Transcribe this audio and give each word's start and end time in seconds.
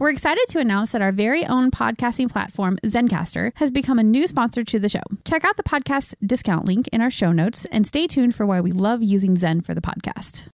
We're 0.00 0.10
excited 0.10 0.46
to 0.48 0.58
announce 0.58 0.90
that 0.90 1.02
our 1.02 1.12
very 1.12 1.46
own 1.46 1.70
podcasting 1.70 2.28
platform, 2.28 2.78
Zencastr, 2.84 3.52
has 3.54 3.70
become 3.70 4.00
a 4.00 4.02
new 4.02 4.26
sponsor 4.26 4.64
to 4.64 4.80
the 4.80 4.88
show. 4.88 5.02
Check 5.24 5.44
out 5.44 5.56
the 5.56 5.62
podcast 5.62 6.16
discount 6.26 6.64
link 6.64 6.88
in 6.88 7.00
our 7.00 7.10
show 7.10 7.30
notes 7.30 7.64
and 7.66 7.86
stay 7.86 8.08
tuned 8.08 8.34
for 8.34 8.44
why 8.44 8.60
we 8.60 8.72
love 8.72 9.04
using 9.04 9.36
Zen 9.36 9.60
for 9.60 9.72
the 9.72 9.80
podcast. 9.80 10.48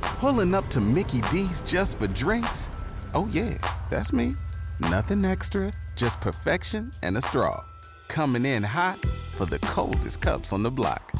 Pulling 0.00 0.54
up 0.54 0.68
to 0.68 0.80
Mickey 0.80 1.22
D's 1.22 1.64
just 1.64 1.98
for 1.98 2.06
drinks? 2.06 2.68
Oh, 3.14 3.28
yeah, 3.32 3.58
that's 3.90 4.12
me. 4.12 4.36
Nothing 4.78 5.24
extra, 5.24 5.72
just 5.96 6.20
perfection 6.20 6.92
and 7.02 7.16
a 7.16 7.20
straw. 7.20 7.64
Coming 8.06 8.46
in 8.46 8.62
hot 8.62 8.98
for 9.34 9.44
the 9.44 9.58
coldest 9.58 10.20
cups 10.20 10.52
on 10.52 10.62
the 10.62 10.70
block. 10.70 11.12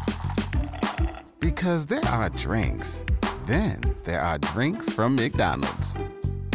Because 1.41 1.87
there 1.87 2.05
are 2.05 2.31
drinks, 2.31 3.05
then 3.47 3.81
there 4.05 4.21
are 4.21 4.39
drinks 4.39 4.93
from 4.93 5.17
McDonald's. 5.17 5.97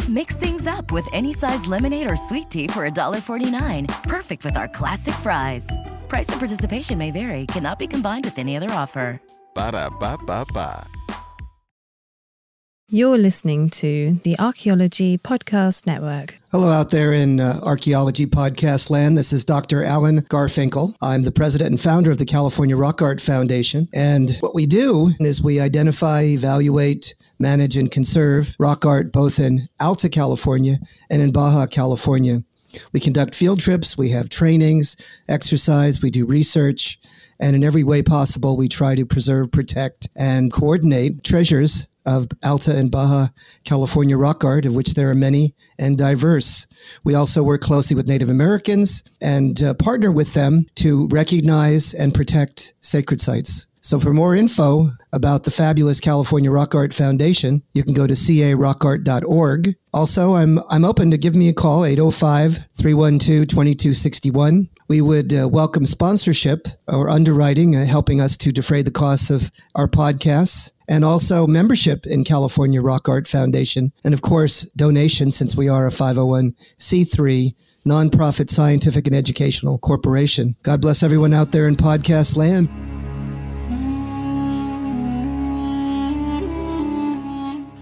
Mix 0.08 0.36
things 0.36 0.68
up 0.68 0.92
with 0.92 1.08
any 1.12 1.32
size 1.32 1.66
lemonade 1.66 2.08
or 2.08 2.16
sweet 2.16 2.48
tea 2.48 2.68
for 2.68 2.88
$1.49. 2.88 4.02
Perfect 4.04 4.44
with 4.44 4.56
our 4.56 4.68
classic 4.68 5.14
fries. 5.14 5.66
Price 6.08 6.28
and 6.28 6.38
participation 6.38 6.96
may 6.96 7.10
vary, 7.10 7.46
cannot 7.46 7.78
be 7.78 7.88
combined 7.88 8.24
with 8.24 8.38
any 8.38 8.56
other 8.56 8.70
offer. 8.70 9.20
Ba 9.54 9.72
da 9.72 9.90
ba 9.90 10.16
ba 10.24 10.44
ba. 10.52 10.86
You're 12.88 13.18
listening 13.18 13.68
to 13.70 14.12
the 14.22 14.38
Archaeology 14.38 15.18
Podcast 15.18 15.88
Network. 15.88 16.38
Hello, 16.52 16.68
out 16.68 16.92
there 16.92 17.12
in 17.12 17.40
uh, 17.40 17.58
archaeology 17.64 18.26
podcast 18.26 18.90
land. 18.90 19.18
This 19.18 19.32
is 19.32 19.44
Dr. 19.44 19.82
Alan 19.82 20.20
Garfinkel. 20.20 20.94
I'm 21.02 21.22
the 21.22 21.32
president 21.32 21.70
and 21.70 21.80
founder 21.80 22.12
of 22.12 22.18
the 22.18 22.24
California 22.24 22.76
Rock 22.76 23.02
Art 23.02 23.20
Foundation. 23.20 23.88
And 23.92 24.30
what 24.38 24.54
we 24.54 24.66
do 24.66 25.10
is 25.18 25.42
we 25.42 25.58
identify, 25.58 26.22
evaluate, 26.22 27.16
manage, 27.38 27.76
and 27.76 27.90
conserve 27.90 28.54
rock 28.58 28.84
art 28.84 29.12
both 29.12 29.38
in 29.38 29.60
Alta 29.80 30.08
California 30.08 30.78
and 31.10 31.22
in 31.22 31.32
Baja 31.32 31.66
California. 31.66 32.42
We 32.92 33.00
conduct 33.00 33.34
field 33.34 33.60
trips, 33.60 33.96
we 33.96 34.10
have 34.10 34.28
trainings, 34.28 34.96
exercise, 35.28 36.02
we 36.02 36.10
do 36.10 36.26
research, 36.26 36.98
and 37.40 37.54
in 37.54 37.64
every 37.64 37.84
way 37.84 38.02
possible, 38.02 38.56
we 38.56 38.68
try 38.68 38.94
to 38.94 39.06
preserve, 39.06 39.52
protect, 39.52 40.08
and 40.16 40.52
coordinate 40.52 41.24
treasures 41.24 41.86
of 42.06 42.28
Alta 42.44 42.76
and 42.76 42.90
Baja 42.90 43.28
California 43.64 44.16
rock 44.16 44.44
art, 44.44 44.64
of 44.64 44.74
which 44.74 44.94
there 44.94 45.10
are 45.10 45.14
many 45.14 45.54
and 45.78 45.98
diverse. 45.98 46.66
We 47.04 47.14
also 47.14 47.42
work 47.42 47.60
closely 47.60 47.96
with 47.96 48.06
Native 48.06 48.30
Americans 48.30 49.02
and 49.20 49.60
uh, 49.62 49.74
partner 49.74 50.12
with 50.12 50.32
them 50.34 50.66
to 50.76 51.08
recognize 51.08 51.92
and 51.92 52.14
protect 52.14 52.74
sacred 52.80 53.20
sites. 53.20 53.66
So 53.86 53.98
for 54.00 54.12
more 54.12 54.34
info 54.34 54.90
about 55.12 55.44
the 55.44 55.52
fabulous 55.52 56.00
California 56.00 56.50
Rock 56.50 56.74
Art 56.74 56.92
Foundation, 56.92 57.62
you 57.72 57.84
can 57.84 57.92
go 57.92 58.08
to 58.08 58.14
carockart.org. 58.14 59.76
Also, 59.94 60.34
I'm 60.34 60.58
I'm 60.70 60.84
open 60.84 61.12
to 61.12 61.16
give 61.16 61.36
me 61.36 61.48
a 61.48 61.52
call 61.52 61.82
805-312-2261. 61.82 64.68
We 64.88 65.00
would 65.00 65.32
uh, 65.32 65.48
welcome 65.48 65.86
sponsorship 65.86 66.66
or 66.88 67.08
underwriting 67.08 67.76
uh, 67.76 67.84
helping 67.84 68.20
us 68.20 68.36
to 68.38 68.50
defray 68.50 68.82
the 68.82 68.90
costs 68.90 69.30
of 69.30 69.52
our 69.76 69.86
podcasts 69.86 70.72
and 70.88 71.04
also 71.04 71.46
membership 71.46 72.06
in 72.06 72.24
California 72.24 72.82
Rock 72.82 73.08
Art 73.08 73.28
Foundation 73.28 73.92
and 74.02 74.12
of 74.12 74.20
course 74.20 74.62
donation 74.72 75.30
since 75.30 75.56
we 75.56 75.68
are 75.68 75.86
a 75.86 75.90
501c3 75.90 77.54
nonprofit 77.86 78.50
scientific 78.50 79.06
and 79.06 79.14
educational 79.14 79.78
corporation. 79.78 80.56
God 80.64 80.82
bless 80.82 81.04
everyone 81.04 81.32
out 81.32 81.52
there 81.52 81.68
in 81.68 81.76
podcast 81.76 82.36
land. 82.36 82.68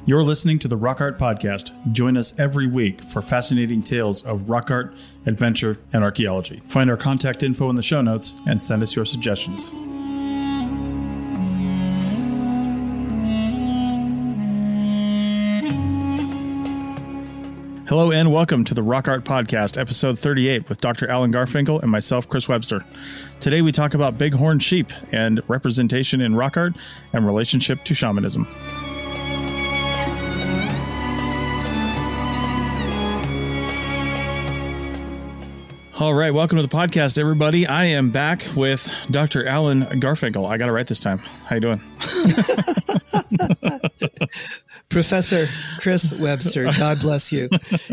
You're 0.06 0.22
listening 0.22 0.58
to 0.58 0.68
the 0.68 0.76
Rock 0.76 1.00
Art 1.00 1.18
Podcast. 1.18 1.72
Join 1.92 2.18
us 2.18 2.38
every 2.38 2.66
week 2.66 3.00
for 3.00 3.22
fascinating 3.22 3.82
tales 3.82 4.22
of 4.22 4.50
rock 4.50 4.70
art, 4.70 4.92
adventure, 5.24 5.78
and 5.94 6.04
archaeology. 6.04 6.58
Find 6.68 6.90
our 6.90 6.98
contact 6.98 7.42
info 7.42 7.70
in 7.70 7.76
the 7.76 7.80
show 7.80 8.02
notes 8.02 8.38
and 8.46 8.60
send 8.60 8.82
us 8.82 8.94
your 8.94 9.06
suggestions. 9.06 9.70
Hello 17.88 18.12
and 18.12 18.30
welcome 18.30 18.62
to 18.66 18.74
the 18.74 18.82
Rock 18.82 19.08
Art 19.08 19.24
Podcast, 19.24 19.80
episode 19.80 20.18
38, 20.18 20.68
with 20.68 20.82
Dr. 20.82 21.08
Alan 21.08 21.32
Garfinkel 21.32 21.80
and 21.80 21.90
myself, 21.90 22.28
Chris 22.28 22.46
Webster. 22.46 22.84
Today 23.40 23.62
we 23.62 23.72
talk 23.72 23.94
about 23.94 24.18
bighorn 24.18 24.58
sheep 24.58 24.92
and 25.12 25.40
representation 25.48 26.20
in 26.20 26.34
rock 26.34 26.58
art 26.58 26.74
and 27.14 27.24
relationship 27.24 27.82
to 27.84 27.94
shamanism. 27.94 28.46
All 36.00 36.12
right, 36.12 36.34
welcome 36.34 36.56
to 36.56 36.62
the 36.62 36.68
podcast, 36.68 37.18
everybody. 37.18 37.68
I 37.68 37.84
am 37.84 38.10
back 38.10 38.42
with 38.56 38.92
Dr. 39.12 39.46
Alan 39.46 39.82
Garfinkel. 39.82 40.44
I 40.44 40.58
got 40.58 40.68
it 40.68 40.72
right 40.72 40.88
this 40.88 40.98
time. 40.98 41.18
How 41.18 41.54
you 41.54 41.60
doing? 41.60 41.78
Professor 44.88 45.46
Chris 45.78 46.12
Webster, 46.12 46.64
God 46.76 46.98
bless 46.98 47.30
you. 47.32 47.48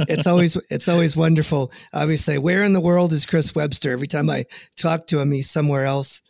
It's 0.09 0.25
always 0.25 0.56
it's 0.72 0.89
always 0.89 1.16
wonderful. 1.16 1.72
I 1.94 2.01
always 2.01 2.25
say, 2.25 2.39
"Where 2.39 2.63
in 2.63 2.73
the 2.73 2.81
world 2.81 3.13
is 3.13 3.28
Chris 3.28 3.53
Webster?" 3.53 3.91
Every 3.91 4.07
time 4.07 4.31
I 4.31 4.45
talk 4.78 5.06
to 5.07 5.19
him, 5.19 5.31
he's 5.31 5.51
somewhere 5.51 5.85
else, 5.85 6.23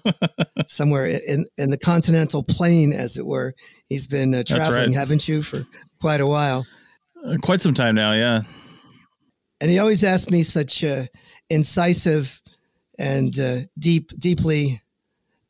somewhere 0.68 1.04
in 1.04 1.44
in 1.58 1.68
the 1.68 1.78
continental 1.78 2.42
plane, 2.42 2.94
as 2.94 3.18
it 3.18 3.26
were. 3.26 3.54
He's 3.88 4.06
been 4.06 4.34
uh, 4.34 4.42
traveling, 4.46 4.92
right. 4.92 4.94
haven't 4.94 5.28
you, 5.28 5.42
for 5.42 5.66
quite 6.00 6.22
a 6.22 6.26
while? 6.26 6.64
Uh, 7.22 7.36
Quite 7.42 7.60
some 7.60 7.74
time 7.74 7.94
now, 7.94 8.12
yeah. 8.12 8.40
And 9.64 9.70
he 9.70 9.78
always 9.78 10.04
asked 10.04 10.30
me 10.30 10.42
such 10.42 10.84
uh, 10.84 11.04
incisive 11.48 12.42
and 12.98 13.38
uh, 13.40 13.60
deep, 13.78 14.10
deeply 14.18 14.82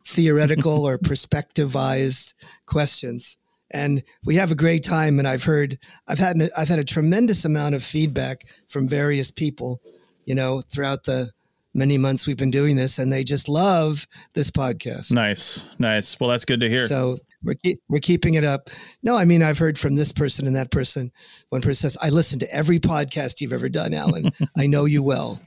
theoretical 0.06 0.86
or 0.86 0.98
perspectivized 0.98 2.34
questions. 2.64 3.38
And 3.72 4.04
we 4.24 4.36
have 4.36 4.52
a 4.52 4.54
great 4.54 4.84
time. 4.84 5.18
And 5.18 5.26
I've 5.26 5.42
heard, 5.42 5.80
I've 6.06 6.20
had, 6.20 6.36
I've 6.56 6.68
had 6.68 6.78
a 6.78 6.84
tremendous 6.84 7.44
amount 7.44 7.74
of 7.74 7.82
feedback 7.82 8.44
from 8.68 8.86
various 8.86 9.32
people, 9.32 9.82
you 10.26 10.36
know, 10.36 10.60
throughout 10.60 11.02
the 11.02 11.32
many 11.74 11.98
months 11.98 12.26
we've 12.26 12.36
been 12.36 12.50
doing 12.50 12.76
this, 12.76 12.98
and 12.98 13.12
they 13.12 13.24
just 13.24 13.48
love 13.48 14.06
this 14.34 14.50
podcast. 14.50 15.12
Nice, 15.12 15.70
nice. 15.78 16.18
Well, 16.18 16.30
that's 16.30 16.44
good 16.44 16.60
to 16.60 16.68
hear. 16.68 16.86
So 16.86 17.16
we're 17.42 17.54
keep, 17.54 17.78
we're 17.88 17.98
keeping 17.98 18.34
it 18.34 18.44
up. 18.44 18.70
No, 19.02 19.16
I 19.16 19.24
mean 19.24 19.42
I've 19.42 19.58
heard 19.58 19.78
from 19.78 19.96
this 19.96 20.12
person 20.12 20.46
and 20.46 20.56
that 20.56 20.70
person. 20.70 21.12
One 21.50 21.60
person 21.60 21.90
says, 21.90 21.98
"I 22.02 22.10
listen 22.10 22.38
to 22.40 22.54
every 22.54 22.78
podcast 22.78 23.40
you've 23.40 23.52
ever 23.52 23.68
done, 23.68 23.92
Alan. 23.92 24.30
I 24.56 24.66
know 24.66 24.84
you 24.84 25.02
well." 25.02 25.40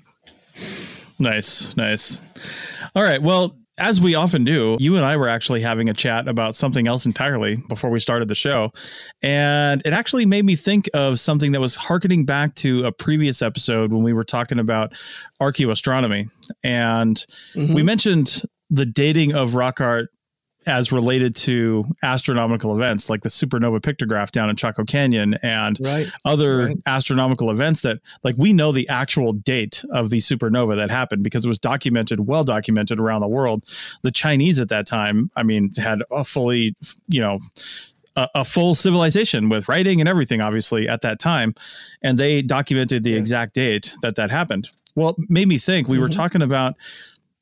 Nice, 1.20 1.76
nice. 1.78 2.22
All 2.96 3.04
right. 3.04 3.22
Well, 3.22 3.58
as 3.78 4.02
we 4.02 4.16
often 4.16 4.44
do, 4.44 4.78
you 4.80 4.96
and 4.96 5.06
I 5.06 5.18
were 5.18 5.28
actually 5.28 5.62
having 5.62 5.90
a 5.90 5.94
chat 5.94 6.28
about 6.28 6.56
something 6.56 6.88
else 6.88 7.06
entirely 7.06 7.58
before 7.70 7.90
we 7.90 8.00
started 8.00 8.28
the 8.28 8.36
show. 8.36 8.72
And 9.22 9.82
it 9.86 9.94
actually 9.94 10.26
made 10.26 10.46
me 10.46 10.56
think 10.56 10.90
of 10.94 11.20
something 11.20 11.52
that 11.52 11.62
was 11.62 11.76
harkening 11.76 12.26
back 12.26 12.56
to 12.56 12.86
a 12.86 12.92
previous 12.92 13.42
episode 13.42 13.92
when 13.92 14.04
we 14.04 14.14
were 14.14 14.24
talking 14.24 14.60
about 14.60 14.94
archaeoastronomy. 15.42 16.30
And 16.64 17.24
we 17.56 17.62
mm-hmm. 17.62 17.86
mentioned 17.86 18.44
the 18.70 18.86
dating 18.86 19.34
of 19.34 19.56
rock 19.56 19.80
art 19.80 20.10
as 20.68 20.92
related 20.92 21.36
to 21.36 21.86
astronomical 22.04 22.76
events 22.76 23.10
like 23.10 23.22
the 23.22 23.30
supernova 23.30 23.80
pictograph 23.80 24.32
down 24.32 24.50
in 24.50 24.56
Chaco 24.56 24.84
Canyon 24.84 25.36
and 25.42 25.78
Right, 25.82 26.08
other 26.26 26.58
right. 26.66 26.76
astronomical 26.86 27.50
events 27.50 27.82
that 27.82 28.00
like 28.24 28.36
we 28.38 28.54
know 28.54 28.72
the 28.72 28.88
actual 28.90 29.32
date 29.34 29.84
of 29.92 30.10
the 30.10 30.18
supernova 30.18 30.76
that 30.78 30.90
happened 30.90 31.24
because 31.24 31.46
it 31.46 31.48
was 31.48 31.60
documented 31.60 32.20
well 32.28 32.44
documented 32.44 33.00
around 33.00 33.22
the 33.22 33.28
world 33.28 33.64
the 34.04 34.12
chinese 34.12 34.60
at 34.60 34.70
that 34.70 34.86
time 34.86 35.32
i 35.36 35.44
mean 35.44 35.72
had 35.78 36.00
a 36.12 36.24
fully 36.24 36.76
you 37.08 37.20
know 37.22 37.40
a, 38.16 38.28
a 38.36 38.46
full 38.46 38.76
civilization 38.76 39.48
with 39.50 39.68
writing 39.70 40.00
and 40.00 40.10
everything 40.10 40.42
obviously 40.42 40.88
at 40.90 41.02
that 41.02 41.20
time 41.20 41.54
and 42.02 42.18
they 42.18 42.42
documented 42.42 43.04
the 43.04 43.12
Yes. 43.12 43.20
exact 43.20 43.54
date 43.54 43.94
that 44.02 44.16
that 44.16 44.30
happened 44.30 44.70
well 44.96 45.10
it 45.18 45.30
made 45.30 45.48
me 45.48 45.58
think 45.58 45.88
we 45.88 46.00
were 46.00 46.08
Mm-hmm. 46.08 46.20
talking 46.20 46.42
about 46.42 46.76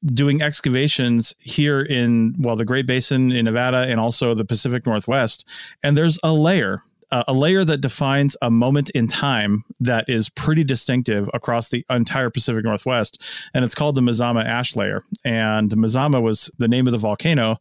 doing 0.06 0.42
excavations 0.42 1.34
here 1.40 1.82
in 1.82 2.36
well 2.40 2.56
the 2.56 2.66
Great 2.66 2.86
Basin 2.86 3.32
in 3.32 3.46
Nevada 3.46 3.86
and 3.90 4.00
also 4.00 4.34
the 4.34 4.46
Pacific 4.46 4.86
Northwest. 4.86 5.48
And 5.84 5.98
there's 5.98 6.20
a 6.24 6.34
layer 6.34 6.82
uh, 7.12 7.24
a 7.28 7.34
layer 7.34 7.64
that 7.64 7.82
defines 7.82 8.36
a 8.42 8.50
moment 8.50 8.90
in 8.92 9.08
time 9.08 9.64
that 9.80 10.06
is 10.10 10.30
pretty 10.30 10.64
distinctive 10.64 11.30
across 11.34 11.70
the 11.70 11.86
entire 11.90 12.30
Pacific 12.30 12.66
Northwest. 12.66 13.24
And 13.54 13.64
it's 13.64 13.76
called 13.76 13.96
the 13.96 14.02
Mazama 14.02 14.44
ash 14.44 14.76
layer. 14.76 15.04
And 15.24 15.72
Mazama 15.72 16.22
was 16.22 16.52
the 16.58 16.68
name 16.68 16.88
of 16.88 16.92
the 16.92 16.98
volcano 16.98 17.58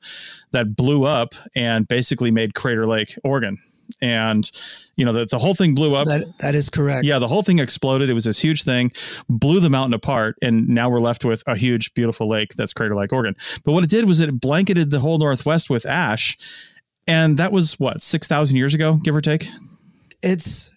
that 0.53 0.75
blew 0.75 1.05
up 1.05 1.35
and 1.55 1.87
basically 1.89 2.31
made 2.31 2.55
Crater 2.55 2.87
Lake 2.87 3.17
Oregon 3.23 3.59
and 4.01 4.51
you 4.97 5.05
know 5.05 5.13
the, 5.13 5.25
the 5.27 5.39
whole 5.39 5.55
thing 5.55 5.75
blew 5.75 5.95
up 5.95 6.07
That 6.07 6.25
that 6.39 6.55
is 6.55 6.71
correct. 6.71 7.05
yeah, 7.05 7.19
the 7.19 7.29
whole 7.29 7.43
thing 7.43 7.59
exploded. 7.59 8.11
It 8.11 8.15
was 8.15 8.25
this 8.25 8.39
huge 8.39 8.63
thing, 8.65 8.93
blew 9.29 9.61
the 9.61 9.71
mountain 9.71 9.95
apart, 9.95 10.37
and 10.43 10.69
now 10.69 10.89
we're 10.89 11.01
left 11.01 11.25
with 11.25 11.43
a 11.47 11.57
huge, 11.57 11.93
beautiful 11.95 12.29
lake 12.29 12.55
that's 12.57 12.73
Crater 12.73 12.97
Lake, 12.97 13.13
Oregon. 13.13 13.35
But 13.65 13.73
what 13.73 13.85
it 13.85 13.91
did 13.91 14.07
was 14.07 14.21
it 14.21 14.41
blanketed 14.41 14.91
the 14.91 15.01
whole 15.01 15.19
Northwest 15.19 15.71
with 15.71 15.87
ash, 15.87 16.37
and 17.07 17.39
that 17.39 17.53
was 17.53 17.79
what 17.81 18.03
six 18.03 18.27
thousand 18.27 18.57
years 18.57 18.75
ago, 18.75 18.99
give 19.03 19.15
or 19.17 19.21
take. 19.21 19.47
It's 20.23 20.71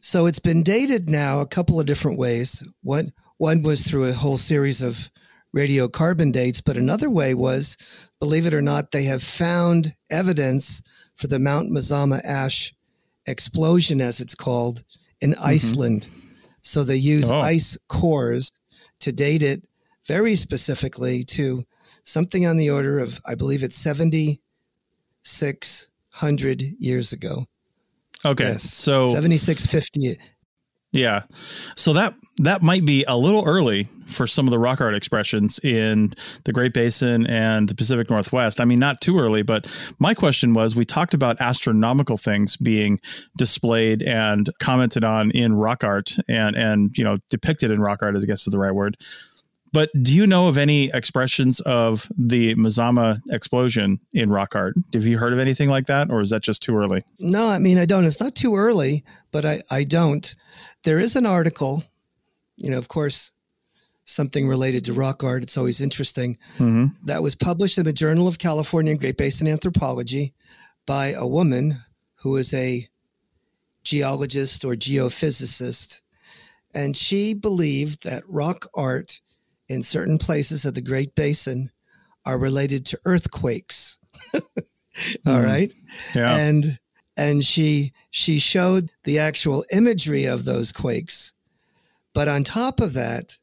So 0.00 0.26
it's 0.26 0.38
been 0.38 0.62
dated 0.62 1.10
now 1.10 1.40
a 1.40 1.46
couple 1.46 1.80
of 1.80 1.86
different 1.86 2.18
ways. 2.18 2.66
One 2.82 3.12
one 3.38 3.62
was 3.62 3.82
through 3.82 4.04
a 4.08 4.12
whole 4.12 4.38
series 4.38 4.82
of 4.82 5.10
radiocarbon 5.54 6.32
dates, 6.32 6.60
but 6.60 6.76
another 6.76 7.10
way 7.10 7.34
was, 7.34 8.10
believe 8.20 8.46
it 8.46 8.54
or 8.54 8.62
not, 8.62 8.90
they 8.90 9.04
have 9.04 9.22
found 9.22 9.94
evidence 10.10 10.82
for 11.16 11.26
the 11.26 11.38
Mount 11.38 11.70
Mazama 11.70 12.24
ash 12.24 12.74
explosion, 13.26 14.00
as 14.00 14.20
it's 14.20 14.34
called, 14.34 14.82
in 15.20 15.32
mm-hmm. 15.32 15.46
Iceland. 15.46 16.08
So 16.62 16.82
they 16.84 16.96
use 16.96 17.30
oh. 17.30 17.38
ice 17.38 17.76
cores 17.88 18.50
to 19.00 19.12
date 19.12 19.42
it 19.42 19.62
very 20.06 20.36
specifically 20.36 21.22
to 21.24 21.66
something 22.04 22.46
on 22.46 22.56
the 22.56 22.70
order 22.70 22.98
of, 22.98 23.20
I 23.26 23.34
believe 23.34 23.62
it's 23.62 23.76
7,600 23.76 26.62
years 26.78 27.12
ago. 27.12 27.46
Okay. 28.24 28.44
Yes. 28.44 28.62
So 28.64 29.04
7650. 29.06 30.18
Yeah. 30.96 31.22
So 31.76 31.92
that 31.92 32.14
that 32.38 32.62
might 32.62 32.84
be 32.84 33.04
a 33.08 33.16
little 33.16 33.44
early 33.44 33.88
for 34.06 34.26
some 34.26 34.46
of 34.46 34.50
the 34.50 34.58
rock 34.58 34.80
art 34.80 34.94
expressions 34.94 35.58
in 35.64 36.12
the 36.44 36.52
Great 36.52 36.74
Basin 36.74 37.26
and 37.26 37.68
the 37.68 37.74
Pacific 37.74 38.10
Northwest. 38.10 38.60
I 38.60 38.64
mean, 38.64 38.78
not 38.78 39.00
too 39.00 39.18
early, 39.18 39.42
but 39.42 39.66
my 39.98 40.14
question 40.14 40.52
was 40.52 40.76
we 40.76 40.84
talked 40.84 41.14
about 41.14 41.40
astronomical 41.40 42.16
things 42.16 42.56
being 42.56 43.00
displayed 43.36 44.02
and 44.02 44.48
commented 44.60 45.02
on 45.02 45.30
in 45.30 45.54
rock 45.54 45.82
art 45.82 46.12
and 46.28 46.56
and 46.56 46.96
you 46.96 47.04
know 47.04 47.16
depicted 47.30 47.70
in 47.70 47.80
rock 47.80 48.02
art, 48.02 48.16
I 48.16 48.20
guess 48.20 48.46
is 48.46 48.52
the 48.52 48.58
right 48.58 48.74
word. 48.74 48.96
But 49.72 49.90
do 50.02 50.14
you 50.14 50.26
know 50.26 50.48
of 50.48 50.56
any 50.56 50.90
expressions 50.94 51.60
of 51.60 52.10
the 52.16 52.54
Mazama 52.54 53.18
explosion 53.30 54.00
in 54.14 54.30
rock 54.30 54.56
art? 54.56 54.74
Have 54.94 55.06
you 55.06 55.18
heard 55.18 55.34
of 55.34 55.38
anything 55.38 55.68
like 55.68 55.86
that, 55.86 56.10
or 56.10 56.22
is 56.22 56.30
that 56.30 56.42
just 56.42 56.62
too 56.62 56.76
early? 56.76 57.02
No, 57.18 57.48
I 57.48 57.58
mean 57.58 57.76
I 57.76 57.84
don't. 57.84 58.04
It's 58.04 58.20
not 58.20 58.34
too 58.34 58.56
early, 58.56 59.04
but 59.32 59.44
I 59.44 59.60
I 59.70 59.84
don't. 59.84 60.34
There 60.86 61.00
is 61.00 61.16
an 61.16 61.26
article, 61.26 61.82
you 62.56 62.70
know, 62.70 62.78
of 62.78 62.86
course, 62.86 63.32
something 64.04 64.46
related 64.46 64.84
to 64.84 64.92
rock 64.92 65.24
art. 65.24 65.42
It's 65.42 65.58
always 65.58 65.80
interesting. 65.80 66.38
Mm-hmm. 66.58 67.06
That 67.06 67.24
was 67.24 67.34
published 67.34 67.76
in 67.76 67.84
the 67.84 67.92
Journal 67.92 68.28
of 68.28 68.38
California 68.38 68.96
Great 68.96 69.16
Basin 69.16 69.48
Anthropology 69.48 70.32
by 70.86 71.08
a 71.08 71.26
woman 71.26 71.74
who 72.14 72.36
is 72.36 72.54
a 72.54 72.86
geologist 73.82 74.64
or 74.64 74.74
geophysicist. 74.74 76.02
And 76.72 76.96
she 76.96 77.34
believed 77.34 78.04
that 78.04 78.22
rock 78.28 78.66
art 78.72 79.20
in 79.68 79.82
certain 79.82 80.18
places 80.18 80.64
of 80.64 80.74
the 80.74 80.82
Great 80.82 81.16
Basin 81.16 81.72
are 82.24 82.38
related 82.38 82.86
to 82.86 83.00
earthquakes. 83.04 83.98
All 84.34 84.40
mm. 85.26 85.44
right, 85.44 85.74
yeah. 86.14 86.36
And 86.36 86.78
and 87.16 87.44
she 87.44 87.92
she 88.10 88.38
showed 88.38 88.90
the 89.04 89.18
actual 89.18 89.64
imagery 89.72 90.24
of 90.24 90.44
those 90.44 90.72
quakes. 90.72 91.32
But 92.14 92.28
on 92.28 92.44
top 92.44 92.80
of 92.80 92.94
that, 92.94 93.38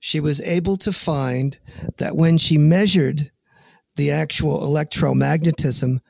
she 0.00 0.20
was 0.20 0.40
able 0.40 0.76
to 0.78 0.92
find 0.92 1.58
that 1.98 2.16
when 2.16 2.36
she 2.36 2.58
measured 2.58 3.30
the 3.96 4.10
actual 4.10 4.60
electromagnetism 4.60 6.00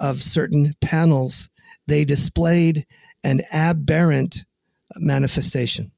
of 0.00 0.22
certain 0.22 0.72
panels, 0.80 1.50
they 1.86 2.04
displayed 2.04 2.86
an 3.24 3.40
aberrant 3.52 4.44
manifestation 4.96 5.90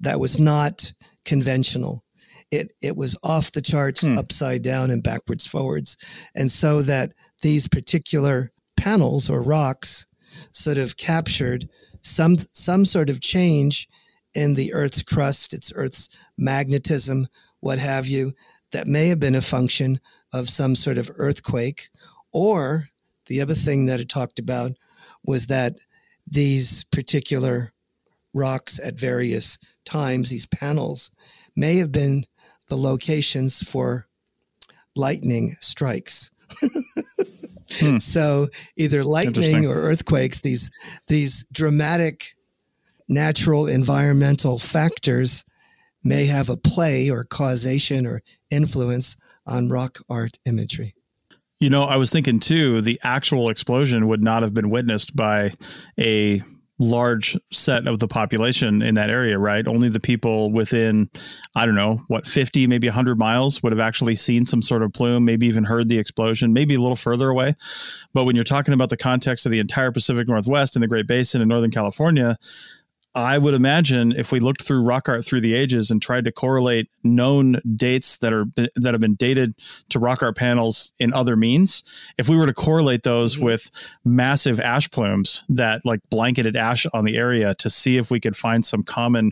that 0.00 0.20
was 0.20 0.38
not 0.38 0.92
conventional. 1.24 2.02
It 2.50 2.72
it 2.80 2.96
was 2.96 3.18
off 3.24 3.52
the 3.52 3.62
charts, 3.62 4.06
hmm. 4.06 4.16
upside 4.18 4.62
down 4.62 4.90
and 4.90 5.02
backwards 5.02 5.46
forwards, 5.46 5.96
and 6.34 6.50
so 6.50 6.82
that 6.82 7.12
these 7.42 7.66
particular 7.66 8.52
panels 8.76 9.28
or 9.30 9.42
rocks 9.42 10.06
sort 10.52 10.78
of 10.78 10.96
captured 10.96 11.68
some 12.02 12.36
some 12.52 12.84
sort 12.84 13.10
of 13.10 13.20
change 13.20 13.88
in 14.34 14.54
the 14.54 14.72
Earth's 14.74 15.02
crust, 15.02 15.52
its 15.52 15.72
Earth's 15.74 16.08
magnetism, 16.36 17.26
what 17.60 17.78
have 17.78 18.06
you, 18.06 18.32
that 18.72 18.86
may 18.86 19.08
have 19.08 19.18
been 19.18 19.34
a 19.34 19.40
function 19.40 19.98
of 20.32 20.48
some 20.48 20.74
sort 20.74 20.98
of 20.98 21.10
earthquake. 21.16 21.88
Or 22.32 22.88
the 23.26 23.40
other 23.40 23.54
thing 23.54 23.86
that 23.86 24.00
it 24.00 24.08
talked 24.08 24.38
about 24.38 24.72
was 25.24 25.46
that 25.46 25.76
these 26.26 26.84
particular 26.84 27.72
rocks 28.34 28.78
at 28.84 28.98
various 28.98 29.58
times, 29.84 30.28
these 30.28 30.46
panels, 30.46 31.10
may 31.56 31.78
have 31.78 31.90
been 31.90 32.26
the 32.68 32.76
locations 32.76 33.68
for 33.68 34.06
lightning 34.94 35.56
strikes. 35.60 36.30
hmm. 37.70 37.98
So 37.98 38.48
either 38.76 39.04
lightning 39.04 39.66
or 39.66 39.74
earthquakes, 39.74 40.40
these 40.40 40.70
these 41.08 41.46
dramatic 41.52 42.36
natural 43.08 43.66
environmental 43.66 44.58
factors 44.58 45.44
may 46.02 46.26
have 46.26 46.48
a 46.48 46.56
play 46.56 47.10
or 47.10 47.24
causation 47.24 48.06
or 48.06 48.22
influence 48.50 49.16
on 49.46 49.68
rock 49.68 49.98
art 50.08 50.38
imagery. 50.46 50.94
You 51.58 51.70
know, 51.70 51.84
I 51.84 51.96
was 51.96 52.10
thinking 52.10 52.38
too, 52.38 52.82
the 52.82 53.00
actual 53.02 53.48
explosion 53.48 54.08
would 54.08 54.22
not 54.22 54.42
have 54.42 54.52
been 54.52 54.70
witnessed 54.70 55.16
by 55.16 55.52
a 55.98 56.42
large 56.78 57.36
set 57.50 57.86
of 57.86 57.98
the 57.98 58.08
population 58.08 58.82
in 58.82 58.94
that 58.94 59.10
area, 59.10 59.38
right? 59.38 59.66
Only 59.66 59.88
the 59.88 60.00
people 60.00 60.50
within, 60.52 61.08
I 61.54 61.64
don't 61.64 61.74
know, 61.74 62.02
what, 62.08 62.26
50, 62.26 62.66
maybe 62.66 62.86
100 62.86 63.18
miles 63.18 63.62
would 63.62 63.72
have 63.72 63.80
actually 63.80 64.14
seen 64.14 64.44
some 64.44 64.62
sort 64.62 64.82
of 64.82 64.92
plume, 64.92 65.24
maybe 65.24 65.46
even 65.46 65.64
heard 65.64 65.88
the 65.88 65.98
explosion, 65.98 66.52
maybe 66.52 66.74
a 66.74 66.80
little 66.80 66.96
further 66.96 67.30
away. 67.30 67.54
But 68.12 68.24
when 68.24 68.36
you're 68.36 68.44
talking 68.44 68.74
about 68.74 68.90
the 68.90 68.96
context 68.96 69.46
of 69.46 69.52
the 69.52 69.60
entire 69.60 69.90
Pacific 69.90 70.28
Northwest 70.28 70.76
and 70.76 70.82
the 70.82 70.88
Great 70.88 71.06
Basin 71.06 71.40
in 71.40 71.48
Northern 71.48 71.70
California, 71.70 72.36
I 73.16 73.38
would 73.38 73.54
imagine 73.54 74.12
if 74.12 74.30
we 74.30 74.40
looked 74.40 74.62
through 74.62 74.82
rock 74.82 75.08
art 75.08 75.24
through 75.24 75.40
the 75.40 75.54
ages 75.54 75.90
and 75.90 76.02
tried 76.02 76.26
to 76.26 76.32
correlate 76.32 76.90
known 77.02 77.58
dates 77.74 78.18
that 78.18 78.34
are 78.34 78.44
that 78.54 78.92
have 78.92 79.00
been 79.00 79.14
dated 79.14 79.54
to 79.88 79.98
rock 79.98 80.22
art 80.22 80.36
panels 80.36 80.92
in 80.98 81.14
other 81.14 81.34
means, 81.34 81.82
if 82.18 82.28
we 82.28 82.36
were 82.36 82.46
to 82.46 82.52
correlate 82.52 83.04
those 83.04 83.36
mm-hmm. 83.36 83.46
with 83.46 83.70
massive 84.04 84.60
ash 84.60 84.90
plumes 84.90 85.44
that 85.48 85.80
like 85.86 86.00
blanketed 86.10 86.56
ash 86.56 86.84
on 86.92 87.06
the 87.06 87.16
area 87.16 87.54
to 87.54 87.70
see 87.70 87.96
if 87.96 88.10
we 88.10 88.20
could 88.20 88.36
find 88.36 88.66
some 88.66 88.82
common 88.82 89.30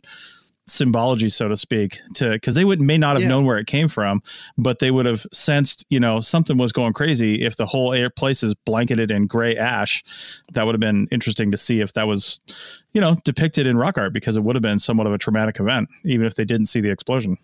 symbology, 0.66 1.28
so 1.28 1.48
to 1.48 1.56
speak, 1.56 1.98
to 2.14 2.30
because 2.30 2.54
they 2.54 2.64
would 2.64 2.80
may 2.80 2.98
not 2.98 3.14
have 3.14 3.22
yeah. 3.22 3.28
known 3.28 3.44
where 3.44 3.58
it 3.58 3.66
came 3.66 3.88
from, 3.88 4.22
but 4.56 4.78
they 4.78 4.90
would 4.90 5.06
have 5.06 5.26
sensed, 5.32 5.84
you 5.90 6.00
know, 6.00 6.20
something 6.20 6.56
was 6.56 6.72
going 6.72 6.92
crazy. 6.92 7.42
If 7.42 7.56
the 7.56 7.66
whole 7.66 7.92
air 7.92 8.10
place 8.10 8.42
is 8.42 8.54
blanketed 8.54 9.10
in 9.10 9.26
gray 9.26 9.56
ash, 9.56 10.02
that 10.52 10.64
would 10.64 10.74
have 10.74 10.80
been 10.80 11.08
interesting 11.10 11.50
to 11.50 11.56
see 11.56 11.80
if 11.80 11.92
that 11.94 12.06
was, 12.06 12.40
you 12.92 13.00
know, 13.00 13.16
depicted 13.24 13.66
in 13.66 13.76
rock 13.76 13.98
art 13.98 14.12
because 14.12 14.36
it 14.36 14.42
would 14.42 14.56
have 14.56 14.62
been 14.62 14.78
somewhat 14.78 15.06
of 15.06 15.12
a 15.12 15.18
traumatic 15.18 15.60
event, 15.60 15.88
even 16.04 16.26
if 16.26 16.34
they 16.34 16.44
didn't 16.44 16.66
see 16.66 16.80
the 16.80 16.90
explosion. 16.90 17.36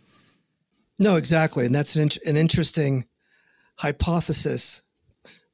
No, 0.98 1.16
exactly, 1.16 1.66
and 1.66 1.74
that's 1.74 1.96
an 1.96 2.10
an 2.26 2.36
interesting 2.36 3.06
hypothesis, 3.76 4.82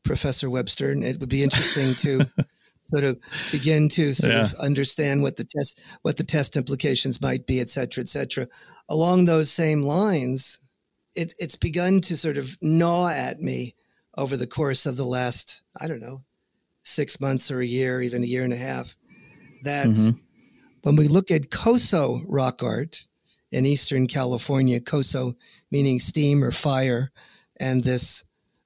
Professor 0.05 0.51
Webster, 0.51 0.91
and 0.91 1.05
it 1.05 1.21
would 1.21 1.29
be 1.29 1.43
interesting 1.43 1.95
to. 1.97 2.27
sort 2.87 3.05
of 3.05 3.19
begin 3.51 3.89
to 3.91 4.15
sort 4.15 4.33
yeah. 4.33 4.45
of 4.45 4.55
understand 4.55 5.23
what 5.23 5.37
the 5.37 5.45
test 5.45 5.81
what 6.03 6.17
the 6.17 6.25
test 6.25 6.57
implications 6.57 7.21
might 7.21 7.47
be, 7.47 7.61
et 7.61 7.69
cetera, 7.69 8.03
et 8.03 8.09
cetera. 8.09 8.47
Along 8.89 9.25
those 9.25 9.51
same 9.51 9.83
lines, 9.83 10.61
it, 11.15 11.35
it's 11.39 11.57
begun 11.57 12.01
to 12.03 12.17
sort 12.17 12.39
of 12.39 12.57
gnaw 12.63 13.09
at 13.09 13.41
me 13.41 13.75
over 14.17 14.37
the 14.37 14.47
course 14.47 14.87
of 14.87 14.97
the 14.97 15.05
last, 15.05 15.63
I 15.81 15.89
don't 15.89 16.01
know, 16.01 16.21
six 16.85 17.21
months 17.21 17.51
or 17.51 17.61
a 17.61 17.67
year, 17.67 18.01
even 18.01 18.23
a 18.23 18.27
year 18.27 18.45
and 18.45 18.53
a 18.53 18.57
half, 18.57 18.97
that 19.65 19.89
mm-hmm. 19.89 20.19
when 20.83 20.97
we 20.97 21.09
look 21.09 21.31
at 21.31 21.51
COSO 21.51 22.23
rock 22.29 22.63
art 22.63 23.07
in 23.51 23.67
Eastern 23.67 24.07
California, 24.07 24.81
COSO 24.81 25.35
meaning 25.71 25.99
steam 25.99 26.45
or 26.45 26.53
fire, 26.53 27.11
and 27.59 27.83
this 27.83 28.25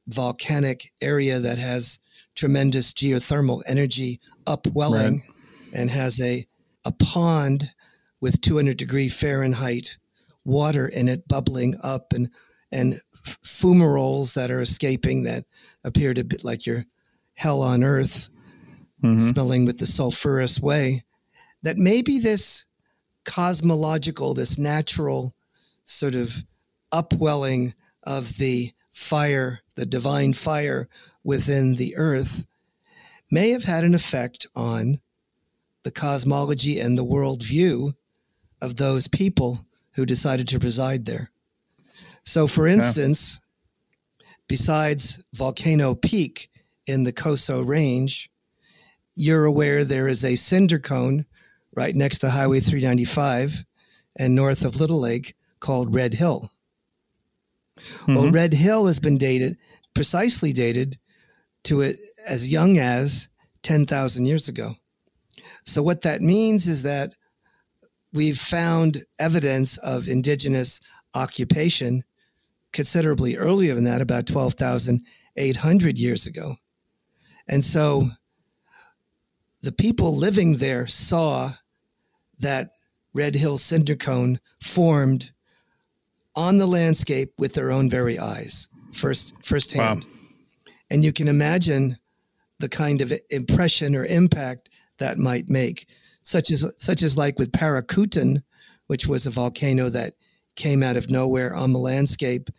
volcanic 0.09 0.91
area 1.01 1.39
that 1.39 1.59
has 1.59 2.01
tremendous 2.41 2.95
geothermal 2.95 3.61
energy 3.69 4.19
upwelling 4.47 5.17
right. 5.19 5.77
and 5.77 5.91
has 5.91 6.19
a, 6.23 6.47
a 6.87 6.93
pond 6.93 7.75
with 8.23 8.41
200 8.41 8.79
degree 8.79 9.11
Fahrenheit 9.11 9.99
water 10.43 10.89
in 10.89 11.07
it 11.07 11.29
bubbling 11.29 11.75
up 11.83 12.15
and, 12.15 12.31
and 12.73 12.95
fumaroles 13.45 14.33
that 14.33 14.51
are 14.51 14.63
escaping 14.63 15.25
that 15.25 15.45
appear 15.85 16.15
to 16.15 16.25
be 16.25 16.39
like 16.43 16.65
your 16.65 16.87
hell 17.35 17.61
on 17.61 17.85
earth, 17.85 18.31
mm-hmm. 19.05 19.19
smelling 19.19 19.67
with 19.67 19.79
the 19.79 19.85
sulfurous 19.85 20.63
way, 20.63 21.05
that 21.63 21.77
maybe 21.77 22.19
this 22.19 22.65
cosmological, 23.27 24.33
this 24.33 24.59
natural 24.59 25.35
sort 25.85 26.15
of 26.15 26.43
upwelling 26.91 27.75
of 28.05 28.39
the 28.39 28.71
fire, 28.93 29.61
the 29.81 29.87
divine 29.87 30.35
fire 30.35 30.91
within 31.25 31.73
the 31.77 31.97
earth 31.97 32.45
may 33.31 33.49
have 33.49 33.65
had 33.65 33.83
an 33.83 33.95
effect 33.95 34.47
on 34.55 35.01
the 35.85 35.91
cosmology 35.91 36.79
and 36.79 36.99
the 36.99 37.05
worldview 37.05 37.95
of 38.61 38.77
those 38.77 39.09
people 39.09 39.65
who 39.95 40.05
decided 40.05 40.47
to 40.47 40.59
reside 40.59 41.07
there. 41.07 41.31
So, 42.25 42.47
for 42.47 42.67
instance, 42.67 43.41
yeah. 44.21 44.27
besides 44.49 45.25
Volcano 45.33 45.95
Peak 45.95 46.51
in 46.87 47.05
the 47.05 47.13
Coso 47.15 47.67
Range, 47.67 48.31
you're 49.17 49.47
aware 49.47 49.83
there 49.83 50.09
is 50.09 50.27
a 50.27 50.37
cinder 50.37 50.79
cone 50.79 51.25
right 51.75 51.97
next 51.97 52.19
to 52.19 52.29
Highway 52.29 52.61
395 52.61 53.65
and 54.19 54.35
north 54.35 54.63
of 54.63 54.79
Little 54.79 55.01
Lake 55.01 55.35
called 55.59 55.95
Red 55.95 56.13
Hill. 56.13 56.51
Well, 58.07 58.25
Mhm. 58.25 58.35
Red 58.35 58.53
Hill 58.53 58.87
has 58.87 58.99
been 58.99 59.17
dated, 59.17 59.57
precisely 59.95 60.53
dated 60.53 60.99
to 61.65 61.81
it 61.81 61.97
as 62.29 62.51
young 62.51 62.79
as 62.79 63.29
10,000 63.63 64.27
years 64.27 64.49
ago. 64.49 64.75
So, 65.65 65.83
what 65.83 66.03
that 66.03 66.23
means 66.23 66.67
is 66.67 66.83
that 66.85 67.13
we've 68.13 68.39
found 68.39 69.05
evidence 69.19 69.77
of 69.79 70.09
indigenous 70.09 70.81
occupation 71.15 72.03
considerably 72.73 73.37
earlier 73.37 73.75
than 73.75 73.85
that, 73.85 74.01
about 74.01 74.27
12,800 74.27 75.99
years 75.99 76.27
ago. 76.27 76.57
And 77.49 77.63
so 77.65 78.09
the 79.63 79.73
people 79.73 80.17
living 80.17 80.57
there 80.57 80.87
saw 80.87 81.51
that 82.39 82.71
Red 83.13 83.35
Hill 83.35 83.59
cinder 83.59 83.97
cone 83.97 84.41
formed 84.63 85.33
on 86.37 86.59
the 86.59 86.67
landscape 86.67 87.33
with 87.39 87.55
their 87.55 87.73
own 87.73 87.91
very 87.91 88.19
eyes, 88.19 88.69
first 88.93 89.35
firsthand. 89.45 90.05
Wow. 90.05 90.11
And 90.91 91.05
you 91.05 91.13
can 91.13 91.29
imagine 91.29 91.99
the 92.59 92.69
kind 92.69 93.01
of 93.01 93.13
impression 93.31 93.95
or 93.95 94.05
impact 94.05 94.69
that 94.99 95.19
might 95.19 95.49
make, 95.49 95.87
such 96.23 96.51
as 96.51 96.73
such 96.77 97.03
as 97.03 97.17
like 97.17 97.39
with 97.39 97.53
Paricutin, 97.53 98.43
which 98.87 99.07
was 99.07 99.27
a 99.27 99.31
volcano 99.31 99.89
that 99.89 100.15
came 100.57 100.83
out 100.83 100.97
of 100.97 101.11
nowhere 101.11 101.55
on 101.55 101.73
the 101.73 101.79
landscape 101.79 102.51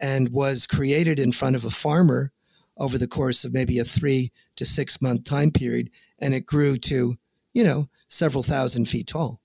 and 0.00 0.30
was 0.30 0.66
created 0.66 1.18
in 1.18 1.32
front 1.32 1.56
of 1.56 1.64
a 1.64 1.70
farmer 1.70 2.32
over 2.78 2.98
the 2.98 3.08
course 3.08 3.44
of 3.44 3.54
maybe 3.54 3.78
a 3.78 3.84
three 3.84 4.30
to 4.56 4.64
six 4.64 5.00
month 5.00 5.24
time 5.24 5.50
period, 5.50 5.90
and 6.20 6.34
it 6.34 6.44
grew 6.44 6.76
to, 6.76 7.16
you 7.54 7.64
know, 7.64 7.88
several 8.08 8.42
thousand 8.42 8.86
feet 8.86 9.06
tall. 9.06 9.40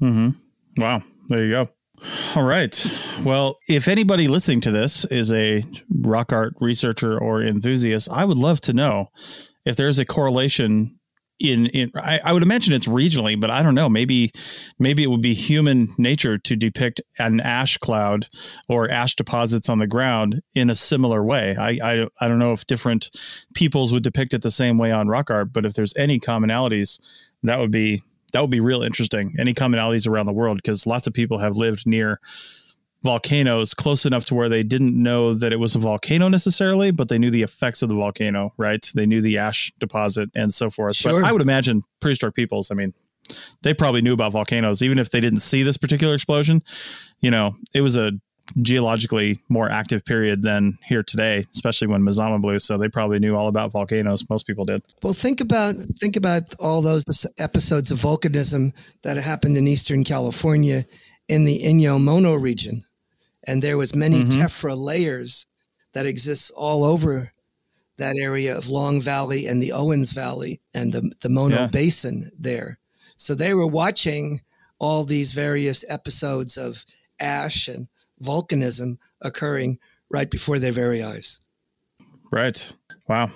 Mm-hmm. 0.00 0.30
Wow. 0.76 1.02
There 1.28 1.44
you 1.44 1.50
go. 1.50 1.68
All 2.36 2.42
right. 2.42 2.84
Well, 3.24 3.56
if 3.66 3.88
anybody 3.88 4.28
listening 4.28 4.60
to 4.60 4.70
this 4.70 5.06
is 5.06 5.32
a 5.32 5.62
rock 5.88 6.34
art 6.34 6.52
researcher 6.60 7.18
or 7.18 7.42
enthusiast, 7.42 8.10
I 8.12 8.26
would 8.26 8.36
love 8.36 8.60
to 8.62 8.74
know 8.74 9.06
if 9.64 9.76
there's 9.76 9.98
a 9.98 10.04
correlation 10.04 10.98
in 11.38 11.64
in 11.68 11.90
I, 11.94 12.20
I 12.22 12.34
would 12.34 12.42
imagine 12.42 12.74
it's 12.74 12.86
regionally, 12.86 13.40
but 13.40 13.50
I 13.50 13.62
don't 13.62 13.74
know. 13.74 13.88
Maybe 13.88 14.32
maybe 14.78 15.02
it 15.02 15.06
would 15.06 15.22
be 15.22 15.32
human 15.32 15.88
nature 15.96 16.36
to 16.36 16.56
depict 16.56 17.00
an 17.18 17.40
ash 17.40 17.78
cloud 17.78 18.26
or 18.68 18.90
ash 18.90 19.16
deposits 19.16 19.70
on 19.70 19.78
the 19.78 19.86
ground 19.86 20.42
in 20.54 20.68
a 20.68 20.74
similar 20.74 21.24
way. 21.24 21.56
I 21.56 21.78
I, 21.82 22.08
I 22.20 22.28
don't 22.28 22.38
know 22.38 22.52
if 22.52 22.66
different 22.66 23.10
peoples 23.54 23.94
would 23.94 24.02
depict 24.02 24.34
it 24.34 24.42
the 24.42 24.50
same 24.50 24.76
way 24.76 24.92
on 24.92 25.08
rock 25.08 25.30
art, 25.30 25.54
but 25.54 25.64
if 25.64 25.72
there's 25.72 25.96
any 25.96 26.20
commonalities, 26.20 27.00
that 27.44 27.58
would 27.58 27.72
be 27.72 28.02
that 28.36 28.42
would 28.42 28.50
be 28.50 28.60
real 28.60 28.82
interesting. 28.82 29.34
Any 29.38 29.54
commonalities 29.54 30.06
around 30.06 30.26
the 30.26 30.32
world 30.34 30.58
because 30.58 30.86
lots 30.86 31.06
of 31.06 31.14
people 31.14 31.38
have 31.38 31.56
lived 31.56 31.86
near 31.86 32.20
volcanoes 33.02 33.72
close 33.72 34.04
enough 34.04 34.26
to 34.26 34.34
where 34.34 34.50
they 34.50 34.62
didn't 34.62 34.94
know 34.94 35.32
that 35.32 35.54
it 35.54 35.56
was 35.56 35.74
a 35.74 35.78
volcano 35.78 36.28
necessarily, 36.28 36.90
but 36.90 37.08
they 37.08 37.16
knew 37.16 37.30
the 37.30 37.42
effects 37.42 37.80
of 37.80 37.88
the 37.88 37.94
volcano, 37.94 38.52
right? 38.58 38.90
They 38.94 39.06
knew 39.06 39.22
the 39.22 39.38
ash 39.38 39.72
deposit 39.78 40.28
and 40.34 40.52
so 40.52 40.68
forth. 40.68 40.96
Sure. 40.96 41.22
But 41.22 41.26
I 41.26 41.32
would 41.32 41.40
imagine 41.40 41.82
prehistoric 41.98 42.34
peoples, 42.34 42.70
I 42.70 42.74
mean, 42.74 42.92
they 43.62 43.72
probably 43.72 44.02
knew 44.02 44.12
about 44.12 44.32
volcanoes, 44.32 44.82
even 44.82 44.98
if 44.98 45.08
they 45.08 45.20
didn't 45.20 45.40
see 45.40 45.62
this 45.62 45.78
particular 45.78 46.12
explosion. 46.12 46.62
You 47.20 47.30
know, 47.30 47.56
it 47.72 47.80
was 47.80 47.96
a 47.96 48.12
geologically 48.62 49.38
more 49.48 49.70
active 49.70 50.04
period 50.04 50.42
than 50.42 50.78
here 50.84 51.02
today, 51.02 51.44
especially 51.52 51.88
when 51.88 52.02
Mazama 52.02 52.40
blew. 52.40 52.58
So 52.58 52.78
they 52.78 52.88
probably 52.88 53.18
knew 53.18 53.34
all 53.36 53.48
about 53.48 53.72
volcanoes. 53.72 54.28
Most 54.30 54.46
people 54.46 54.64
did. 54.64 54.82
Well, 55.02 55.12
think 55.12 55.40
about 55.40 55.74
think 56.00 56.16
about 56.16 56.54
all 56.60 56.82
those 56.82 57.04
episodes 57.38 57.90
of 57.90 57.98
volcanism 57.98 58.72
that 59.02 59.16
happened 59.16 59.56
in 59.56 59.66
Eastern 59.66 60.04
California 60.04 60.84
in 61.28 61.44
the 61.44 61.58
Inyo 61.60 62.00
Mono 62.00 62.34
region, 62.34 62.84
and 63.44 63.62
there 63.62 63.76
was 63.76 63.94
many 63.94 64.22
Mhm. 64.22 64.32
tephra 64.42 64.76
layers 64.76 65.46
that 65.92 66.06
exists 66.06 66.50
all 66.50 66.84
over 66.84 67.32
that 67.98 68.16
area 68.20 68.56
of 68.56 68.68
Long 68.68 69.00
Valley 69.00 69.46
and 69.46 69.62
the 69.62 69.72
Owens 69.72 70.12
Valley 70.12 70.60
and 70.74 70.92
the 70.92 71.10
the 71.22 71.28
Mono 71.30 71.56
Yeah. 71.62 71.66
Basin 71.66 72.30
there. 72.38 72.78
So 73.16 73.34
they 73.34 73.54
were 73.54 73.66
watching 73.66 74.42
all 74.78 75.04
these 75.04 75.32
various 75.32 75.84
episodes 75.88 76.58
of 76.58 76.84
ash 77.18 77.66
and 77.66 77.88
volcanism 78.22 78.98
occurring 79.20 79.78
right 80.10 80.30
before 80.30 80.58
their 80.58 80.72
very 80.72 81.02
eyes. 81.02 81.40
Right. 82.30 82.72
Wow. 83.08 83.30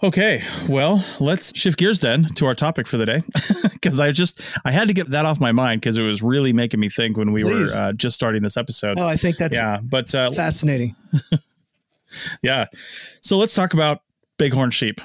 Okay, 0.00 0.40
well, 0.68 1.04
let's 1.18 1.52
shift 1.58 1.76
gears 1.76 1.98
then 1.98 2.24
to 2.36 2.46
our 2.46 2.54
topic 2.54 2.86
for 2.86 2.98
the 2.98 3.06
day, 3.06 3.20
because 3.72 3.98
I 3.98 4.12
just 4.12 4.56
I 4.64 4.70
had 4.70 4.86
to 4.86 4.94
get 4.94 5.10
that 5.10 5.26
off 5.26 5.40
my 5.40 5.50
mind 5.50 5.80
because 5.80 5.96
it 5.96 6.02
was 6.02 6.22
really 6.22 6.52
making 6.52 6.78
me 6.78 6.88
think 6.88 7.16
when 7.16 7.32
we 7.32 7.42
Please. 7.42 7.74
were 7.74 7.82
uh, 7.82 7.92
just 7.94 8.14
starting 8.14 8.42
this 8.42 8.56
episode. 8.56 8.96
Oh, 8.96 9.08
I 9.08 9.16
think 9.16 9.38
that's 9.38 9.56
yeah, 9.56 9.80
but 9.82 10.14
uh, 10.14 10.30
fascinating. 10.30 10.94
yeah, 12.44 12.66
so 13.22 13.36
let's 13.38 13.56
talk 13.56 13.74
about 13.74 14.02
bighorn 14.38 14.70
sheep. 14.70 15.00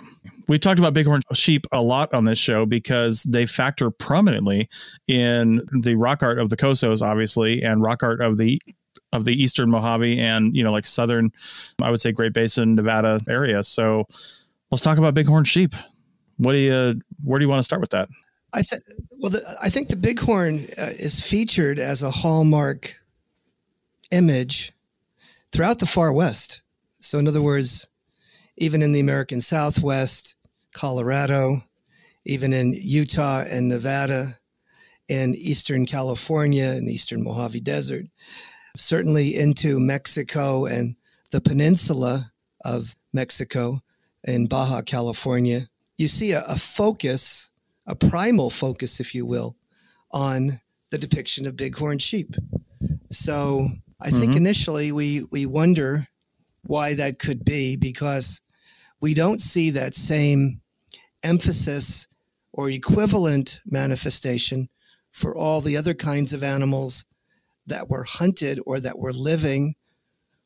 We 0.47 0.59
talked 0.59 0.77
about 0.77 0.93
bighorn 0.93 1.23
sheep 1.33 1.65
a 1.71 1.81
lot 1.81 2.13
on 2.13 2.25
this 2.25 2.37
show 2.37 2.67
because 2.67 3.23
they 3.23 3.47
factor 3.47 3.89
prominently 3.89 4.69
in 5.07 5.61
the 5.81 5.95
rock 5.95 6.21
art 6.21 6.37
of 6.37 6.49
the 6.51 6.57
Cosos, 6.57 7.01
obviously, 7.01 7.63
and 7.63 7.81
rock 7.81 8.03
art 8.03 8.21
of 8.21 8.37
the 8.37 8.61
of 9.13 9.25
the 9.25 9.41
eastern 9.41 9.69
Mojave 9.69 10.19
and 10.19 10.55
you 10.55 10.63
know 10.63 10.71
like 10.71 10.85
southern, 10.85 11.31
I 11.81 11.89
would 11.89 12.01
say 12.01 12.11
Great 12.11 12.33
Basin, 12.33 12.75
Nevada 12.75 13.21
area. 13.29 13.63
So 13.63 14.05
let's 14.71 14.81
talk 14.83 14.97
about 14.97 15.13
bighorn 15.13 15.45
sheep. 15.45 15.73
What 16.37 16.53
do 16.53 16.57
you? 16.57 16.95
Where 17.23 17.39
do 17.39 17.45
you 17.45 17.49
want 17.49 17.59
to 17.59 17.63
start 17.63 17.79
with 17.79 17.91
that? 17.91 18.09
I 18.53 18.61
th- 18.61 18.81
well, 19.19 19.31
the, 19.31 19.57
I 19.63 19.69
think 19.69 19.87
the 19.87 19.95
bighorn 19.95 20.65
uh, 20.77 20.91
is 20.99 21.25
featured 21.25 21.79
as 21.79 22.03
a 22.03 22.11
hallmark 22.11 22.99
image 24.11 24.73
throughout 25.51 25.79
the 25.79 25.85
far 25.85 26.11
west. 26.11 26.61
So, 26.99 27.19
in 27.19 27.27
other 27.27 27.41
words, 27.41 27.87
even 28.57 28.81
in 28.81 28.91
the 28.91 28.99
American 28.99 29.41
Southwest, 29.41 30.35
Colorado, 30.73 31.63
even 32.25 32.53
in 32.53 32.73
Utah 32.73 33.43
and 33.49 33.67
Nevada, 33.67 34.33
and 35.09 35.35
Eastern 35.35 35.85
California, 35.85 36.65
and 36.65 36.87
the 36.87 36.93
Eastern 36.93 37.23
Mojave 37.23 37.59
Desert, 37.59 38.05
certainly 38.75 39.35
into 39.35 39.79
Mexico 39.79 40.65
and 40.65 40.95
the 41.31 41.41
peninsula 41.41 42.31
of 42.65 42.95
Mexico 43.13 43.81
in 44.23 44.47
Baja 44.47 44.81
California, 44.81 45.69
you 45.97 46.07
see 46.07 46.31
a, 46.31 46.43
a 46.47 46.55
focus, 46.55 47.49
a 47.87 47.95
primal 47.95 48.49
focus, 48.49 48.99
if 48.99 49.13
you 49.13 49.25
will, 49.25 49.55
on 50.11 50.59
the 50.91 50.97
depiction 50.97 51.45
of 51.45 51.57
bighorn 51.57 51.97
sheep. 51.97 52.35
So 53.11 53.71
I 53.99 54.09
think 54.09 54.33
Mhm. 54.33 54.37
initially 54.37 54.91
we 54.91 55.23
we 55.31 55.45
wonder 55.45 56.07
why 56.65 56.93
that 56.95 57.19
could 57.19 57.43
be 57.43 57.75
because 57.75 58.41
we 59.01 59.13
don't 59.13 59.41
see 59.41 59.69
that 59.71 59.95
same 59.95 60.61
emphasis 61.23 62.07
or 62.53 62.69
equivalent 62.69 63.59
manifestation 63.65 64.69
for 65.11 65.35
all 65.35 65.61
the 65.61 65.77
other 65.77 65.93
kinds 65.93 66.33
of 66.33 66.43
animals 66.43 67.05
that 67.67 67.89
were 67.89 68.05
hunted 68.07 68.59
or 68.65 68.79
that 68.79 68.99
were 68.99 69.13
living 69.13 69.75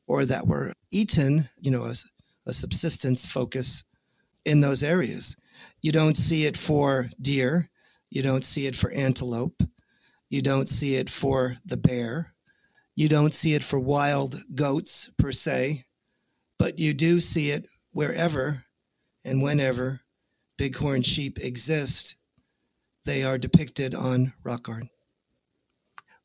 or 0.07 0.25
that 0.25 0.47
were 0.47 0.73
eaten, 0.91 1.41
you 1.59 1.71
know, 1.71 1.85
as 1.85 2.09
a 2.45 2.53
subsistence 2.53 3.25
focus 3.25 3.83
in 4.45 4.61
those 4.61 4.83
areas. 4.83 5.35
You 5.81 5.91
don't 5.91 6.15
see 6.15 6.45
it 6.45 6.55
for 6.55 7.09
deer, 7.21 7.69
you 8.09 8.21
don't 8.21 8.43
see 8.43 8.67
it 8.67 8.75
for 8.75 8.91
antelope, 8.91 9.61
you 10.29 10.41
don't 10.41 10.69
see 10.69 10.95
it 10.95 11.09
for 11.09 11.55
the 11.65 11.77
bear, 11.77 12.33
you 12.95 13.09
don't 13.09 13.33
see 13.33 13.53
it 13.53 13.63
for 13.63 13.79
wild 13.79 14.35
goats 14.55 15.11
per 15.17 15.31
se, 15.31 15.85
but 16.57 16.79
you 16.79 16.93
do 16.93 17.19
see 17.19 17.51
it 17.51 17.65
wherever 17.91 18.63
and 19.25 19.41
whenever 19.41 20.01
bighorn 20.57 21.01
sheep 21.01 21.37
exist, 21.39 22.17
they 23.05 23.23
are 23.23 23.37
depicted 23.37 23.93
on 23.93 24.33
rock 24.43 24.67
art. 24.69 24.87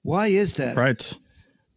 Why 0.02 0.28
is 0.28 0.54
that? 0.54 0.76
Right. 0.76 1.18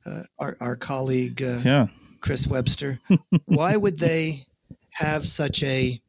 Uh, 0.05 0.22
our, 0.39 0.58
our 0.60 0.75
colleague 0.75 1.41
uh, 1.41 1.60
Yeah. 1.63 1.88
Chris 2.22 2.48
Webster. 2.48 3.00
Why 3.46 3.75
would 3.77 4.00
they 4.00 4.46
have 4.94 5.25
such 5.25 5.63
a 5.63 6.00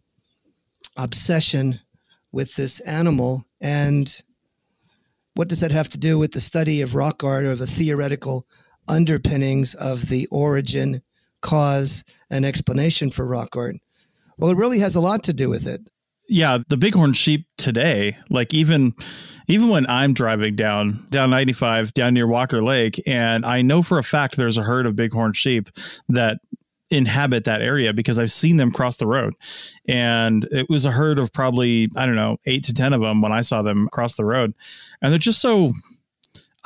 obsession 0.96 1.80
with 2.32 2.54
this 2.54 2.80
animal? 2.80 3.44
And 3.60 4.22
what 5.34 5.48
does 5.48 5.60
that 5.60 5.72
have 5.72 5.88
to 5.90 5.98
do 5.98 6.18
with 6.18 6.32
the 6.32 6.40
study 6.40 6.80
of 6.82 6.94
rock 6.94 7.22
art 7.22 7.44
or 7.44 7.54
the 7.54 7.66
theoretical 7.66 8.46
underpinnings 8.88 9.74
of 9.74 10.08
the 10.08 10.26
origin, 10.30 11.02
cause, 11.42 12.04
and 12.30 12.44
explanation 12.46 13.10
for 13.10 13.26
rock 13.26 13.56
art? 13.56 13.76
Well, 14.38 14.50
it 14.50 14.58
really 14.58 14.78
has 14.80 14.96
a 14.96 15.00
lot 15.00 15.22
to 15.24 15.32
do 15.34 15.48
with 15.50 15.66
it. 15.66 15.80
Yeah 16.28 16.58
the 16.68 16.76
bighorn 16.76 17.12
sheep 17.12 17.46
today 17.56 18.16
like 18.30 18.52
even 18.52 18.92
even 19.48 19.68
when 19.68 19.86
i'm 19.88 20.12
driving 20.12 20.56
down 20.56 21.06
down 21.10 21.30
95 21.30 21.94
down 21.94 22.14
near 22.14 22.26
walker 22.26 22.62
lake 22.62 23.00
and 23.06 23.46
i 23.46 23.62
know 23.62 23.82
for 23.82 23.98
a 23.98 24.02
fact 24.02 24.36
there's 24.36 24.58
a 24.58 24.62
herd 24.62 24.86
of 24.86 24.96
bighorn 24.96 25.32
sheep 25.32 25.68
that 26.08 26.38
inhabit 26.90 27.44
that 27.44 27.62
area 27.62 27.92
because 27.92 28.18
I've 28.18 28.32
seen 28.32 28.56
them 28.56 28.70
cross 28.70 28.96
the 28.96 29.06
road. 29.06 29.34
And 29.88 30.46
it 30.50 30.68
was 30.68 30.84
a 30.84 30.92
herd 30.92 31.18
of 31.18 31.32
probably, 31.32 31.88
I 31.96 32.06
don't 32.06 32.14
know, 32.14 32.38
eight 32.46 32.64
to 32.64 32.72
10 32.72 32.92
of 32.92 33.02
them 33.02 33.20
when 33.20 33.32
I 33.32 33.40
saw 33.40 33.62
them 33.62 33.88
cross 33.90 34.14
the 34.16 34.24
road. 34.24 34.54
And 35.02 35.12
they're 35.12 35.18
just 35.18 35.40
so, 35.40 35.72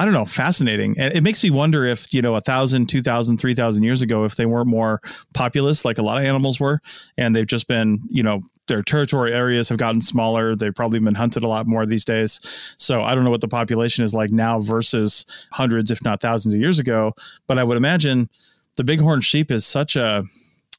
I 0.00 0.07
don't 0.07 0.14
know, 0.14 0.25
fascinating. 0.25 0.95
It 0.97 1.23
makes 1.23 1.45
me 1.45 1.50
wonder 1.50 1.85
if, 1.85 2.11
you 2.14 2.23
know, 2.23 2.35
a 2.35 2.40
thousand, 2.40 2.87
two 2.88 3.02
thousand, 3.02 3.37
three 3.37 3.52
thousand 3.54 3.83
years 3.83 4.00
ago, 4.00 4.25
if 4.25 4.37
they 4.37 4.47
weren't 4.47 4.66
more 4.66 5.02
populous 5.35 5.85
like 5.85 5.99
a 5.99 6.02
lot 6.02 6.16
of 6.16 6.25
animals 6.25 6.59
were, 6.59 6.80
and 7.19 7.37
they've 7.37 7.47
just 7.47 7.69
been, 7.69 7.99
you 8.09 8.23
know, 8.23 8.40
their 8.66 8.83
territory 8.83 9.35
areas 9.35 9.69
have 9.69 9.76
gotten 9.76 10.00
smaller. 10.00 10.57
They've 10.57 10.75
probably 10.75 11.00
been 11.00 11.14
hunted 11.14 11.45
a 11.45 11.49
lot 11.49 11.66
more 11.66 11.85
these 11.85 12.07
days. 12.07 12.40
So 12.78 13.02
I 13.02 13.14
don't 13.14 13.25
know 13.25 13.30
what 13.30 13.42
the 13.42 13.49
population 13.49 14.02
is 14.02 14.14
like 14.14 14.30
now 14.30 14.59
versus 14.59 15.47
hundreds, 15.52 15.90
if 15.90 16.02
not 16.02 16.23
thousands 16.23 16.54
of 16.54 16.61
years 16.61 16.78
ago. 16.78 17.12
But 17.47 17.59
I 17.59 17.64
would 17.64 17.76
imagine 17.76 18.30
the 18.76 18.85
bighorn 18.85 19.21
sheep 19.21 19.50
is 19.50 19.66
such 19.66 19.97
a 19.97 20.25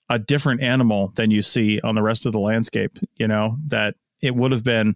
a 0.10 0.18
different 0.18 0.62
animal 0.62 1.13
than 1.16 1.30
you 1.30 1.44
see 1.44 1.80
on 1.82 1.94
the 1.94 2.01
rest 2.01 2.25
of 2.25 2.32
the 2.32 2.40
landscape, 2.40 2.94
you 3.18 3.28
know, 3.28 3.56
that 3.68 3.94
it 4.24 4.34
would 4.34 4.51
have 4.51 4.63
been 4.63 4.96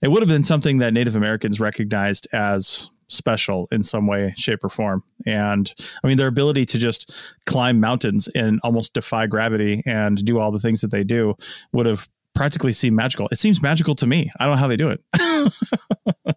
it 0.00 0.12
would 0.12 0.22
have 0.22 0.28
been 0.28 0.44
something 0.44 0.78
that 0.78 0.94
Native 0.94 1.16
Americans 1.16 1.58
recognized 1.58 2.28
as 2.32 2.92
special 3.08 3.68
in 3.72 3.82
some 3.82 4.06
way, 4.06 4.32
shape, 4.36 4.62
or 4.64 4.68
form. 4.68 5.02
And 5.26 5.72
I 6.02 6.06
mean, 6.08 6.16
their 6.16 6.28
ability 6.28 6.66
to 6.66 6.78
just 6.78 7.34
climb 7.46 7.80
mountains 7.80 8.28
and 8.34 8.60
almost 8.62 8.94
defy 8.94 9.26
gravity 9.26 9.82
and 9.86 10.22
do 10.24 10.38
all 10.38 10.50
the 10.50 10.58
things 10.60 10.80
that 10.82 10.90
they 10.90 11.04
do 11.04 11.34
would 11.72 11.86
have 11.86 12.08
practically 12.34 12.72
seemed 12.72 12.96
magical. 12.96 13.28
It 13.32 13.38
seems 13.38 13.62
magical 13.62 13.94
to 13.96 14.06
me. 14.06 14.30
I 14.38 14.44
don't 14.44 14.54
know 14.54 14.60
how 14.60 14.68
they 14.68 14.76
do 14.76 14.90
it. 14.90 16.34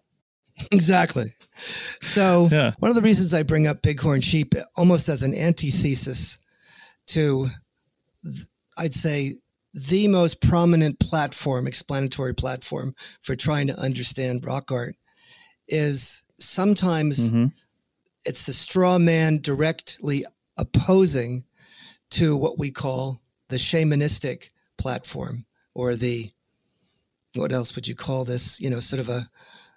exactly. 0.72 1.26
So, 2.00 2.48
Yeah. 2.50 2.72
one 2.78 2.90
of 2.90 2.94
the 2.96 3.02
reasons 3.02 3.32
I 3.34 3.42
bring 3.42 3.66
up 3.66 3.82
bighorn 3.82 4.20
sheep 4.20 4.54
almost 4.76 5.08
as 5.08 5.22
an 5.22 5.34
antithesis 5.34 6.38
to, 7.08 7.48
I'd 8.78 8.94
say, 8.94 9.34
the 9.74 10.08
most 10.08 10.42
prominent 10.42 10.98
platform, 11.00 11.66
explanatory 11.66 12.34
platform 12.34 12.94
for 13.22 13.34
trying 13.34 13.68
to 13.68 13.78
understand 13.78 14.44
rock 14.44 14.70
art 14.70 14.96
is 15.68 16.22
sometimes 16.44 17.30
Mhm. 17.30 17.52
it's 18.24 18.44
the 18.44 18.52
straw 18.52 18.98
man 18.98 19.38
directly 19.40 20.24
opposing 20.56 21.44
to 22.10 22.36
what 22.36 22.58
we 22.58 22.70
call 22.70 23.20
the 23.48 23.56
shamanistic 23.56 24.50
platform 24.78 25.44
or 25.74 25.96
the 25.96 26.30
what 27.34 27.52
else 27.52 27.74
would 27.74 27.88
you 27.88 27.94
call 27.94 28.24
this 28.24 28.60
you 28.60 28.68
know 28.70 28.80
sort 28.80 29.00
of 29.00 29.08
a 29.08 29.28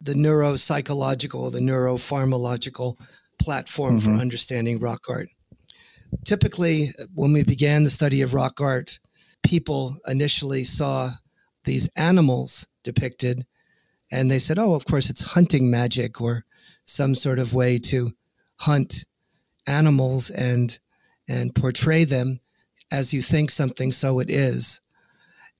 the 0.01 0.13
neuropsychological 0.13 1.51
the 1.51 1.59
neuropharmacological 1.59 2.99
platform 3.39 3.99
for 3.99 4.09
Mhm. 4.11 4.19
understanding 4.21 4.79
rock 4.79 5.05
art 5.09 5.29
typically 6.25 6.89
when 7.13 7.33
we 7.33 7.43
began 7.43 7.83
the 7.83 7.89
study 7.89 8.21
of 8.21 8.33
rock 8.33 8.59
art 8.61 8.99
people 9.43 9.97
initially 10.07 10.63
saw 10.63 11.11
these 11.63 11.87
animals 11.95 12.67
depicted 12.83 13.45
and 14.11 14.29
they 14.29 14.39
said 14.39 14.59
oh 14.59 14.73
of 14.75 14.85
course 14.85 15.09
it's 15.09 15.21
hunting 15.33 15.69
magic 15.69 16.21
or 16.21 16.44
some 16.85 17.15
sort 17.15 17.39
of 17.39 17.53
way 17.53 17.77
to 17.77 18.11
hunt 18.57 19.05
animals 19.67 20.29
and 20.29 20.79
and 21.27 21.53
portray 21.55 22.03
them 22.03 22.39
as 22.91 23.13
you 23.13 23.21
think 23.21 23.49
something 23.49 23.91
so 23.91 24.19
it 24.19 24.29
is 24.29 24.79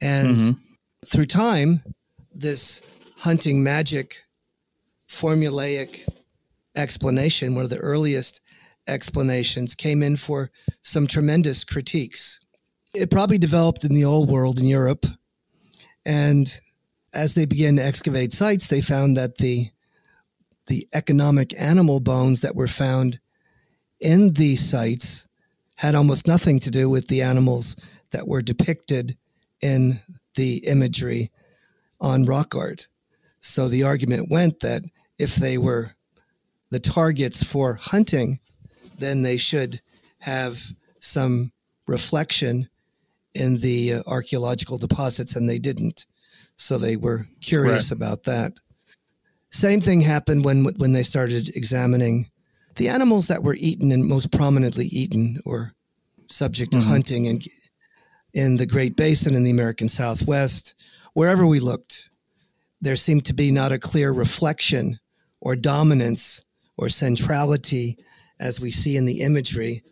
and 0.02 0.40
Mhm. 0.40 0.58
through 1.06 1.26
time 1.26 1.84
this 2.34 2.82
hunting 3.18 3.64
magic 3.64 4.22
formulaic 5.08 6.08
explanation 6.76 7.56
one 7.56 7.64
of 7.64 7.70
the 7.70 7.78
earliest 7.78 8.42
explanations 8.88 9.74
came 9.74 10.04
in 10.04 10.16
for 10.16 10.52
some 10.84 11.08
tremendous 11.08 11.64
critiques 11.64 12.40
it 12.94 13.10
probably 13.10 13.38
developed 13.38 13.84
in 13.84 13.94
the 13.94 14.04
old 14.06 14.30
world 14.30 14.60
in 14.60 14.66
europe 14.66 15.06
and 16.06 16.60
as 17.14 17.34
they 17.34 17.46
began 17.46 17.76
to 17.78 17.84
excavate 17.84 18.32
sites 18.32 18.68
they 18.68 18.82
found 18.82 19.18
that 19.18 19.38
the 19.38 19.70
the 20.68 20.88
economic 20.94 21.54
animal 21.60 22.00
bones 22.00 22.42
that 22.42 22.56
were 22.56 22.68
found 22.68 23.20
in 24.00 24.34
these 24.34 24.68
sites 24.68 25.28
had 25.76 25.96
almost 25.96 26.28
nothing 26.28 26.60
to 26.60 26.72
do 26.72 26.90
with 26.90 27.08
the 27.08 27.22
animals 27.22 27.76
that 28.12 28.28
were 28.28 28.42
depicted 28.42 29.18
in 29.62 30.00
the 30.36 30.64
imagery 30.68 31.32
on 32.02 32.26
rock 32.26 32.56
art. 32.56 32.88
So 33.40 33.68
the 33.68 33.84
argument 33.84 34.30
went 34.30 34.62
that 34.62 34.84
if 35.20 35.36
they 35.36 35.58
were 35.58 35.96
the 36.72 36.80
targets 36.80 37.44
for 37.44 37.78
hunting, 37.80 38.40
then 38.98 39.22
they 39.22 39.38
should 39.38 39.82
have 40.20 40.62
some 41.00 41.52
reflection 41.88 42.68
in 43.34 43.58
the 43.58 43.96
uh, 43.96 44.04
archaeological 44.08 44.78
deposits, 44.78 45.36
and 45.36 45.50
they 45.50 45.60
didn't. 45.60 46.06
So 46.56 46.78
they 46.78 46.96
were 46.96 47.28
curious 47.42 47.92
about 47.92 48.24
that. 48.24 48.60
Same 49.56 49.80
thing 49.80 50.02
happened 50.02 50.44
when 50.44 50.66
when 50.66 50.92
they 50.92 51.02
started 51.02 51.56
examining 51.56 52.30
the 52.76 52.90
animals 52.90 53.28
that 53.28 53.42
were 53.42 53.56
eaten 53.58 53.94
and 53.94 54.06
most 54.06 54.30
prominently 54.34 54.88
eaten 54.88 55.40
or 55.46 55.72
subject 56.28 56.74
to 56.74 56.80
mm-hmm. 56.80 56.90
hunting 56.90 57.26
in, 57.26 57.40
in 58.34 58.58
the 58.58 58.66
Great 58.66 58.98
Basin 58.98 59.34
in 59.34 59.44
the 59.44 59.52
American 59.52 59.88
Southwest. 59.88 60.76
Wherever 61.14 61.48
we 61.48 61.62
looked, 61.62 62.10
there 62.82 62.98
seemed 62.98 63.24
to 63.28 63.34
be 63.34 63.50
not 63.50 63.72
a 63.72 63.80
clear 63.80 64.12
reflection 64.12 65.00
or 65.40 65.56
dominance 65.56 66.44
or 66.76 66.90
centrality 66.90 67.98
as 68.42 68.60
we 68.60 68.72
see 68.72 68.98
in 68.98 69.06
the 69.06 69.22
imagery 69.22 69.84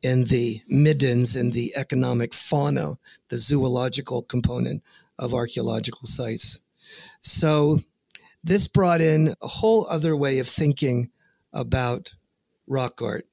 in 0.00 0.24
the 0.24 0.62
middens 0.68 1.36
in 1.36 1.50
the 1.50 1.70
economic 1.76 2.32
fauna, 2.32 2.94
the 3.28 3.36
zoological 3.36 4.22
component 4.22 4.82
of 5.18 5.34
archaeological 5.34 6.06
sites. 6.06 6.60
So 7.20 7.80
this 8.46 8.68
brought 8.68 9.00
in 9.00 9.34
a 9.42 9.48
whole 9.48 9.86
other 9.88 10.16
way 10.16 10.38
of 10.38 10.46
thinking 10.46 11.10
about 11.52 12.14
rock 12.68 13.02
art. 13.02 13.26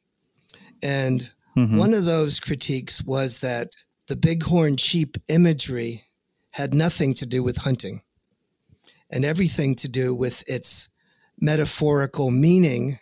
And 0.82 1.32
Mhm. 1.56 1.78
one 1.78 1.94
of 1.94 2.06
those 2.06 2.40
critiques 2.40 3.04
was 3.04 3.38
that 3.40 3.74
the 4.08 4.16
bighorn 4.16 4.78
sheep 4.78 5.18
imagery 5.28 6.06
had 6.52 6.74
nothing 6.74 7.14
to 7.14 7.26
do 7.28 7.44
with 7.44 7.58
hunting 7.58 8.02
and 9.10 9.24
everything 9.24 9.76
to 9.76 9.88
do 9.88 10.16
with 10.16 10.44
its 10.50 10.90
metaphorical 11.40 12.32
meaning 12.32 13.00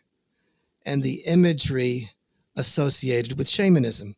and 0.85 1.03
the 1.03 1.21
imagery 1.25 2.11
associated 2.57 3.37
with 3.37 3.47
shamanism. 3.47 4.15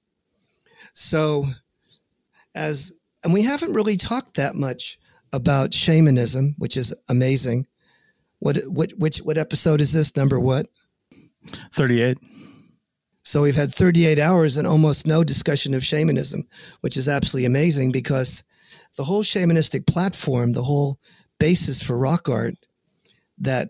So, 0.93 1.53
as 2.55 2.91
and 3.23 3.33
we 3.33 3.43
haven't 3.43 3.73
really 3.73 3.97
talked 3.97 4.35
that 4.35 4.55
much 4.55 4.99
about 5.31 5.73
shamanism, 5.73 6.55
which 6.57 6.75
is 6.75 6.93
amazing. 7.07 7.67
What 8.43 8.57
what 8.67 8.91
which 8.97 9.19
what 9.19 9.37
episode 9.37 9.79
is 9.79 9.93
this? 9.93 10.17
Number 10.17 10.37
what? 10.37 10.65
38. 11.73 12.17
So 13.23 13.41
we've 13.41 13.55
had 13.55 13.73
38 13.73 14.19
hours 14.19 14.57
and 14.57 14.67
almost 14.67 15.07
no 15.07 15.23
discussion 15.23 15.73
of 15.73 15.81
shamanism, 15.81 16.45
which 16.81 16.97
is 16.97 17.07
absolutely 17.07 17.45
amazing 17.45 17.93
because 17.93 18.43
the 18.97 19.05
whole 19.05 19.23
shamanistic 19.23 19.87
platform, 19.87 20.51
the 20.51 20.63
whole 20.63 20.99
basis 21.39 21.81
for 21.81 21.97
rock 21.97 22.27
art 22.27 22.55
that 23.37 23.69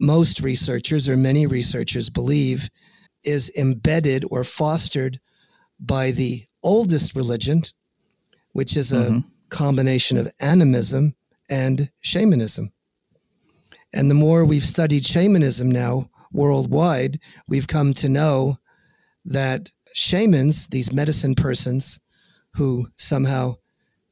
most 0.00 0.40
researchers 0.40 1.06
or 1.06 1.18
many 1.18 1.46
researchers 1.46 2.08
believe 2.08 2.70
is 3.24 3.52
embedded 3.58 4.24
or 4.30 4.42
fostered 4.42 5.20
by 5.78 6.12
the 6.12 6.40
oldest 6.62 7.14
religion, 7.14 7.62
which 8.52 8.74
is 8.74 8.90
a 8.90 9.10
Mhm. 9.10 9.24
combination 9.50 10.16
of 10.16 10.32
animism 10.40 11.14
and 11.50 11.90
shamanism. 12.00 12.72
And 13.92 14.10
the 14.10 14.14
more 14.14 14.44
we've 14.44 14.64
studied 14.64 15.04
shamanism 15.04 15.70
now 15.70 16.10
worldwide, 16.32 17.18
we've 17.48 17.66
come 17.66 17.92
to 17.94 18.08
know 18.08 18.58
that 19.24 19.70
shamans, 19.94 20.66
these 20.68 20.92
medicine 20.92 21.34
persons 21.34 22.00
who 22.54 22.88
somehow 22.96 23.56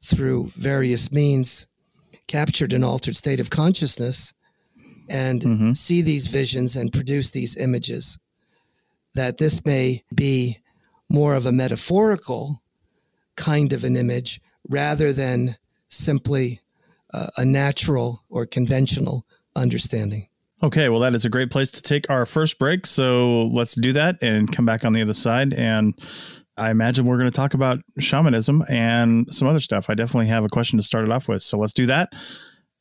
through 0.03 0.51
various 0.55 1.11
means 1.11 1.67
captured 2.27 2.73
an 2.73 2.83
altered 2.83 3.15
state 3.15 3.39
of 3.39 3.49
consciousness 3.49 4.33
and 5.09 5.41
Mhm. 5.41 5.77
see 5.77 6.01
these 6.01 6.27
visions 6.27 6.75
and 6.75 6.91
produce 6.91 7.29
these 7.29 7.55
images, 7.55 8.17
that 9.13 9.37
this 9.37 9.65
may 9.65 10.03
be 10.13 10.57
more 11.09 11.35
of 11.35 11.45
a 11.45 11.51
metaphorical 11.51 12.61
kind 13.35 13.71
of 13.71 13.83
an 13.83 13.95
image 13.95 14.41
rather 14.67 15.13
than 15.13 15.57
simply 15.87 16.59
uh, 17.13 17.27
a 17.37 17.45
natural 17.45 18.21
or 18.29 18.45
conventional 18.45 19.25
understanding. 19.57 20.27
Okay, 20.63 20.89
well, 20.89 20.99
that 21.01 21.13
is 21.13 21.23
a 21.25 21.29
great 21.29 21.51
place 21.51 21.71
to 21.73 21.81
take 21.81 22.09
our 22.09 22.25
first 22.25 22.57
break. 22.57 22.85
So 22.85 23.43
let's 23.53 23.75
do 23.75 23.93
that 23.93 24.17
and 24.21 24.51
come 24.51 24.65
back 24.65 24.85
on 24.85 24.93
the 24.93 25.01
other 25.01 25.13
side. 25.13 25.53
And 25.53 25.93
I 26.57 26.71
imagine 26.71 27.05
we're 27.05 27.19
going 27.19 27.29
to 27.29 27.35
talk 27.35 27.53
about 27.53 27.79
shamanism 27.99 28.63
and 28.67 29.31
some 29.31 29.47
other 29.47 29.59
stuff. 29.59 29.89
I 29.89 29.93
definitely 29.93 30.27
have 30.27 30.43
a 30.43 30.49
question 30.49 30.77
to 30.79 30.83
start 30.83 31.05
it 31.05 31.11
off 31.11 31.27
with. 31.27 31.43
So 31.43 31.59
let's 31.59 31.73
do 31.73 31.85
that. 31.85 32.09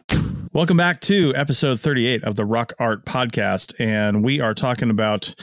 Welcome 0.53 0.75
back 0.75 0.99
to 1.01 1.33
episode 1.33 1.79
38 1.79 2.25
of 2.25 2.35
the 2.35 2.43
Rock 2.43 2.73
Art 2.77 3.05
Podcast. 3.05 3.73
And 3.79 4.21
we 4.21 4.41
are 4.41 4.53
talking 4.53 4.89
about 4.89 5.33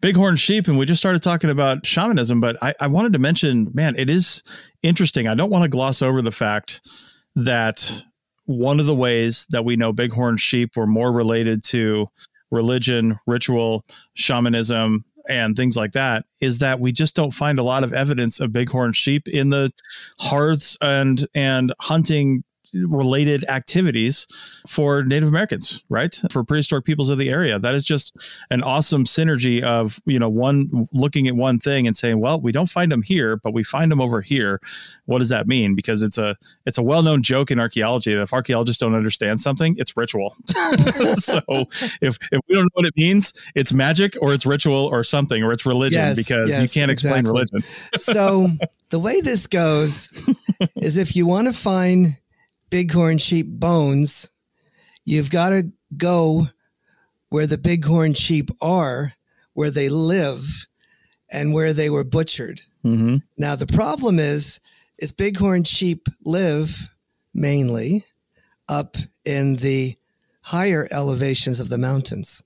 bighorn 0.00 0.36
sheep. 0.36 0.68
And 0.68 0.78
we 0.78 0.86
just 0.86 1.02
started 1.02 1.24
talking 1.24 1.50
about 1.50 1.84
shamanism. 1.84 2.40
But 2.40 2.62
I, 2.62 2.72
I 2.80 2.86
wanted 2.86 3.14
to 3.14 3.18
mention, 3.18 3.72
man, 3.74 3.96
it 3.98 4.08
is 4.08 4.44
interesting. 4.80 5.26
I 5.26 5.34
don't 5.34 5.50
want 5.50 5.64
to 5.64 5.68
gloss 5.68 6.02
over 6.02 6.22
the 6.22 6.30
fact 6.30 6.88
that 7.34 8.04
one 8.44 8.78
of 8.78 8.86
the 8.86 8.94
ways 8.94 9.44
that 9.50 9.64
we 9.64 9.74
know 9.74 9.92
bighorn 9.92 10.36
sheep 10.36 10.76
were 10.76 10.86
more 10.86 11.10
related 11.10 11.64
to 11.64 12.06
religion, 12.52 13.18
ritual, 13.26 13.82
shamanism, 14.14 15.04
and 15.28 15.56
things 15.56 15.76
like 15.76 15.94
that 15.94 16.26
is 16.40 16.60
that 16.60 16.78
we 16.78 16.92
just 16.92 17.16
don't 17.16 17.32
find 17.32 17.58
a 17.58 17.64
lot 17.64 17.82
of 17.82 17.92
evidence 17.92 18.38
of 18.38 18.52
bighorn 18.52 18.92
sheep 18.92 19.26
in 19.26 19.50
the 19.50 19.72
hearths 20.20 20.78
and 20.80 21.26
and 21.34 21.72
hunting 21.80 22.44
related 22.74 23.44
activities 23.48 24.26
for 24.66 25.02
Native 25.04 25.28
Americans, 25.28 25.82
right? 25.88 26.18
For 26.30 26.44
prehistoric 26.44 26.84
peoples 26.84 27.10
of 27.10 27.18
the 27.18 27.30
area. 27.30 27.58
That 27.58 27.74
is 27.74 27.84
just 27.84 28.16
an 28.50 28.62
awesome 28.62 29.04
synergy 29.04 29.62
of, 29.62 30.00
you 30.06 30.18
know, 30.18 30.28
one 30.28 30.88
looking 30.92 31.28
at 31.28 31.36
one 31.36 31.58
thing 31.58 31.86
and 31.86 31.96
saying, 31.96 32.20
well, 32.20 32.40
we 32.40 32.52
don't 32.52 32.68
find 32.68 32.90
them 32.90 33.02
here, 33.02 33.36
but 33.36 33.52
we 33.52 33.64
find 33.64 33.90
them 33.90 34.00
over 34.00 34.20
here. 34.20 34.60
What 35.06 35.18
does 35.18 35.28
that 35.28 35.46
mean? 35.46 35.74
Because 35.74 36.02
it's 36.02 36.18
a 36.18 36.36
it's 36.66 36.78
a 36.78 36.82
well-known 36.82 37.22
joke 37.22 37.50
in 37.50 37.60
archaeology 37.60 38.14
that 38.14 38.22
if 38.22 38.32
archaeologists 38.32 38.80
don't 38.80 38.94
understand 38.94 39.40
something, 39.40 39.74
it's 39.78 39.96
ritual. 39.96 40.34
so 40.46 41.40
if, 42.00 42.18
if 42.32 42.40
we 42.48 42.54
don't 42.54 42.64
know 42.64 42.70
what 42.74 42.86
it 42.86 42.96
means, 42.96 43.32
it's 43.54 43.72
magic 43.72 44.16
or 44.20 44.32
it's 44.32 44.46
ritual 44.46 44.86
or 44.86 45.02
something 45.04 45.42
or 45.42 45.52
it's 45.52 45.66
religion 45.66 46.00
Yes, 46.00 46.16
because 46.16 46.48
yes, 46.48 46.62
you 46.62 46.80
can't 46.80 46.90
explain 46.90 47.20
exactly. 47.20 47.32
religion. 47.32 47.60
So 47.98 48.48
the 48.90 48.98
way 48.98 49.20
this 49.20 49.46
goes 49.46 50.28
is 50.76 50.96
if 50.96 51.16
you 51.16 51.26
want 51.26 51.46
to 51.48 51.52
find 51.52 52.18
bighorn 52.70 53.18
sheep 53.18 53.46
bones, 53.48 54.28
you've 55.04 55.30
got 55.30 55.50
to 55.50 55.70
go 55.96 56.48
where 57.28 57.46
the 57.46 57.58
bighorn 57.58 58.14
sheep 58.14 58.50
are, 58.60 59.12
where 59.54 59.70
they 59.70 59.88
live, 59.88 60.66
and 61.32 61.52
where 61.52 61.72
they 61.72 61.90
were 61.90 62.04
butchered. 62.04 62.62
hmm 62.82 63.16
Now 63.36 63.56
the 63.56 63.66
problem 63.66 64.18
is, 64.18 64.60
is 64.98 65.12
bighorn 65.12 65.64
sheep 65.64 66.08
live 66.24 66.90
mainly 67.32 68.04
up 68.68 68.96
in 69.24 69.56
the 69.56 69.96
higher 70.42 70.86
elevations 70.90 71.58
of 71.60 71.68
the 71.68 71.78
mountains, 71.78 72.42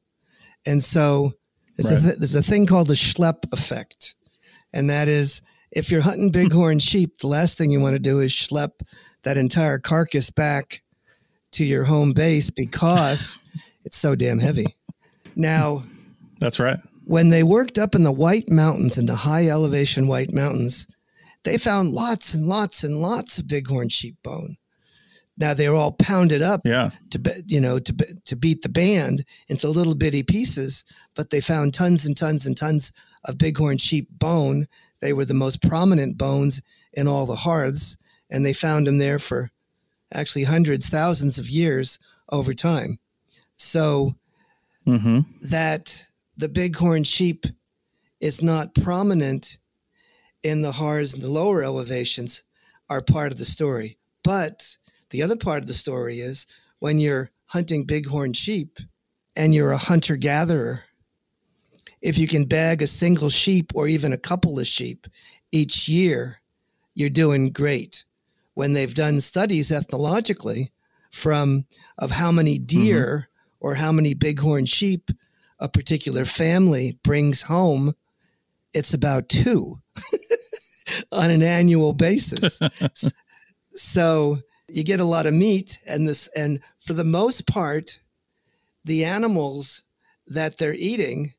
and 0.67 0.83
so 0.83 1.35
there's, 1.77 1.91
a, 1.91 2.01
th- 2.01 2.19
there's 2.19 2.35
a 2.35 2.43
thing 2.43 2.67
called 2.67 2.89
the 2.89 2.95
Schlepp 2.95 3.53
effect, 3.53 4.15
and 4.73 4.89
that 4.91 5.09
is 5.09 5.43
if 5.71 5.91
you're 5.91 6.01
hunting 6.01 6.31
bighorn 6.33 6.79
sheep, 6.79 7.19
the 7.19 7.27
last 7.27 7.59
thing 7.59 7.71
you 7.71 7.81
want 7.81 7.95
to 7.95 8.01
do 8.01 8.21
is 8.21 8.33
schlep 8.33 8.71
that 9.23 9.37
entire 9.37 9.79
carcass 9.79 10.31
back 10.31 10.83
to 11.53 11.65
your 11.65 11.85
home 11.85 12.13
base 12.13 12.51
because 12.51 13.39
it's 13.85 13.97
so 13.99 14.15
damn 14.15 14.39
heavy. 14.39 14.67
Now, 15.37 15.83
That's 16.41 16.59
right. 16.61 16.79
when 17.05 17.29
they 17.31 17.43
worked 17.43 17.79
up 17.79 17.95
in 17.95 18.03
the 18.05 18.13
White 18.13 18.49
Mountains, 18.49 18.99
in 18.99 19.07
the 19.07 19.15
high 19.17 19.47
elevation 19.49 20.07
White 20.07 20.33
Mountains, 20.33 20.87
they 21.45 21.59
found 21.59 21.91
lots 21.93 22.35
and 22.35 22.47
lots 22.47 22.85
and 22.85 23.01
lots 23.01 23.39
of 23.39 23.49
bighorn 23.49 23.89
sheep 23.89 24.17
bone. 24.23 24.57
Now 25.41 25.55
they 25.55 25.69
were 25.69 25.77
all 25.77 25.93
pounded 25.93 26.43
up 26.43 26.63
Yeah. 26.65 26.91
to 27.11 27.19
be- 27.21 27.31
you 27.47 27.61
know 27.61 27.79
to 27.79 27.93
be- 27.93 28.05
to 28.25 28.35
beat 28.37 28.63
the 28.63 28.69
band 28.69 29.25
into 29.49 29.69
little 29.69 29.95
bitty 29.95 30.25
pieces, 30.25 30.85
but 31.15 31.31
they 31.31 31.41
found 31.41 31.73
tons 31.73 32.05
and 32.05 32.17
tons 32.17 32.45
and 32.45 32.57
tons 32.57 32.91
of 33.25 33.39
bighorn 33.39 33.79
sheep 33.79 34.09
bone. 34.11 34.67
They 35.01 35.13
were 35.13 35.25
the 35.25 35.35
most 35.35 35.63
prominent 35.63 36.19
bones 36.19 36.61
in 36.93 37.07
all 37.07 37.25
the 37.25 37.37
hearths, 37.37 37.97
and 38.31 38.45
they 38.45 38.53
found 38.53 38.87
them 38.87 38.99
there 38.99 39.19
for 39.19 39.51
actually 40.13 40.45
hundreds, 40.45 40.89
thousands 40.89 41.39
of 41.39 41.49
years 41.49 41.99
over 42.31 42.55
time. 42.55 42.99
So 43.57 44.15
hmm 44.85 45.21
that 45.43 46.07
the 46.37 46.49
bighorn 46.49 47.05
sheep 47.05 47.45
is 48.21 48.43
not 48.43 48.75
prominent 48.75 49.59
in 50.43 50.63
the 50.63 50.73
hearths 50.73 51.15
and 51.15 51.23
the 51.23 51.31
lower 51.31 51.63
elevations 51.63 52.45
are 52.89 53.03
part 53.03 53.33
of 53.33 53.39
the 53.39 53.45
story. 53.45 53.99
But 54.23 54.77
the 55.11 55.23
other 55.23 55.37
part 55.37 55.63
of 55.63 55.67
the 55.67 55.75
story 55.75 56.21
is 56.21 56.47
when 56.79 56.99
you're 56.99 57.31
hunting 57.47 57.85
bighorn 57.85 58.33
sheep 58.33 58.79
and 59.37 59.55
you're 59.55 59.73
a 59.73 59.79
hunter 59.79 60.17
gatherer, 60.17 60.85
if 62.01 62.19
you 62.19 62.29
can 62.29 62.45
bag 62.45 62.83
a 62.83 62.87
single 62.87 63.29
sheep 63.29 63.73
or 63.75 63.89
even 63.89 64.13
a 64.13 64.19
couple 64.19 64.59
of 64.59 64.67
sheep 64.67 65.07
each 65.51 65.89
year, 65.89 66.41
you're 66.95 67.11
doing 67.11 67.51
great. 67.51 68.05
When 68.59 68.73
they've 68.73 68.93
done 68.93 69.21
studies 69.21 69.71
ethnologically 69.71 70.73
from 71.13 71.65
of 71.97 72.11
how 72.11 72.33
many 72.33 72.59
deer 72.59 73.29
or 73.61 73.77
how 73.77 73.93
many 73.93 74.15
bighorn 74.15 74.65
sheep 74.65 75.13
a 75.61 75.69
particular 75.69 76.25
family 76.25 76.99
brings 77.05 77.43
home, 77.43 77.93
it's 78.75 78.95
about 78.95 79.29
two 79.29 79.77
on 81.13 81.31
an 81.31 81.45
annual 81.45 81.93
basis. 81.93 82.59
so 83.71 84.39
you 84.69 84.83
get 84.83 84.99
a 84.99 85.05
lot 85.05 85.27
of 85.27 85.35
meat 85.35 85.79
and 85.87 86.09
this 86.09 86.29
and 86.35 86.59
for 86.81 86.95
the 86.95 87.05
most 87.05 87.47
part 87.47 88.01
the 88.85 89.05
animals 89.05 89.85
that 90.27 90.57
they're 90.59 90.75
eating 90.75 91.33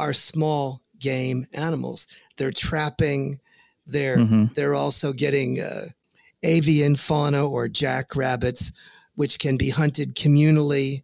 are 0.00 0.12
small 0.12 0.82
game 0.98 1.46
animals 1.52 2.08
they're 2.36 2.50
trapping 2.50 3.38
they're 3.86 4.18
Mhm. 4.18 4.52
they're 4.54 4.74
also 4.74 5.12
getting 5.12 5.60
uh, 5.60 5.86
avian 6.44 6.94
fauna 6.94 7.46
or 7.46 7.68
jackrabbits 7.68 8.72
which 9.16 9.38
can 9.38 9.56
be 9.56 9.70
hunted 9.70 10.14
communally 10.14 11.02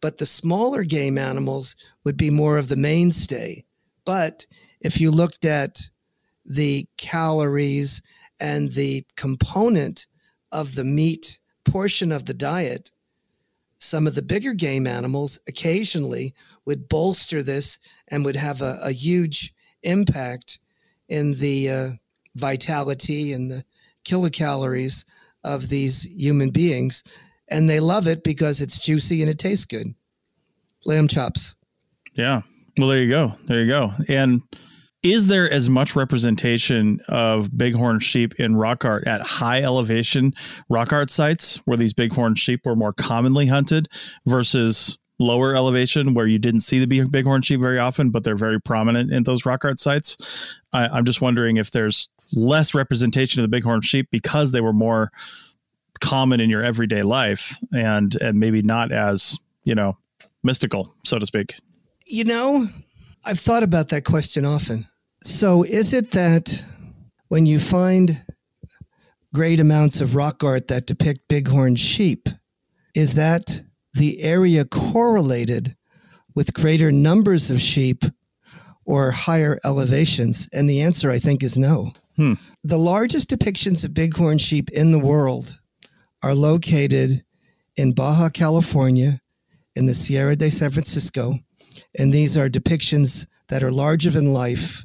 but 0.00 0.18
the 0.18 0.26
smaller 0.26 0.84
game 0.84 1.18
animals 1.18 1.76
would 2.04 2.16
be 2.16 2.30
more 2.30 2.56
of 2.56 2.68
the 2.68 2.76
mainstay. 2.76 3.64
But 4.04 4.46
if 4.80 5.00
you 5.00 5.10
looked 5.10 5.44
at 5.44 5.80
the 6.44 6.86
calories 6.96 8.02
and 8.40 8.70
the 8.72 9.04
component 9.16 10.06
of 10.52 10.74
the 10.74 10.84
meat 10.84 11.38
portion 11.64 12.12
of 12.12 12.24
the 12.24 12.34
diet, 12.34 12.92
some 13.78 14.06
of 14.06 14.14
the 14.14 14.22
bigger 14.22 14.54
game 14.54 14.86
animals 14.86 15.38
occasionally 15.48 16.34
would 16.64 16.88
bolster 16.88 17.42
this 17.42 17.78
and 18.08 18.24
would 18.24 18.36
have 18.36 18.62
a, 18.62 18.78
a 18.82 18.92
huge 18.92 19.52
impact 19.82 20.58
in 21.08 21.32
the 21.32 21.70
uh, 21.70 21.90
vitality 22.34 23.32
and 23.32 23.50
the 23.50 23.64
kilocalories 24.08 25.04
of 25.44 25.68
these 25.68 26.02
human 26.02 26.50
beings. 26.50 27.02
And 27.50 27.68
they 27.68 27.80
love 27.80 28.06
it 28.06 28.24
because 28.24 28.60
it's 28.60 28.78
juicy 28.78 29.22
and 29.22 29.30
it 29.30 29.38
tastes 29.38 29.64
good. 29.64 29.94
Lamb 30.84 31.08
chops. 31.08 31.54
Yeah. 32.14 32.42
Well, 32.78 32.88
there 32.88 33.02
you 33.02 33.08
go. 33.08 33.32
There 33.46 33.60
you 33.60 33.68
go. 33.68 33.92
And 34.08 34.42
is 35.02 35.28
there 35.28 35.50
as 35.50 35.70
much 35.70 35.94
representation 35.94 37.00
of 37.08 37.56
bighorn 37.56 38.00
sheep 38.00 38.34
in 38.38 38.56
rock 38.56 38.84
art 38.84 39.06
at 39.06 39.20
high 39.20 39.62
elevation 39.62 40.32
rock 40.68 40.92
art 40.92 41.10
sites 41.10 41.56
where 41.66 41.76
these 41.76 41.92
bighorn 41.92 42.34
sheep 42.34 42.66
were 42.66 42.76
more 42.76 42.92
commonly 42.92 43.46
hunted 43.46 43.88
versus 44.26 44.98
lower 45.20 45.54
elevation 45.54 46.14
where 46.14 46.26
you 46.26 46.38
didn't 46.38 46.60
see 46.60 46.84
the 46.84 47.04
bighorn 47.06 47.42
sheep 47.42 47.60
very 47.60 47.78
often, 47.78 48.10
but 48.10 48.24
they're 48.24 48.36
very 48.36 48.60
prominent 48.60 49.12
in 49.12 49.22
those 49.24 49.46
rock 49.46 49.64
art 49.64 49.78
sites? 49.78 50.58
I, 50.72 50.88
I'm 50.88 51.04
just 51.04 51.20
wondering 51.20 51.56
if 51.56 51.70
there's 51.70 52.08
less 52.32 52.74
representation 52.74 53.42
of 53.42 53.50
the 53.50 53.56
bighorn 53.56 53.80
sheep 53.80 54.08
because 54.10 54.52
they 54.52 54.60
were 54.60 54.72
more 54.72 55.10
common 56.00 56.40
in 56.40 56.50
your 56.50 56.62
everyday 56.62 57.02
life 57.02 57.56
and 57.72 58.14
and 58.20 58.38
maybe 58.38 58.62
not 58.62 58.92
as 58.92 59.38
you 59.64 59.74
know 59.74 59.96
mystical 60.42 60.94
so 61.04 61.18
to 61.18 61.26
speak. 61.26 61.54
You 62.06 62.24
know 62.24 62.66
i've 63.24 63.38
thought 63.38 63.62
about 63.62 63.88
that 63.88 64.04
question 64.04 64.44
often. 64.44 64.86
So 65.22 65.64
is 65.64 65.92
it 65.92 66.12
that 66.12 66.62
when 67.28 67.46
you 67.46 67.58
find 67.58 68.22
great 69.34 69.60
amounts 69.60 70.00
of 70.00 70.14
rock 70.14 70.44
art 70.44 70.68
that 70.68 70.86
depict 70.86 71.28
bighorn 71.28 71.76
sheep 71.76 72.28
is 72.94 73.14
that 73.14 73.60
the 73.94 74.22
area 74.22 74.64
correlated 74.64 75.76
with 76.34 76.54
greater 76.54 76.92
numbers 76.92 77.50
of 77.50 77.60
sheep 77.60 78.04
or 78.84 79.10
higher 79.10 79.58
elevations? 79.64 80.48
And 80.52 80.70
the 80.70 80.82
answer 80.82 81.10
i 81.10 81.18
think 81.18 81.42
is 81.42 81.58
no 81.58 81.92
Hmm. 82.18 82.34
The 82.64 82.76
largest 82.76 83.30
depictions 83.30 83.84
of 83.84 83.94
bighorn 83.94 84.38
sheep 84.38 84.70
in 84.72 84.90
the 84.90 84.98
world 84.98 85.58
are 86.24 86.34
located 86.34 87.24
in 87.76 87.92
Baja 87.92 88.28
California, 88.28 89.20
in 89.76 89.86
the 89.86 89.94
Sierra 89.94 90.34
de 90.34 90.50
San 90.50 90.72
Francisco, 90.72 91.38
and 91.96 92.12
these 92.12 92.36
are 92.36 92.48
depictions 92.48 93.28
that 93.48 93.62
are 93.62 93.70
larger 93.70 94.10
than 94.10 94.34
life 94.34 94.84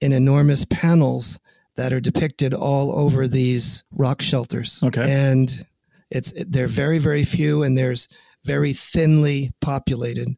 in 0.00 0.12
enormous 0.12 0.64
panels 0.66 1.40
that 1.74 1.92
are 1.92 2.00
depicted 2.00 2.54
all 2.54 2.92
over 2.92 3.26
these 3.26 3.82
rock 3.90 4.22
shelters. 4.22 4.80
Okay. 4.84 5.02
And 5.04 5.66
it's 6.12 6.32
they're 6.44 6.68
very 6.68 6.98
very 6.98 7.24
few 7.24 7.64
and 7.64 7.76
there's 7.76 8.08
very 8.44 8.72
thinly 8.72 9.50
populated. 9.60 10.28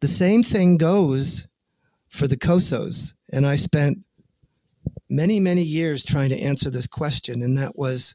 The 0.00 0.08
same 0.08 0.42
thing 0.42 0.76
goes 0.76 1.46
for 2.08 2.26
the 2.26 2.36
Cosos, 2.36 3.14
and 3.32 3.46
I 3.46 3.54
spent 3.54 3.98
many, 5.10 5.40
many 5.40 5.62
years 5.62 6.04
trying 6.04 6.30
to 6.30 6.40
answer 6.40 6.70
this 6.70 6.86
question, 6.86 7.42
and 7.42 7.58
that 7.58 7.76
was 7.76 8.14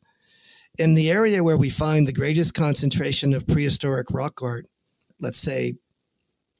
in 0.79 0.93
the 0.93 1.11
area 1.11 1.43
where 1.43 1.57
we 1.57 1.69
find 1.69 2.07
the 2.07 2.13
greatest 2.13 2.53
concentration 2.53 3.33
of 3.33 3.47
prehistoric 3.47 4.11
rock 4.11 4.41
art, 4.41 4.67
let's 5.19 5.37
say 5.37 5.75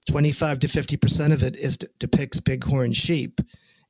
25 0.07 0.59
to 0.59 0.67
50% 0.67 1.33
of 1.33 1.41
it 1.41 1.55
is 1.57 1.77
depicts 1.99 2.39
bighorn 2.39 2.93
sheep 2.93 3.41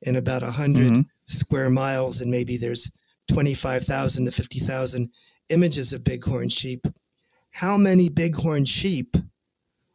in 0.02 0.16
about 0.16 0.42
100 0.42 0.92
mm-hmm. 0.92 1.00
square 1.26 1.70
miles, 1.70 2.20
and 2.20 2.30
maybe 2.30 2.56
there's 2.56 2.90
25,000 3.28 4.24
to 4.24 4.30
50,000 4.30 5.10
images 5.50 5.92
of 5.92 6.04
bighorn 6.04 6.48
sheep. 6.48 6.86
How 7.50 7.76
many 7.76 8.08
bighorn 8.08 8.64
sheep 8.64 9.16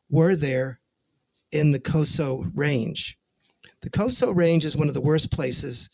were 0.09 0.35
there 0.35 0.79
in 1.51 1.71
the 1.71 1.79
Coso 1.79 2.49
Range? 2.55 3.17
The 3.81 3.89
Coso 3.89 4.35
Range 4.35 4.63
is 4.63 4.77
one 4.77 4.87
of 4.87 4.93
the 4.93 5.01
worst 5.01 5.31
places 5.31 5.89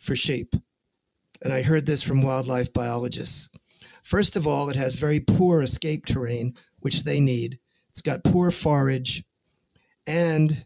for 0.00 0.16
sheep. 0.16 0.54
And 1.42 1.52
I 1.52 1.62
heard 1.62 1.86
this 1.86 2.02
from 2.02 2.22
wildlife 2.22 2.72
biologists. 2.72 3.50
First 4.02 4.36
of 4.36 4.46
all, 4.46 4.68
it 4.68 4.76
has 4.76 4.94
very 4.94 5.20
poor 5.20 5.62
escape 5.62 6.06
terrain, 6.06 6.54
which 6.80 7.04
they 7.04 7.20
need. 7.20 7.58
It's 7.88 8.02
got 8.02 8.24
poor 8.24 8.50
forage, 8.50 9.24
and 10.06 10.64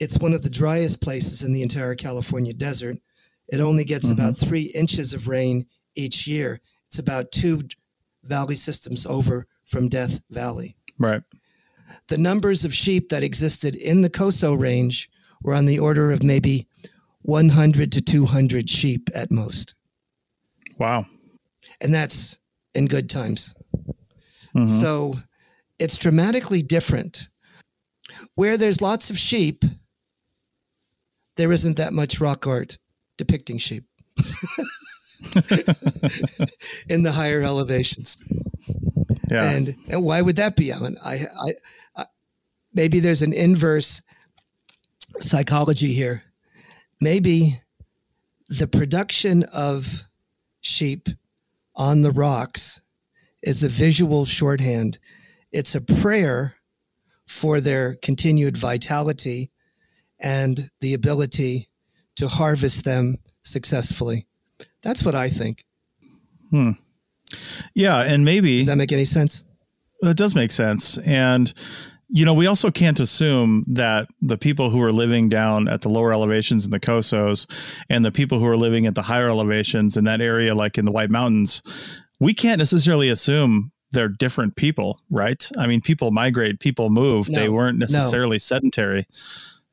it's 0.00 0.18
one 0.18 0.32
of 0.32 0.42
the 0.42 0.50
driest 0.50 1.02
places 1.02 1.42
in 1.42 1.52
the 1.52 1.62
entire 1.62 1.94
California 1.94 2.52
desert. 2.52 2.98
It 3.48 3.60
only 3.60 3.84
gets 3.84 4.06
mm-hmm. 4.06 4.20
about 4.20 4.36
three 4.36 4.70
inches 4.74 5.14
of 5.14 5.28
rain 5.28 5.66
each 5.94 6.26
year. 6.26 6.60
It's 6.88 6.98
about 6.98 7.32
two 7.32 7.62
valley 8.24 8.56
systems 8.56 9.06
over 9.06 9.46
from 9.64 9.88
Death 9.88 10.20
Valley. 10.30 10.76
Right. 10.98 11.22
The 12.08 12.18
numbers 12.18 12.64
of 12.64 12.74
sheep 12.74 13.08
that 13.10 13.22
existed 13.22 13.76
in 13.76 14.02
the 14.02 14.10
Coso 14.10 14.54
Range 14.60 15.08
were 15.42 15.54
on 15.54 15.66
the 15.66 15.78
order 15.78 16.10
of 16.10 16.22
maybe 16.22 16.66
100 17.26 17.92
to 17.92 18.00
200 18.00 18.70
sheep 18.70 19.10
at 19.14 19.30
most. 19.32 19.74
Wow. 20.78 21.06
And 21.80 21.92
that's 21.92 22.38
in 22.74 22.86
good 22.86 23.10
times. 23.10 23.54
Mm-hmm. 24.54 24.66
So 24.66 25.14
it's 25.78 25.98
dramatically 25.98 26.62
different. 26.62 27.28
Where 28.36 28.56
there's 28.56 28.80
lots 28.80 29.10
of 29.10 29.18
sheep, 29.18 29.64
there 31.36 31.50
isn't 31.50 31.76
that 31.78 31.92
much 31.92 32.20
rock 32.20 32.46
art 32.46 32.78
depicting 33.18 33.58
sheep 33.58 33.84
in 36.88 37.02
the 37.02 37.12
higher 37.12 37.42
elevations. 37.42 38.22
Yeah. 39.28 39.50
And 39.50 39.74
and 39.88 40.04
why 40.04 40.22
would 40.22 40.36
that 40.36 40.54
be, 40.54 40.70
Alan? 40.70 40.96
I, 41.04 41.14
I, 41.14 41.50
I 41.96 42.04
maybe 42.72 43.00
there's 43.00 43.22
an 43.22 43.32
inverse 43.32 44.00
psychology 45.18 45.92
here 45.92 46.22
maybe 47.00 47.54
the 48.48 48.66
production 48.66 49.44
of 49.54 50.04
sheep 50.60 51.08
on 51.74 52.02
the 52.02 52.10
rocks 52.10 52.80
is 53.42 53.62
a 53.62 53.68
visual 53.68 54.24
shorthand. 54.24 54.98
It's 55.52 55.74
a 55.74 55.80
prayer 55.80 56.56
for 57.26 57.60
their 57.60 57.94
continued 57.96 58.56
vitality 58.56 59.50
and 60.20 60.70
the 60.80 60.94
ability 60.94 61.68
to 62.16 62.28
harvest 62.28 62.84
them 62.84 63.18
successfully. 63.42 64.26
That's 64.82 65.04
what 65.04 65.14
I 65.14 65.28
think. 65.28 65.64
Hmm. 66.50 66.72
Yeah, 67.74 68.02
and 68.02 68.24
maybe 68.24 68.58
does 68.58 68.66
that 68.66 68.78
make 68.78 68.92
any 68.92 69.04
sense? 69.04 69.42
That 70.00 70.16
does 70.16 70.34
make 70.34 70.50
sense. 70.50 70.98
And 70.98 71.52
you 72.08 72.24
know, 72.24 72.34
we 72.34 72.46
also 72.46 72.70
can't 72.70 73.00
assume 73.00 73.64
that 73.66 74.08
the 74.22 74.38
people 74.38 74.70
who 74.70 74.82
are 74.82 74.92
living 74.92 75.28
down 75.28 75.68
at 75.68 75.82
the 75.82 75.88
lower 75.88 76.12
elevations 76.12 76.64
in 76.64 76.70
the 76.70 76.80
Cosos 76.80 77.46
and 77.90 78.04
the 78.04 78.12
people 78.12 78.38
who 78.38 78.46
are 78.46 78.56
living 78.56 78.86
at 78.86 78.94
the 78.94 79.02
higher 79.02 79.28
elevations 79.28 79.96
in 79.96 80.04
that 80.04 80.20
area, 80.20 80.54
like 80.54 80.78
in 80.78 80.84
the 80.84 80.92
White 80.92 81.10
Mountains, 81.10 81.62
we 82.20 82.32
can't 82.32 82.58
necessarily 82.58 83.08
assume 83.08 83.72
they're 83.90 84.08
different 84.08 84.56
people, 84.56 85.00
right? 85.10 85.48
I 85.58 85.66
mean, 85.66 85.80
people 85.80 86.10
migrate, 86.10 86.60
people 86.60 86.90
move. 86.90 87.28
No, 87.28 87.40
they 87.40 87.48
weren't 87.48 87.78
necessarily 87.78 88.36
no. 88.36 88.38
sedentary, 88.38 89.06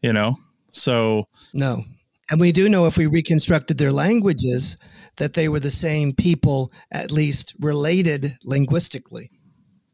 you 0.02 0.14
know? 0.14 0.38
So, 0.72 1.28
no. 1.54 1.84
And 2.32 2.40
we 2.40 2.52
do 2.52 2.68
know 2.70 2.88
if 2.88 2.98
we 2.98 3.06
reconstructed 3.06 3.78
their 3.78 3.92
languages 3.92 4.78
that 5.18 5.34
they 5.34 5.50
were 5.50 5.60
the 5.60 5.70
same 5.70 6.14
people, 6.14 6.72
at 6.92 7.12
least 7.12 7.54
related 7.60 8.38
linguistically. 8.44 9.30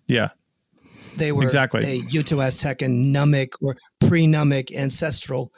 Yeah. 0.08 0.30
They 1.18 1.32
were 1.32 1.44
exactly. 1.44 1.82
a 1.82 2.00
Uto 2.00 2.38
Aztecan 2.38 3.14
Numic 3.14 3.50
or 3.62 3.76
pre 4.00 4.26
Numic 4.26 4.76
ancestral 4.76 5.54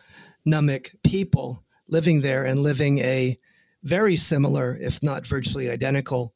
Numic 0.48 0.96
people 1.04 1.64
living 1.88 2.22
there 2.22 2.46
and 2.46 2.62
living 2.62 3.00
a 3.00 3.38
very 3.84 4.16
similar, 4.16 4.78
if 4.80 5.02
not 5.04 5.28
virtually 5.28 5.70
identical, 5.70 6.34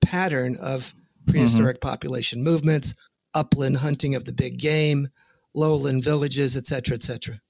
pattern 0.00 0.56
of 0.56 0.94
prehistoric 1.26 1.76
mm-hmm. 1.76 1.88
population 1.88 2.42
movements, 2.42 2.94
upland 3.34 3.76
hunting 3.76 4.14
of 4.14 4.24
the 4.24 4.32
big 4.32 4.58
game, 4.58 5.08
lowland 5.54 6.02
villages, 6.02 6.56
etc., 6.56 6.94
etc 6.94 7.40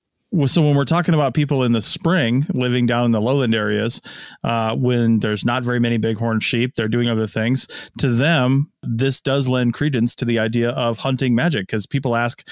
so 0.44 0.62
when 0.62 0.76
we're 0.76 0.84
talking 0.84 1.14
about 1.14 1.34
people 1.34 1.64
in 1.64 1.72
the 1.72 1.80
spring 1.80 2.44
living 2.52 2.86
down 2.86 3.06
in 3.06 3.12
the 3.12 3.20
lowland 3.20 3.54
areas 3.54 4.00
uh, 4.44 4.74
when 4.74 5.18
there's 5.20 5.44
not 5.44 5.64
very 5.64 5.80
many 5.80 5.98
bighorn 5.98 6.40
sheep 6.40 6.74
they're 6.74 6.88
doing 6.88 7.08
other 7.08 7.26
things 7.26 7.90
to 7.98 8.10
them 8.10 8.70
this 8.82 9.20
does 9.20 9.48
lend 9.48 9.74
credence 9.74 10.14
to 10.14 10.24
the 10.24 10.38
idea 10.38 10.70
of 10.70 10.98
hunting 10.98 11.34
magic 11.34 11.66
because 11.66 11.86
people 11.86 12.14
ask 12.14 12.46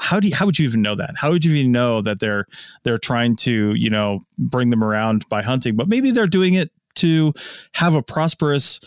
how 0.00 0.20
do 0.20 0.28
you, 0.28 0.34
how 0.34 0.46
would 0.46 0.58
you 0.58 0.66
even 0.66 0.82
know 0.82 0.94
that? 0.94 1.10
How 1.16 1.30
would 1.30 1.44
you 1.44 1.54
even 1.54 1.72
know 1.72 2.02
that 2.02 2.20
they're 2.20 2.46
they're 2.84 2.98
trying 2.98 3.36
to 3.36 3.74
you 3.74 3.90
know 3.90 4.20
bring 4.38 4.70
them 4.70 4.82
around 4.84 5.24
by 5.28 5.42
hunting? 5.42 5.76
But 5.76 5.88
maybe 5.88 6.10
they're 6.10 6.26
doing 6.26 6.54
it 6.54 6.70
to 6.96 7.32
have 7.74 7.94
a 7.94 8.02
prosperous 8.02 8.80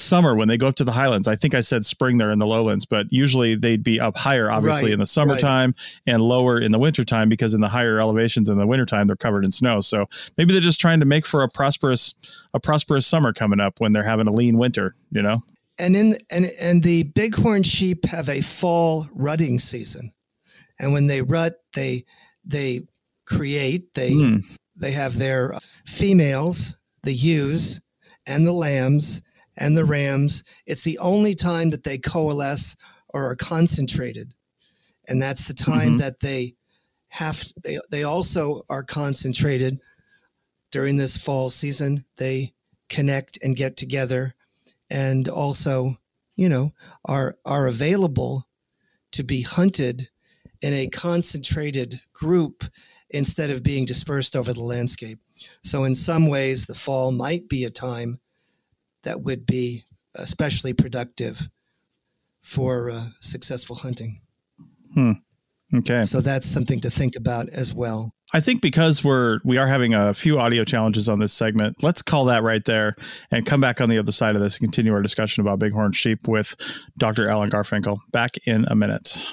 summer 0.00 0.34
when 0.34 0.48
they 0.48 0.56
go 0.56 0.68
up 0.68 0.76
to 0.76 0.84
the 0.84 0.92
highlands. 0.92 1.28
I 1.28 1.36
think 1.36 1.54
I 1.54 1.60
said 1.60 1.84
spring 1.84 2.18
there 2.18 2.30
in 2.30 2.38
the 2.38 2.46
lowlands, 2.46 2.84
but 2.84 3.06
usually 3.12 3.54
they'd 3.54 3.82
be 3.82 4.00
up 4.00 4.16
higher, 4.16 4.50
obviously, 4.50 4.90
Right, 4.90 4.94
in 4.94 5.00
the 5.00 5.06
summertime 5.06 5.74
and 6.06 6.22
lower 6.22 6.60
in 6.60 6.72
the 6.72 6.78
wintertime 6.78 7.28
because 7.28 7.54
in 7.54 7.60
the 7.60 7.68
higher 7.68 8.00
elevations 8.00 8.48
in 8.48 8.58
the 8.58 8.66
wintertime 8.66 9.06
they're 9.06 9.16
covered 9.16 9.44
in 9.44 9.52
snow. 9.52 9.80
So 9.80 10.06
maybe 10.36 10.52
they're 10.52 10.60
just 10.62 10.80
trying 10.80 11.00
to 11.00 11.06
make 11.06 11.26
for 11.26 11.42
a 11.42 11.48
prosperous 11.48 12.14
a 12.54 12.60
prosperous 12.60 13.06
summer 13.06 13.32
coming 13.32 13.60
up 13.60 13.80
when 13.80 13.92
they're 13.92 14.02
having 14.02 14.26
a 14.26 14.32
lean 14.32 14.58
winter, 14.58 14.94
you 15.10 15.22
know? 15.22 15.40
And 15.78 15.94
in 15.94 16.14
and 16.30 16.46
and 16.60 16.82
the 16.82 17.04
bighorn 17.14 17.62
sheep 17.62 18.04
have 18.06 18.28
a 18.28 18.40
fall 18.40 19.06
rutting 19.14 19.58
season, 19.58 20.12
and 20.80 20.92
when 20.92 21.06
they 21.06 21.22
rut, 21.22 21.54
they 21.74 22.04
they 22.44 22.82
create 23.26 23.94
they 23.94 24.12
Hmm. 24.12 24.38
they 24.74 24.90
have 24.92 25.18
their 25.18 25.54
females, 25.86 26.76
the 27.02 27.12
ewes, 27.12 27.80
and 28.26 28.46
the 28.46 28.52
lambs 28.52 29.22
and 29.58 29.76
the 29.76 29.84
rams. 29.84 30.44
It's 30.66 30.82
the 30.82 30.98
only 30.98 31.34
time 31.34 31.70
that 31.70 31.84
they 31.84 31.98
coalesce 31.98 32.76
or 33.12 33.30
are 33.30 33.36
concentrated, 33.36 34.34
and 35.08 35.20
that's 35.20 35.46
the 35.48 35.54
time 35.54 35.94
Mhm. 35.94 35.98
that 35.98 36.20
they 36.20 36.54
have. 37.08 37.44
They 37.62 37.78
they 37.90 38.04
also 38.04 38.62
are 38.68 38.82
concentrated 38.82 39.80
during 40.70 40.96
this 40.96 41.16
fall 41.16 41.50
season. 41.50 42.04
They 42.16 42.54
connect 42.88 43.38
and 43.42 43.56
get 43.56 43.76
together 43.76 44.34
and 44.90 45.28
also, 45.28 45.98
you 46.36 46.48
know, 46.48 46.72
are 47.04 47.36
are 47.44 47.66
available 47.66 48.48
to 49.12 49.24
be 49.24 49.42
hunted 49.42 50.08
in 50.60 50.72
a 50.74 50.88
concentrated 50.88 52.00
group 52.12 52.64
instead 53.10 53.48
of 53.50 53.62
being 53.62 53.86
dispersed 53.86 54.36
over 54.36 54.52
the 54.52 54.62
landscape. 54.62 55.18
So 55.62 55.84
in 55.84 55.94
some 55.94 56.26
ways 56.28 56.66
the 56.66 56.74
fall 56.74 57.10
might 57.12 57.48
be 57.48 57.64
a 57.64 57.70
time 57.70 58.20
that 59.08 59.22
would 59.22 59.46
be 59.46 59.84
especially 60.16 60.74
productive 60.74 61.48
for 62.42 62.90
uh, 62.90 63.00
successful 63.20 63.74
hunting. 63.74 64.20
Okay. 65.74 66.02
So 66.02 66.20
that's 66.20 66.46
something 66.46 66.80
to 66.80 66.90
think 66.90 67.16
about 67.16 67.48
as 67.48 67.74
well. 67.74 68.12
I 68.34 68.40
think 68.40 68.60
because 68.60 69.02
we're 69.02 69.40
we 69.44 69.56
are 69.56 69.66
having 69.66 69.94
a 69.94 70.12
few 70.12 70.38
audio 70.38 70.62
challenges 70.62 71.08
on 71.08 71.18
this 71.18 71.32
segment, 71.32 71.82
let's 71.82 72.02
call 72.02 72.26
that 72.26 72.42
right 72.42 72.62
there 72.66 72.94
and 73.32 73.46
come 73.46 73.62
back 73.62 73.80
on 73.80 73.88
the 73.88 73.96
other 73.96 74.12
side 74.12 74.36
of 74.36 74.42
this 74.42 74.58
and 74.58 74.66
continue 74.66 74.92
our 74.92 75.00
discussion 75.00 75.40
about 75.40 75.58
bighorn 75.58 75.92
sheep 75.92 76.28
with 76.28 76.54
Dr. 76.98 77.30
Alan 77.30 77.48
Garfinkel. 77.48 77.98
Back 78.12 78.36
in 78.46 78.66
a 78.68 78.74
minute. 78.74 79.24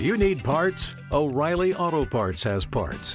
You 0.00 0.16
need 0.16 0.42
parts? 0.42 0.94
O'Reilly 1.12 1.74
Auto 1.74 2.04
Parts 2.04 2.42
has 2.42 2.64
parts. 2.64 3.14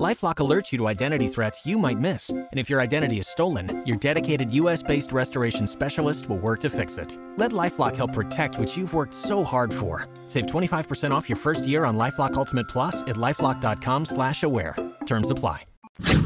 Lifelock 0.00 0.36
alerts 0.36 0.72
you 0.72 0.78
to 0.78 0.88
identity 0.88 1.28
threats 1.28 1.66
you 1.66 1.76
might 1.76 1.98
miss. 1.98 2.30
And 2.30 2.48
if 2.52 2.70
your 2.70 2.80
identity 2.80 3.18
is 3.18 3.28
stolen, 3.28 3.84
your 3.86 3.98
dedicated 3.98 4.52
US 4.54 4.82
based 4.82 5.12
restoration 5.12 5.66
specialist 5.66 6.28
will 6.28 6.38
work 6.38 6.60
to 6.60 6.70
fix 6.70 6.96
it. 6.96 7.18
Let 7.36 7.52
Lifelock 7.52 7.96
help 7.96 8.14
protect 8.14 8.58
what 8.58 8.74
you've 8.74 8.94
worked 8.94 9.14
so 9.14 9.44
hard 9.44 9.72
for. 9.72 10.08
Save 10.26 10.46
25% 10.46 11.10
off 11.10 11.28
your 11.28 11.36
first 11.36 11.66
year 11.66 11.84
on 11.84 11.98
Lifelock 11.98 12.34
Ultimate 12.34 12.68
Plus 12.68 13.02
at 13.02 13.16
lifelock.com 13.16 14.06
slash 14.06 14.42
aware. 14.42 14.74
Terms 15.04 15.28
apply. 15.28 15.64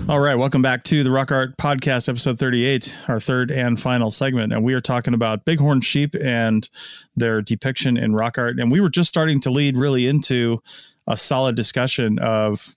All 0.09 0.20
right, 0.20 0.37
welcome 0.37 0.62
back 0.62 0.85
to 0.85 1.02
the 1.02 1.11
Rock 1.11 1.33
Art 1.33 1.57
Podcast, 1.57 2.09
episode 2.09 2.38
38, 2.38 2.96
our 3.09 3.18
third 3.18 3.50
and 3.50 3.79
final 3.79 4.12
segment. 4.12 4.52
And 4.52 4.64
we 4.64 4.72
are 4.74 4.81
talking 4.81 5.12
about 5.12 5.44
bighorn 5.44 5.81
sheep 5.81 6.14
and 6.22 6.68
their 7.16 7.42
depiction 7.42 7.96
in 7.96 8.14
rock 8.14 8.38
art. 8.38 8.61
And 8.61 8.70
we 8.70 8.81
were 8.81 8.88
just 8.88 9.09
starting 9.09 9.40
to 9.40 9.50
lead 9.50 9.76
really 9.76 10.07
into 10.07 10.61
a 11.09 11.16
solid 11.16 11.57
discussion 11.57 12.20
of, 12.20 12.72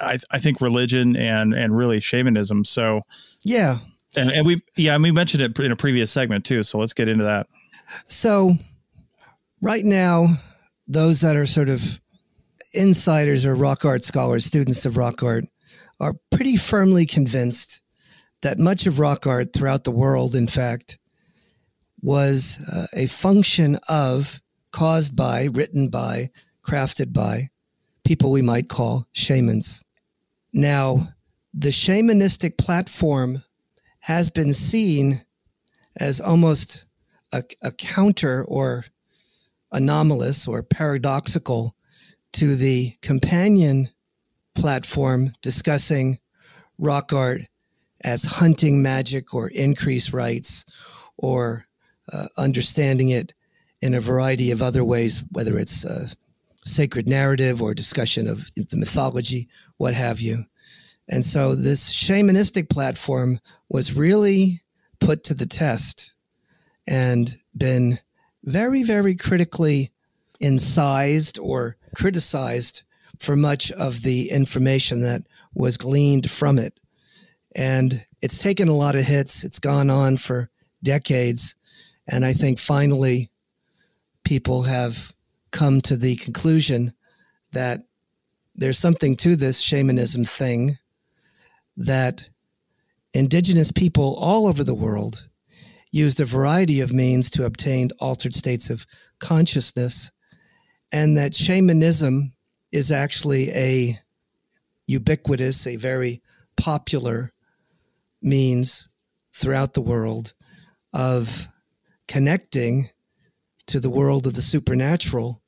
I, 0.00 0.18
I 0.30 0.38
think, 0.38 0.60
religion 0.60 1.16
and 1.16 1.54
and 1.54 1.76
really 1.76 2.00
shamanism. 2.00 2.64
So, 2.64 3.02
Yeah. 3.44 3.78
and, 4.16 4.30
and 4.30 4.46
we, 4.46 4.56
yeah, 4.76 4.94
and 4.94 5.02
we 5.02 5.10
mentioned 5.10 5.42
it 5.42 5.58
in 5.58 5.72
a 5.72 5.76
previous 5.76 6.10
segment 6.10 6.44
too. 6.44 6.62
So 6.62 6.78
let's 6.78 6.94
get 6.94 7.08
into 7.08 7.24
that. 7.24 7.46
So, 8.06 8.56
right 9.62 9.84
now, 9.84 10.26
those 10.86 11.20
that 11.20 11.36
are 11.36 11.46
sort 11.46 11.68
of 11.68 12.00
insiders 12.74 13.46
or 13.46 13.54
rock 13.54 13.84
art 13.84 14.04
scholars, 14.04 14.44
students 14.44 14.84
of 14.86 14.96
rock 14.96 15.22
art, 15.22 15.44
are 16.00 16.14
pretty 16.30 16.56
firmly 16.56 17.06
convinced 17.06 17.82
that 18.42 18.58
much 18.58 18.86
of 18.86 18.98
rock 18.98 19.26
art 19.26 19.52
throughout 19.52 19.84
the 19.84 19.90
world, 19.90 20.34
in 20.34 20.46
fact, 20.46 20.98
was 22.02 22.60
uh, 22.72 22.86
a 22.94 23.06
function 23.06 23.78
of, 23.88 24.40
caused 24.70 25.16
by, 25.16 25.48
written 25.52 25.88
by, 25.88 26.28
crafted 26.62 27.12
by 27.12 27.48
people 28.08 28.30
we 28.30 28.40
might 28.40 28.70
call 28.70 29.06
shamans. 29.12 29.84
Now, 30.54 31.08
the 31.52 31.68
shamanistic 31.68 32.56
platform 32.56 33.42
has 34.00 34.30
been 34.30 34.54
seen 34.54 35.20
as 36.00 36.18
almost 36.18 36.86
a, 37.34 37.42
a 37.62 37.70
counter 37.70 38.46
or 38.48 38.86
anomalous 39.72 40.48
or 40.48 40.62
paradoxical 40.62 41.76
to 42.32 42.56
the 42.56 42.94
companion 43.02 43.90
platform 44.54 45.34
discussing 45.42 46.18
rock 46.78 47.12
art 47.12 47.42
as 48.02 48.24
hunting 48.24 48.80
magic 48.80 49.34
or 49.34 49.48
increased 49.48 50.14
rites 50.14 50.64
or 51.18 51.66
uh, 52.10 52.24
understanding 52.38 53.10
it 53.10 53.34
in 53.82 53.92
a 53.92 54.00
variety 54.00 54.50
of 54.50 54.62
other 54.62 54.82
ways, 54.82 55.24
whether 55.30 55.58
it's 55.58 55.84
uh, 55.84 56.08
sacred 56.64 57.08
narrative 57.08 57.62
or 57.62 57.74
discussion 57.74 58.28
of 58.28 58.48
the 58.54 58.76
mythology, 58.76 59.48
what 59.76 59.94
have 59.94 60.20
you. 60.20 60.44
And 61.08 61.24
so 61.24 61.54
this 61.54 61.94
shamanistic 61.94 62.68
platform 62.68 63.40
was 63.68 63.96
really 63.96 64.60
put 65.00 65.24
to 65.24 65.34
the 65.34 65.46
test 65.46 66.12
and 66.86 67.36
been 67.56 67.98
very, 68.44 68.82
very 68.82 69.14
critically 69.14 69.90
incised 70.40 71.38
or 71.38 71.76
criticized 71.96 72.82
for 73.18 73.36
much 73.36 73.72
of 73.72 74.02
the 74.02 74.30
information 74.30 75.00
that 75.00 75.22
was 75.54 75.76
gleaned 75.76 76.30
from 76.30 76.58
it. 76.58 76.78
And 77.56 78.04
it's 78.22 78.38
taken 78.38 78.68
a 78.68 78.76
lot 78.76 78.94
of 78.94 79.04
hits. 79.04 79.44
It's 79.44 79.58
gone 79.58 79.90
on 79.90 80.16
for 80.16 80.50
decades. 80.82 81.56
And 82.10 82.24
I 82.24 82.32
think 82.32 82.58
finally 82.58 83.30
people 84.24 84.62
have 84.62 85.12
come 85.50 85.80
to 85.82 85.96
the 85.96 86.16
conclusion 86.16 86.92
that 87.52 87.80
there's 88.54 88.78
something 88.78 89.16
to 89.16 89.36
this 89.36 89.60
shamanism 89.60 90.24
thing 90.24 90.76
that 91.76 92.28
indigenous 93.14 93.70
people 93.70 94.16
all 94.20 94.46
over 94.46 94.64
the 94.64 94.74
world 94.74 95.28
used 95.90 96.20
a 96.20 96.24
variety 96.24 96.80
of 96.80 96.92
means 96.92 97.30
to 97.30 97.46
obtain 97.46 97.88
altered 98.00 98.34
states 98.34 98.68
of 98.68 98.84
consciousness, 99.20 100.12
and 100.92 101.16
that 101.16 101.34
shamanism 101.34 102.32
is 102.72 102.90
actually 102.92 103.48
a 103.50 103.94
ubiquitous, 104.86 105.66
a 105.66 105.76
very 105.76 106.22
popular 106.56 107.32
means 108.20 108.88
throughout 109.32 109.74
the 109.74 109.80
world 109.80 110.34
of 110.92 111.48
connecting 112.08 112.88
to 113.68 113.80
the 113.80 113.90
world 113.90 114.26
of 114.26 114.34
the 114.34 114.42
supernatural 114.42 115.40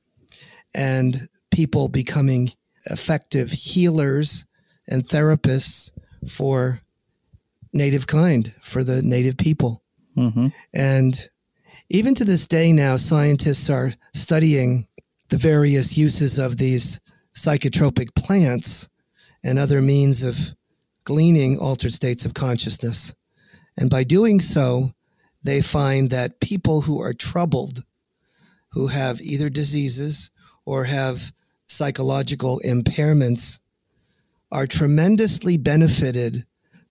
and 0.74 1.28
people 1.50 1.88
becoming 1.88 2.50
effective 2.86 3.50
healers 3.50 4.46
and 4.88 5.04
therapists 5.04 5.92
for 6.28 6.80
native 7.72 8.06
kind, 8.06 8.52
for 8.62 8.84
the 8.84 9.02
native 9.02 9.36
people. 9.36 9.82
Mm-hmm. 10.16 10.48
And 10.74 11.28
even 11.88 12.14
to 12.14 12.24
this 12.24 12.46
day 12.46 12.72
now, 12.72 12.96
scientists 12.96 13.70
are 13.70 13.92
studying 14.14 14.86
the 15.28 15.36
various 15.38 15.96
uses 15.96 16.38
of 16.38 16.56
these 16.56 17.00
psychotropic 17.34 18.14
plants 18.14 18.88
and 19.44 19.58
other 19.58 19.80
means 19.80 20.22
of 20.22 20.36
gleaning 21.04 21.58
altered 21.58 21.92
states 21.92 22.24
of 22.24 22.34
consciousness. 22.34 23.14
And 23.78 23.88
by 23.88 24.04
doing 24.04 24.40
so, 24.40 24.92
they 25.42 25.62
find 25.62 26.10
that 26.10 26.40
people 26.40 26.82
who 26.82 27.00
are 27.00 27.14
troubled 27.14 27.84
who 28.72 28.86
have 28.86 29.20
either 29.20 29.50
diseases 29.50 30.30
or 30.64 30.84
have 30.84 31.32
psychological 31.64 32.60
impairments 32.64 33.60
are 34.52 34.66
tremendously 34.66 35.56
benefited 35.56 36.44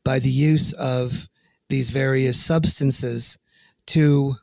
by 0.03 0.19
the 0.19 0.30
use 0.30 0.73
of 0.73 1.27
these 1.69 1.89
various 1.89 2.39
substances 2.39 3.38
to 3.86 4.34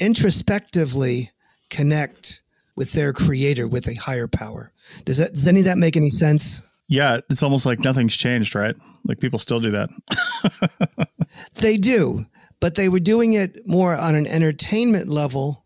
introspectively 0.00 1.30
connect 1.70 2.42
with 2.76 2.92
their 2.92 3.12
creator, 3.12 3.66
with 3.68 3.86
a 3.88 3.94
higher 3.94 4.28
power. 4.28 4.72
Does 5.04 5.18
that 5.18 5.30
does 5.30 5.48
any 5.48 5.60
of 5.60 5.66
that 5.66 5.78
make 5.78 5.96
any 5.96 6.10
sense? 6.10 6.62
Yeah, 6.88 7.20
it's 7.30 7.42
almost 7.42 7.64
like 7.64 7.80
nothing's 7.80 8.16
changed, 8.16 8.54
right? 8.54 8.74
Like 9.06 9.20
people 9.20 9.38
still 9.38 9.60
do 9.60 9.70
that. 9.70 11.08
they 11.54 11.76
do, 11.76 12.26
but 12.60 12.74
they 12.74 12.88
were 12.88 13.00
doing 13.00 13.32
it 13.32 13.66
more 13.66 13.96
on 13.96 14.14
an 14.14 14.26
entertainment 14.26 15.08
level. 15.08 15.61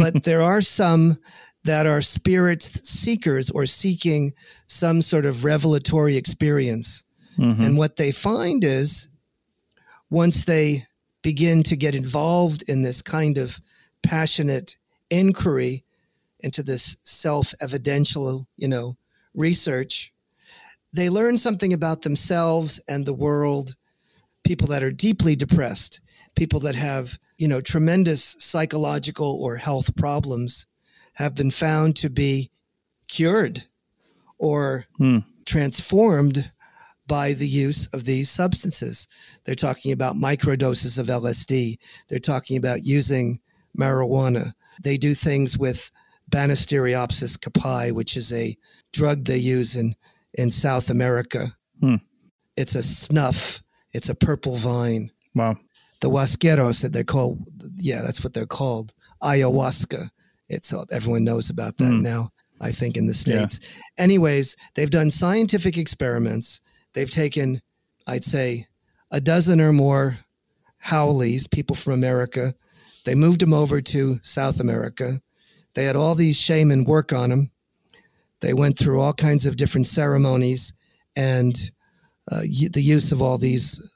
But 0.00 0.22
there 0.24 0.42
are 0.42 0.62
some 0.62 1.18
that 1.64 1.86
are 1.86 2.00
spirit 2.00 2.62
seekers 2.62 3.50
or 3.50 3.66
seeking 3.66 4.32
some 4.66 5.02
sort 5.02 5.26
of 5.26 5.44
revelatory 5.44 6.16
experience. 6.16 7.04
Mm-hmm. 7.38 7.62
And 7.62 7.78
what 7.78 7.96
they 7.96 8.12
find 8.12 8.64
is 8.64 9.08
once 10.08 10.44
they 10.44 10.82
begin 11.22 11.62
to 11.64 11.76
get 11.76 11.94
involved 11.94 12.64
in 12.68 12.82
this 12.82 13.02
kind 13.02 13.36
of 13.38 13.60
passionate 14.02 14.76
inquiry 15.10 15.84
into 16.40 16.62
this 16.62 16.96
self-evidential, 17.02 18.48
you 18.56 18.68
know, 18.68 18.96
research, 19.34 20.12
they 20.92 21.08
learn 21.08 21.38
something 21.38 21.72
about 21.72 22.02
themselves 22.02 22.82
and 22.88 23.04
the 23.04 23.14
world. 23.14 23.76
People 24.44 24.68
that 24.68 24.82
are 24.82 24.90
deeply 24.90 25.36
depressed, 25.36 26.00
people 26.34 26.60
that 26.60 26.74
have, 26.74 27.18
you 27.40 27.48
know, 27.48 27.62
tremendous 27.62 28.36
psychological 28.38 29.40
or 29.42 29.56
health 29.56 29.96
problems 29.96 30.66
have 31.14 31.34
been 31.34 31.50
found 31.50 31.96
to 31.96 32.10
be 32.10 32.50
cured 33.08 33.64
or 34.36 34.84
hmm. 34.98 35.20
transformed 35.46 36.52
by 37.06 37.32
the 37.32 37.46
use 37.46 37.86
of 37.94 38.04
these 38.04 38.28
substances. 38.28 39.08
They're 39.44 39.54
talking 39.54 39.90
about 39.90 40.16
microdoses 40.16 40.98
of 40.98 41.06
LSD. 41.06 41.78
They're 42.08 42.18
talking 42.18 42.58
about 42.58 42.80
using 42.82 43.40
marijuana. 43.76 44.52
They 44.82 44.98
do 44.98 45.14
things 45.14 45.58
with 45.58 45.90
Banisteriopsis 46.30 47.38
caapi, 47.38 47.92
which 47.92 48.18
is 48.18 48.34
a 48.34 48.54
drug 48.92 49.24
they 49.24 49.38
use 49.38 49.76
in, 49.76 49.96
in 50.34 50.50
South 50.50 50.90
America. 50.90 51.46
Hmm. 51.80 51.96
It's 52.58 52.74
a 52.74 52.82
snuff. 52.82 53.62
It's 53.94 54.10
a 54.10 54.14
purple 54.14 54.56
vine. 54.56 55.10
Wow. 55.34 55.56
The 56.00 56.10
huasqueros 56.10 56.82
that 56.82 56.92
they're 56.92 57.04
called, 57.04 57.38
yeah, 57.76 58.00
that's 58.02 58.24
what 58.24 58.34
they're 58.34 58.46
called. 58.46 58.92
Ayahuasca. 59.22 60.08
It's 60.48 60.74
everyone 60.90 61.24
knows 61.24 61.50
about 61.50 61.76
that 61.78 61.92
hmm. 61.92 62.02
now. 62.02 62.30
I 62.60 62.72
think 62.72 62.96
in 62.96 63.06
the 63.06 63.14
states. 63.14 63.60
Yeah. 63.62 64.04
Anyways, 64.04 64.56
they've 64.74 64.90
done 64.90 65.10
scientific 65.10 65.78
experiments. 65.78 66.60
They've 66.92 67.10
taken, 67.10 67.62
I'd 68.06 68.24
say, 68.24 68.66
a 69.10 69.20
dozen 69.20 69.60
or 69.60 69.72
more 69.72 70.16
Howleys, 70.78 71.50
people 71.50 71.74
from 71.74 71.94
America. 71.94 72.52
They 73.04 73.14
moved 73.14 73.40
them 73.40 73.54
over 73.54 73.80
to 73.80 74.18
South 74.22 74.60
America. 74.60 75.20
They 75.74 75.84
had 75.84 75.96
all 75.96 76.14
these 76.14 76.38
shaman 76.38 76.84
work 76.84 77.12
on 77.12 77.30
them. 77.30 77.50
They 78.40 78.54
went 78.54 78.78
through 78.78 79.00
all 79.00 79.12
kinds 79.12 79.46
of 79.46 79.56
different 79.56 79.86
ceremonies 79.86 80.72
and 81.16 81.54
uh, 82.30 82.40
the 82.40 82.82
use 82.82 83.12
of 83.12 83.20
all 83.20 83.38
these 83.38 83.94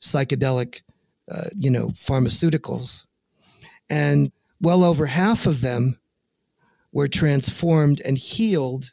psychedelic, 0.00 0.82
uh, 1.30 1.44
you 1.56 1.70
know, 1.70 1.88
pharmaceuticals. 1.88 3.06
And 3.90 4.32
well 4.60 4.84
over 4.84 5.06
half 5.06 5.46
of 5.46 5.60
them 5.60 5.98
were 6.92 7.08
transformed 7.08 8.00
and 8.04 8.16
healed 8.16 8.92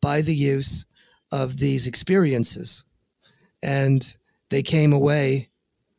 by 0.00 0.22
the 0.22 0.34
use 0.34 0.86
of 1.30 1.58
these 1.58 1.86
experiences. 1.86 2.84
And 3.62 4.16
they 4.50 4.62
came 4.62 4.92
away 4.92 5.48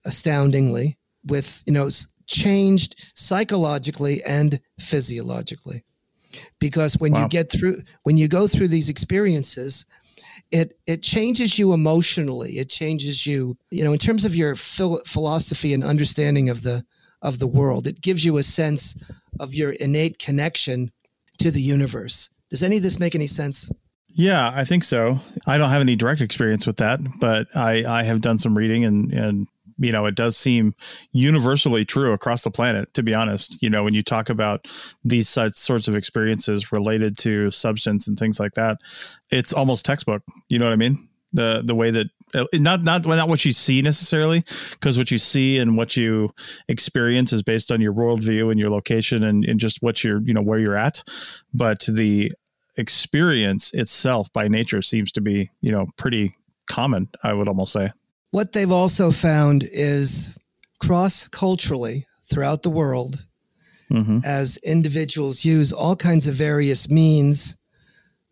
astoundingly 0.06 0.98
with, 1.26 1.64
you 1.66 1.74
know, 1.74 1.90
changed 2.28 3.12
psychologically 3.16 4.22
and 4.24 4.60
physiologically. 4.80 5.84
Because 6.60 6.98
when 6.98 7.14
wow. 7.14 7.22
you 7.22 7.28
get 7.28 7.52
through, 7.52 7.78
when 8.04 8.18
you 8.18 8.28
go 8.28 8.48
through 8.48 8.68
these 8.68 8.90
experiences, 8.90 9.86
it 10.54 10.78
it 10.86 11.02
changes 11.02 11.58
you 11.58 11.74
emotionally. 11.74 12.52
It 12.52 12.70
changes 12.70 13.26
you, 13.26 13.58
you 13.72 13.84
know, 13.84 13.92
in 13.92 13.98
terms 13.98 14.24
of 14.24 14.36
your 14.36 14.56
phil- 14.56 15.02
philosophy 15.06 15.74
and 15.74 15.84
understanding 15.84 16.48
of 16.48 16.62
the 16.62 16.84
of 17.24 17.40
the 17.40 17.48
world. 17.48 17.88
It 17.88 18.02
gives 18.02 18.24
you 18.24 18.38
a 18.38 18.44
sense 18.44 18.96
of 19.40 19.54
your 19.56 19.72
innate 19.72 20.20
connection 20.20 20.92
to 21.40 21.50
the 21.50 21.62
universe. 21.62 22.30
Does 22.50 22.62
any 22.62 22.78
of 22.78 22.84
this 22.84 23.00
make 23.00 23.16
any 23.16 23.28
sense? 23.28 23.72
Yeah, 24.16 24.52
I 24.54 24.64
think 24.64 24.84
so. 24.84 25.18
I 25.48 25.58
don't 25.58 25.72
have 25.72 25.82
any 25.82 25.96
direct 25.96 26.22
experience 26.22 26.68
with 26.68 26.78
that, 26.78 27.00
but 27.20 27.48
I, 27.56 27.84
I 27.84 28.04
have 28.04 28.22
done 28.22 28.38
some 28.38 28.56
reading 28.56 28.86
and, 28.86 29.12
and 29.12 29.48
you 29.78 29.92
know, 29.92 30.06
it 30.06 30.16
does 30.16 30.38
seem 30.38 30.76
universally 31.12 31.86
true 31.86 32.14
across 32.14 32.44
the 32.44 32.52
planet, 32.52 32.94
to 32.94 33.04
be 33.04 33.14
honest. 33.14 33.62
You 33.62 33.70
know, 33.70 33.84
when 33.84 33.94
you 33.94 34.02
talk 34.02 34.30
about 34.30 34.68
these 35.04 35.30
such 35.30 35.56
sorts 35.56 35.88
of 35.88 35.96
experiences 35.96 36.72
related 36.72 37.18
to 37.20 37.52
substance 37.52 38.08
and 38.08 38.18
things 38.18 38.40
like 38.40 38.54
that, 38.54 38.78
it's 39.32 39.54
almost 39.54 39.86
textbook. 39.86 40.24
You 40.50 40.60
know 40.60 40.66
what 40.66 40.74
I 40.74 40.78
mean? 40.78 41.08
The 41.34 41.64
the 41.66 41.76
way 41.76 41.92
that 41.92 42.08
uh, 42.36 42.46
not 42.54 42.84
not 42.84 43.06
not 43.06 43.30
what 43.30 43.46
you 43.46 43.54
see 43.54 43.82
necessarily, 43.82 44.44
because 44.72 44.98
what 44.98 45.12
you 45.12 45.18
see 45.18 45.58
and 45.58 45.78
what 45.78 45.98
you 45.98 46.30
experience 46.68 47.34
is 47.34 47.42
based 47.42 47.72
on 47.72 47.82
your 47.82 47.94
worldview 47.94 48.52
and 48.52 48.60
your 48.60 48.70
location 48.70 49.24
and, 49.24 49.44
and 49.46 49.60
just 49.60 49.82
what 49.82 50.04
you're 50.04 50.22
you 50.22 50.34
know 50.34 50.42
where 50.42 50.60
you're 50.60 50.78
at, 50.78 51.04
but 51.54 51.86
the 51.88 52.32
experience 52.78 53.72
itself 53.74 54.32
by 54.34 54.48
nature 54.48 54.82
seems 54.82 55.12
to 55.12 55.22
be, 55.22 55.50
you 55.62 55.72
know, 55.72 55.86
pretty 55.98 56.36
common, 56.68 57.10
I 57.24 57.34
would 57.34 57.48
almost 57.48 57.74
say. 57.74 57.90
What 58.34 58.52
they've 58.52 58.72
also 58.72 59.12
found 59.12 59.64
is 59.64 60.36
cross 60.80 61.28
culturally 61.28 62.08
throughout 62.24 62.64
the 62.64 62.72
world, 62.72 63.28
mm-hmm. 63.92 64.22
as 64.26 64.58
individuals 64.66 65.46
use 65.46 65.72
all 65.72 65.96
kinds 65.96 66.26
of 66.26 66.34
various 66.34 66.90
means, 66.90 67.56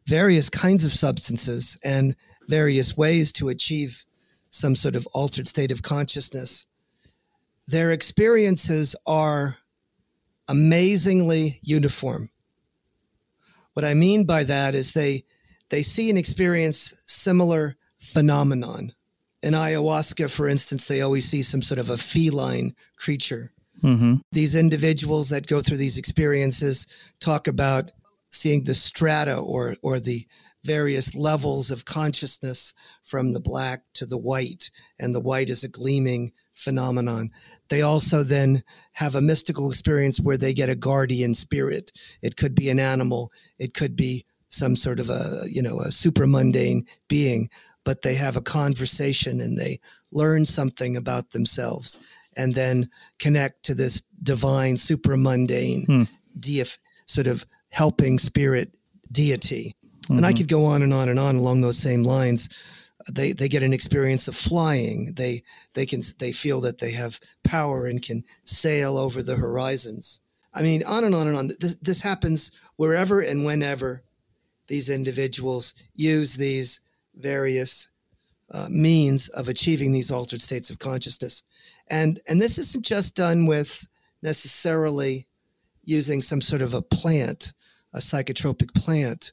various 0.08 0.50
kinds 0.50 0.86
of 0.86 0.92
substances, 0.92 1.78
and 1.84 2.16
various 2.48 2.98
ways 2.98 3.32
to 3.34 3.50
achieve 3.50 4.04
some 4.50 4.74
sort 4.74 4.96
of 4.96 5.06
altered 5.14 5.46
state 5.46 5.72
of 5.72 5.84
consciousness, 5.84 6.66
their 7.68 7.92
experiences 7.92 8.96
are 9.06 9.60
amazingly 10.50 11.60
uniform. 11.62 12.32
What 13.76 13.86
I 13.86 13.94
mean 13.94 14.26
by 14.26 14.46
that 14.46 14.74
is 14.74 14.94
they 14.94 15.26
they 15.70 15.84
see 15.84 16.10
and 16.10 16.18
experience 16.18 17.00
similar 17.06 17.78
phenomenon. 18.00 18.94
In 19.44 19.54
ayahuasca, 19.54 20.30
for 20.30 20.48
instance, 20.48 20.86
they 20.86 21.02
always 21.02 21.26
see 21.26 21.42
some 21.42 21.62
sort 21.62 21.80
of 21.80 21.90
a 21.90 21.98
feline 21.98 22.76
creature. 22.96 23.52
Mm-hmm. 23.84 24.16
These 24.32 24.56
individuals 24.56 25.30
that 25.30 25.48
go 25.48 25.62
through 25.62 25.78
these 25.78 25.98
experiences 25.98 26.88
talk 27.20 27.48
about 27.48 27.92
seeing 28.30 28.64
the 28.64 28.74
strata 28.74 29.36
or 29.38 29.76
or 29.82 30.00
the 30.00 30.26
various 30.64 31.16
levels 31.16 31.72
of 31.72 31.86
consciousness 31.86 32.76
from 33.04 33.34
the 33.34 33.40
black 33.40 33.82
to 33.94 34.06
the 34.06 34.18
white, 34.18 34.70
and 35.00 35.16
the 35.16 35.20
white 35.20 35.50
is 35.50 35.64
a 35.64 35.70
gleaming 35.70 36.32
phenomenon. 36.54 37.32
They 37.70 37.82
also 37.82 38.24
then 38.24 38.64
have 38.94 39.16
a 39.16 39.22
mystical 39.22 39.70
experience 39.70 40.20
where 40.20 40.38
they 40.38 40.54
get 40.54 40.70
a 40.70 40.76
guardian 40.76 41.34
spirit. 41.34 41.92
It 42.22 42.36
could 42.36 42.54
be 42.54 42.70
an 42.70 42.80
animal, 42.80 43.32
it 43.58 43.74
could 43.74 43.96
be 43.96 44.26
some 44.50 44.76
sort 44.76 45.00
of 45.00 45.10
a, 45.10 45.44
you 45.50 45.62
know, 45.62 45.80
a 45.80 45.92
super 45.92 46.28
mundane 46.28 46.86
being, 47.08 47.50
but 47.84 48.02
they 48.02 48.16
have 48.16 48.38
a 48.38 48.42
conversation 48.42 49.42
and 49.42 49.58
they 49.58 49.80
learn 50.12 50.46
something 50.46 50.98
about 50.98 51.32
themselves 51.32 52.00
and 52.38 52.56
then 52.56 52.90
connect 53.20 53.64
to 53.64 53.74
this 53.74 54.02
divine 54.24 54.78
super 54.78 55.18
mundane 55.18 55.86
hmm. 55.86 56.04
deif 56.40 56.78
sort 57.06 57.28
of 57.28 57.46
helping 57.70 58.18
spirit 58.18 58.74
deity. 59.12 59.76
Mm-hmm. 60.04 60.18
And 60.18 60.26
I 60.26 60.30
mm-hmm. 60.30 60.38
could 60.38 60.48
go 60.48 60.66
on 60.66 60.82
and 60.82 60.94
on 60.94 61.10
and 61.10 61.20
on 61.20 61.36
along 61.36 61.62
those 61.62 61.78
same 61.78 62.04
lines 62.04 62.50
they 63.10 63.34
they 63.34 63.48
get 63.48 63.64
an 63.64 63.74
experience 63.74 64.28
of 64.28 64.36
flying. 64.36 65.14
They 65.16 65.44
they 65.74 65.86
can 65.86 66.02
they 66.20 66.32
feel 66.32 66.62
that 66.62 66.80
they 66.80 66.92
have 66.92 67.20
power 67.44 67.86
and 67.86 68.02
can 68.02 68.24
sail 68.44 68.98
over 68.98 69.24
the 69.24 69.36
horizons. 69.36 70.22
I 70.54 70.64
mean, 70.64 70.84
on 70.86 71.04
and 71.04 71.16
on 71.16 71.28
and 71.28 71.38
on. 71.38 71.48
This, 71.48 71.76
this 71.76 72.02
happens 72.02 72.52
wherever 72.76 73.22
and 73.22 73.46
whenever 73.46 74.04
these 74.68 74.90
individuals 74.90 75.74
use 75.96 76.36
these 76.36 76.82
various 77.16 77.92
uh, 78.52 78.68
means 78.70 79.30
of 79.30 79.48
achieving 79.48 79.92
these 79.92 80.12
altered 80.12 80.42
states 80.42 80.70
of 80.70 80.80
consciousness. 80.80 81.44
And 81.90 82.20
and 82.28 82.40
this 82.40 82.58
isn't 82.58 82.86
just 82.86 83.16
done 83.16 83.46
with 83.46 83.88
necessarily 84.22 85.28
using 85.84 86.22
some 86.22 86.42
sort 86.42 86.62
of 86.62 86.74
a 86.74 86.82
plant, 86.82 87.54
a 87.94 88.00
psychotropic 88.00 88.74
plant, 88.76 89.32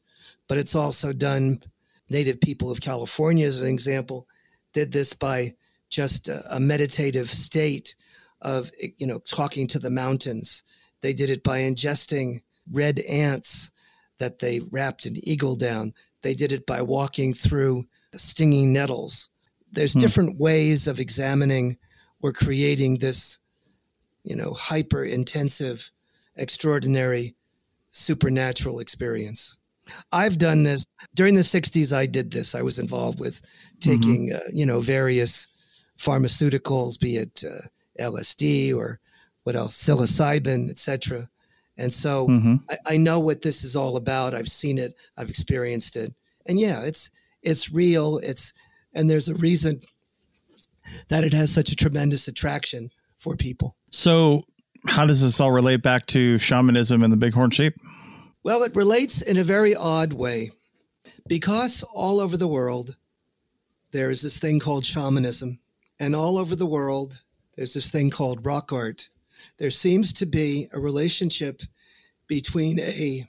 but 0.48 0.58
it's 0.58 0.74
also 0.74 1.12
done 1.12 1.60
native 2.10 2.40
people 2.40 2.70
of 2.70 2.80
California, 2.80 3.46
as 3.46 3.60
an 3.60 3.68
example, 3.68 4.26
did 4.72 4.92
this 4.92 5.12
by 5.12 5.48
just 5.90 6.28
a, 6.28 6.40
a 6.52 6.60
meditative 6.60 7.28
state 7.30 7.94
of, 8.42 8.70
you 8.98 9.06
know, 9.06 9.18
talking 9.20 9.66
to 9.66 9.78
the 9.78 9.90
mountains. 9.90 10.62
They 11.00 11.12
did 11.12 11.30
it 11.30 11.42
by 11.42 11.60
ingesting 11.60 12.40
red 12.70 13.00
ants 13.10 13.70
that 14.18 14.38
they 14.38 14.60
wrapped 14.70 15.06
an 15.06 15.16
eagle 15.22 15.54
down. 15.54 15.92
They 16.22 16.34
did 16.34 16.52
it 16.52 16.66
by 16.66 16.82
walking 16.82 17.32
through 17.34 17.86
stinging 18.14 18.72
nettles. 18.72 19.28
There's 19.72 19.92
Hmm. 19.94 20.00
different 20.00 20.40
ways 20.40 20.86
of 20.86 20.98
examining 21.00 21.76
or 22.20 22.32
creating 22.32 22.98
this, 22.98 23.38
you 24.24 24.34
know, 24.34 24.52
hyper 24.54 25.04
intensive, 25.04 25.90
extraordinary, 26.36 27.36
supernatural 27.90 28.80
experience. 28.80 29.56
I've 30.12 30.38
done 30.38 30.64
this 30.64 30.84
during 31.14 31.34
the 31.34 31.44
60s. 31.44 31.92
I 31.92 32.06
did 32.06 32.30
this. 32.30 32.54
I 32.54 32.62
was 32.62 32.78
involved 32.78 33.20
with 33.20 33.40
taking, 33.80 34.32
uh, 34.32 34.38
you 34.52 34.66
know, 34.66 34.80
various 34.80 35.48
pharmaceuticals, 35.98 36.98
be 37.00 37.16
it 37.16 37.42
uh, 37.44 37.68
LSD 37.98 38.74
or 38.74 39.00
what 39.44 39.56
else, 39.56 39.76
psilocybin, 39.82 40.68
etc. 40.70 41.28
And 41.78 41.92
so 41.92 42.26
Mhm. 42.28 42.60
I, 42.68 42.76
I 42.94 42.96
know 42.96 43.20
what 43.20 43.42
this 43.42 43.64
is 43.64 43.76
all 43.76 43.96
about. 43.96 44.34
I've 44.34 44.48
seen 44.48 44.78
it. 44.78 44.94
I've 45.16 45.30
experienced 45.30 45.96
it. 45.96 46.12
And 46.46 46.58
yeah, 46.60 46.82
it's 46.82 47.10
it's 47.42 47.72
real. 47.72 48.18
It's 48.18 48.52
and 48.94 49.08
there's 49.08 49.28
a 49.28 49.34
reason 49.34 49.80
that 51.08 51.24
it 51.24 51.32
has 51.32 51.52
such 51.52 51.70
a 51.70 51.76
tremendous 51.76 52.26
attraction 52.28 52.90
for 53.18 53.36
people. 53.36 53.76
So, 53.90 54.42
how 54.86 55.06
does 55.06 55.22
this 55.22 55.40
all 55.40 55.52
relate 55.52 55.82
back 55.82 56.06
to 56.06 56.38
shamanism 56.38 57.02
and 57.02 57.12
the 57.12 57.16
bighorn 57.16 57.50
sheep? 57.50 57.74
Well, 58.42 58.62
it 58.62 58.74
relates 58.74 59.22
in 59.22 59.36
a 59.36 59.44
very 59.44 59.74
odd 59.74 60.14
way 60.14 60.50
because 61.28 61.84
all 61.92 62.20
over 62.20 62.36
the 62.36 62.48
world 62.48 62.96
there 63.92 64.10
is 64.10 64.22
this 64.22 64.38
thing 64.38 64.58
called 64.60 64.84
shamanism, 64.84 65.58
and 66.00 66.14
all 66.14 66.38
over 66.38 66.56
the 66.56 66.66
world 66.66 67.20
there's 67.56 67.74
this 67.74 67.90
thing 67.90 68.10
called 68.10 68.44
rock 68.44 68.72
art. 68.72 69.08
There 69.58 69.70
seems 69.70 70.12
to 70.14 70.26
be 70.26 70.68
a 70.72 70.80
relationship 70.80 71.62
between 72.26 72.80
a 72.80 73.24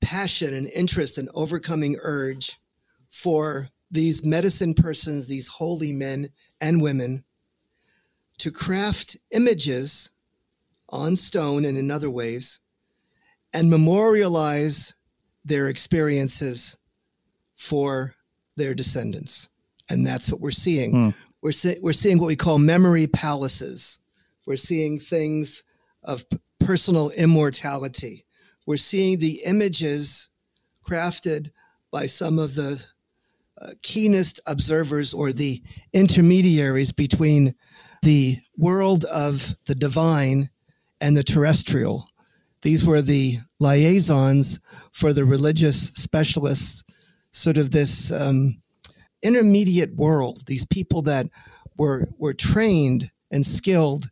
passion 0.00 0.54
and 0.54 0.68
interest 0.68 1.18
and 1.18 1.30
overcoming 1.34 1.96
urge 2.02 2.58
for 3.10 3.68
these 3.90 4.24
medicine 4.24 4.74
persons, 4.74 5.26
these 5.26 5.48
holy 5.48 5.92
men 5.92 6.26
and 6.60 6.82
women, 6.82 7.24
to 8.38 8.50
craft 8.50 9.16
images 9.32 10.10
on 10.88 11.16
stone 11.16 11.64
and 11.64 11.78
in 11.78 11.90
other 11.90 12.10
ways 12.10 12.60
and 13.54 13.70
memorialize 13.70 14.94
their 15.44 15.68
experiences 15.68 16.76
for 17.56 18.14
their 18.56 18.74
descendants. 18.74 19.48
And 19.88 20.06
that's 20.06 20.30
what 20.30 20.40
we're 20.40 20.50
seeing. 20.50 20.90
Hmm. 20.90 21.08
We're, 21.42 21.52
see- 21.52 21.78
we're 21.80 21.92
seeing 21.92 22.18
what 22.18 22.26
we 22.26 22.36
call 22.36 22.58
memory 22.58 23.06
palaces. 23.06 24.00
We're 24.46 24.56
seeing 24.56 24.98
things 24.98 25.64
of 26.02 26.24
personal 26.60 27.10
immortality. 27.16 28.24
We're 28.66 28.76
seeing 28.76 29.18
the 29.18 29.38
images 29.46 30.30
crafted 30.84 31.50
by 31.90 32.06
some 32.06 32.38
of 32.38 32.54
the 32.54 32.84
uh, 33.60 33.68
keenest 33.82 34.40
observers 34.46 35.14
or 35.14 35.32
the 35.32 35.62
intermediaries 35.92 36.92
between 36.92 37.54
the 38.02 38.36
world 38.58 39.04
of 39.04 39.54
the 39.66 39.74
divine 39.74 40.50
and 41.00 41.16
the 41.16 41.22
terrestrial. 41.22 42.06
These 42.62 42.86
were 42.86 43.02
the 43.02 43.36
liaisons 43.60 44.60
for 44.92 45.12
the 45.12 45.24
religious 45.24 45.88
specialists, 45.88 46.84
sort 47.30 47.58
of 47.58 47.70
this 47.70 48.10
um, 48.12 48.60
intermediate 49.22 49.94
world, 49.96 50.46
these 50.46 50.66
people 50.66 51.02
that 51.02 51.26
were, 51.76 52.08
were 52.18 52.34
trained 52.34 53.10
and 53.34 53.44
skilled 53.44 54.06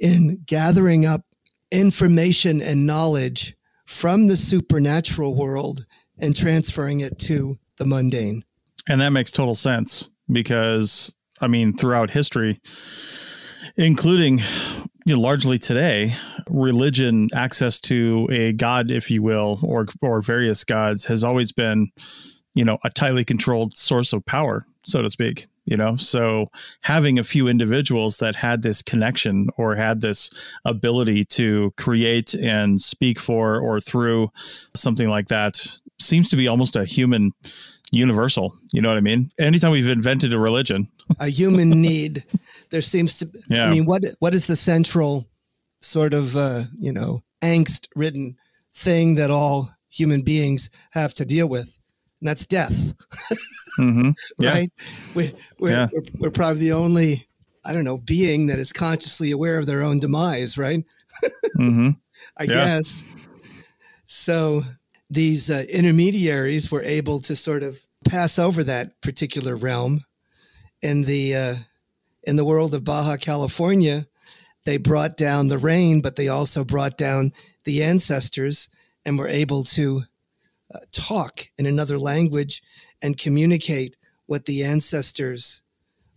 in 0.00 0.42
gathering 0.46 1.06
up 1.06 1.22
information 1.70 2.60
and 2.60 2.86
knowledge 2.86 3.56
from 3.86 4.26
the 4.26 4.36
supernatural 4.36 5.34
world 5.34 5.86
and 6.18 6.36
transferring 6.36 7.00
it 7.00 7.18
to 7.18 7.58
the 7.78 7.86
mundane. 7.86 8.44
And 8.88 9.00
that 9.00 9.10
makes 9.10 9.32
total 9.32 9.54
sense 9.54 10.10
because, 10.30 11.14
I 11.40 11.46
mean, 11.46 11.76
throughout 11.76 12.10
history, 12.10 12.60
including 13.76 14.40
you 15.06 15.14
know, 15.14 15.20
largely 15.20 15.58
today, 15.58 16.14
religion, 16.48 17.28
access 17.34 17.80
to 17.80 18.28
a 18.30 18.52
god, 18.52 18.90
if 18.90 19.10
you 19.10 19.22
will, 19.22 19.58
or 19.62 19.86
or 20.00 20.20
various 20.20 20.64
gods, 20.64 21.04
has 21.04 21.24
always 21.24 21.52
been, 21.52 21.90
you 22.54 22.64
know, 22.64 22.78
a 22.84 22.90
tightly 22.90 23.24
controlled 23.24 23.76
source 23.76 24.12
of 24.12 24.24
power, 24.24 24.64
so 24.84 25.02
to 25.02 25.10
speak. 25.10 25.46
You 25.66 25.78
know, 25.78 25.96
so 25.96 26.50
having 26.82 27.18
a 27.18 27.24
few 27.24 27.48
individuals 27.48 28.18
that 28.18 28.36
had 28.36 28.62
this 28.62 28.82
connection 28.82 29.48
or 29.56 29.74
had 29.74 30.02
this 30.02 30.30
ability 30.66 31.24
to 31.26 31.72
create 31.78 32.34
and 32.34 32.78
speak 32.80 33.18
for 33.18 33.58
or 33.58 33.80
through 33.80 34.30
something 34.74 35.08
like 35.08 35.28
that 35.28 35.66
seems 35.98 36.28
to 36.30 36.36
be 36.36 36.48
almost 36.48 36.76
a 36.76 36.84
human 36.84 37.32
universal. 37.90 38.54
You 38.72 38.82
know 38.82 38.88
what 38.88 38.98
I 38.98 39.02
mean? 39.02 39.30
Anytime 39.38 39.70
we've 39.70 39.88
invented 39.88 40.32
a 40.32 40.38
religion, 40.38 40.88
a 41.18 41.28
human 41.28 41.70
need. 41.82 42.24
There 42.70 42.82
seems 42.82 43.18
to. 43.18 43.30
Yeah. 43.48 43.66
I 43.66 43.70
mean, 43.70 43.86
what 43.86 44.02
what 44.18 44.34
is 44.34 44.46
the 44.46 44.56
central 44.56 45.28
sort 45.80 46.14
of 46.14 46.36
uh, 46.36 46.64
you 46.78 46.92
know 46.92 47.22
angst-ridden 47.42 48.36
thing 48.74 49.14
that 49.16 49.30
all 49.30 49.70
human 49.90 50.22
beings 50.22 50.70
have 50.90 51.14
to 51.14 51.24
deal 51.24 51.48
with? 51.48 51.78
And 52.24 52.30
that's 52.30 52.46
death, 52.46 52.94
hmm 53.76 54.12
yeah, 54.38 54.54
right? 54.54 54.72
We, 55.14 55.34
we're, 55.58 55.70
Yeah. 55.70 55.88
we're 55.92 56.02
we're 56.20 56.30
probably 56.30 56.60
the 56.60 56.72
only 56.72 57.26
I 57.66 57.74
don't 57.74 57.84
know 57.84 57.98
being 57.98 58.46
that 58.46 58.58
is 58.58 58.72
consciously 58.72 59.30
aware 59.30 59.58
of 59.58 59.66
their 59.66 59.82
own 59.82 59.98
demise, 59.98 60.56
right? 60.56 60.82
hmm 61.58 61.90
I 62.38 62.46
Yeah. 62.46 62.64
guess. 62.64 63.04
So 64.06 64.62
these 65.10 65.50
uh, 65.50 65.64
intermediaries 65.70 66.70
were 66.70 66.82
able 66.82 67.20
to 67.20 67.36
sort 67.36 67.62
of 67.62 67.78
pass 68.08 68.38
over 68.38 68.64
that 68.64 69.02
particular 69.02 69.54
realm. 69.54 70.00
In 70.80 71.02
the 71.02 71.36
uh, 71.36 71.54
in 72.22 72.36
the 72.36 72.44
world 72.46 72.74
of 72.74 72.84
Baja 72.84 73.18
California, 73.18 74.06
they 74.64 74.78
brought 74.78 75.18
down 75.18 75.48
the 75.48 75.58
rain, 75.58 76.00
but 76.00 76.16
they 76.16 76.28
also 76.28 76.64
brought 76.64 76.96
down 76.96 77.32
the 77.64 77.82
ancestors 77.82 78.70
and 79.04 79.18
were 79.18 79.28
able 79.28 79.62
to 79.64 80.04
uh, 80.74 80.78
talk 80.92 81.46
in 81.58 81.66
another 81.66 81.98
language 81.98 82.62
and 83.02 83.16
communicate 83.16 83.96
what 84.26 84.46
the 84.46 84.64
ancestors, 84.64 85.62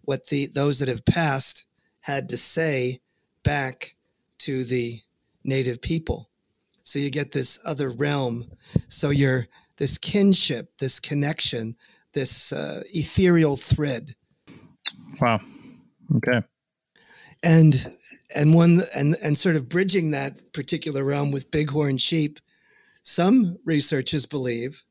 what 0.01 0.27
the 0.27 0.47
those 0.47 0.79
that 0.79 0.87
have 0.87 1.05
passed 1.05 1.65
had 2.01 2.29
to 2.29 2.37
say 2.37 2.99
back 3.43 3.95
to 4.39 4.63
the 4.63 4.99
native 5.43 5.81
people. 5.81 6.29
So 6.83 6.99
you 6.99 7.11
get 7.11 7.33
this 7.33 7.59
other 7.65 7.89
realm. 7.89 8.49
So 8.87 9.09
you're 9.09 9.47
this 9.77 9.97
kinship, 9.97 10.77
this 10.79 10.99
connection, 10.99 11.75
this 12.13 12.51
uh, 12.51 12.81
ethereal 12.93 13.57
thread, 13.57 14.15
wow, 15.21 15.39
okay, 16.15 16.41
and 17.43 17.91
and 18.35 18.53
one 18.53 18.81
and 18.95 19.15
and 19.23 19.37
sort 19.37 19.55
of 19.55 19.69
bridging 19.69 20.11
that 20.11 20.53
particular 20.53 21.03
realm 21.03 21.31
with 21.31 21.51
bighorn 21.51 21.97
sheep. 21.97 22.39
Some 23.07 23.57
researchers 23.63 24.25
believe 24.25 24.83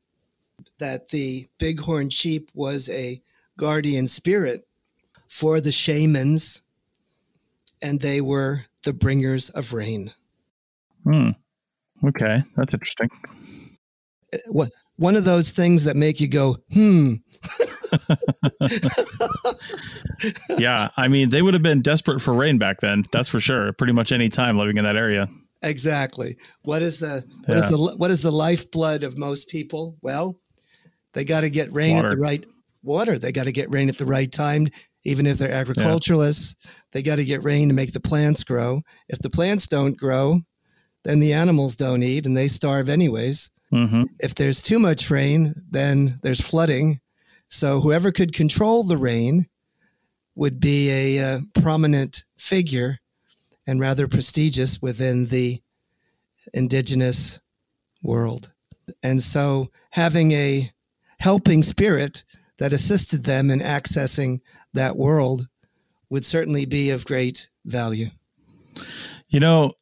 that 0.79 1.11
the 1.11 1.49
bighorn 1.61 2.09
sheep 2.09 2.51
was 2.55 2.89
a 2.89 3.21
guardian 3.59 4.07
spirit 4.07 4.67
for 5.29 5.61
the 5.61 5.71
shamans, 5.71 6.63
and 7.83 8.01
they 8.01 8.23
were 8.23 8.63
the 8.85 8.95
bringers 8.95 9.51
of 9.51 9.75
rain. 9.75 10.13
hmm. 11.05 11.33
okay, 12.07 12.41
that's 12.57 12.73
interesting. 12.73 13.11
what 14.47 14.71
one 14.97 15.15
of 15.15 15.27
those 15.27 15.51
things 15.51 15.85
that 15.85 15.95
make 15.95 16.19
you 16.19 16.31
go, 16.31 16.57
hmm. 16.73 17.17
yeah, 20.57 20.89
I 20.97 21.09
mean, 21.09 21.29
they 21.29 21.43
would 21.43 21.53
have 21.53 21.63
been 21.63 21.83
desperate 21.83 22.23
for 22.23 22.33
rain 22.33 22.57
back 22.57 22.81
then. 22.81 23.05
That's 23.13 23.29
for 23.29 23.41
sure. 23.41 23.75
Pretty 23.75 23.93
much 23.93 24.11
any 24.11 24.31
time 24.31 24.57
living 24.57 24.79
in 24.79 24.85
that 24.85 24.97
area. 24.97 25.29
Exactly. 25.67 26.37
What 26.63 26.81
is 26.83 26.99
the 26.99 27.25
what 27.47 27.57
is 27.59 27.69
the 27.71 27.95
what 27.97 28.11
is 28.11 28.23
the 28.23 28.31
lifeblood 28.31 29.03
of 29.03 29.19
most 29.19 29.49
people? 29.49 29.97
Well, 30.01 30.39
they 31.13 31.25
got 31.25 31.41
to 31.43 31.51
get 31.51 31.73
rain 31.73 31.97
at 31.99 32.11
the 32.11 32.17
right 32.17 32.45
water. 32.83 33.19
They 33.19 33.33
got 33.33 33.45
to 33.45 33.53
get 33.53 33.71
rain 33.71 33.89
at 33.89 33.99
the 33.99 34.07
right 34.07 34.31
time. 34.31 34.69
Even 35.05 35.27
if 35.27 35.39
they're 35.39 35.53
agriculturalists, 35.53 36.57
they 36.93 37.03
got 37.03 37.17
to 37.17 37.25
get 37.25 37.43
rain 37.45 37.69
to 37.69 37.75
make 37.75 37.93
the 37.93 38.01
plants 38.01 38.43
grow. 38.45 38.83
If 39.09 39.21
the 39.21 39.31
plants 39.31 39.67
don't 39.67 39.97
grow, 39.97 40.41
then 41.05 41.21
the 41.21 41.33
animals 41.33 41.77
don't 41.77 42.03
eat 42.03 42.27
and 42.27 42.37
they 42.37 42.49
starve 42.49 42.89
anyways. 42.89 43.51
hmm 43.71 44.05
If 44.21 44.35
there's 44.35 44.63
too 44.63 44.79
much 44.79 45.11
rain, 45.11 45.55
then 45.71 46.19
there's 46.23 46.41
flooding. 46.41 47.01
So 47.49 47.81
whoever 47.81 48.11
could 48.11 48.35
control 48.35 48.83
the 48.83 48.97
rain 48.97 49.47
would 50.35 50.61
be 50.61 50.91
a 50.91 51.25
uh, 51.25 51.41
prominent 51.55 52.25
figure 52.39 52.99
and 53.67 53.81
rather 53.81 54.07
prestigious 54.07 54.81
within 54.81 55.27
the 55.27 55.63
indigenous 56.55 57.41
world. 58.03 58.53
And 59.03 59.21
so 59.21 59.71
having 59.91 60.33
a 60.33 60.73
helping 61.19 61.63
spirit 61.63 62.25
that 62.59 62.73
assisted 62.73 63.25
them 63.25 63.51
in 63.51 63.61
accessing 63.61 64.41
that 64.75 64.97
world 64.97 65.49
would 66.11 66.25
certainly 66.25 66.67
be 66.67 66.91
of 66.91 67.05
great 67.05 67.49
value. 67.65 68.11
You 69.29 69.41
know, 69.41 69.73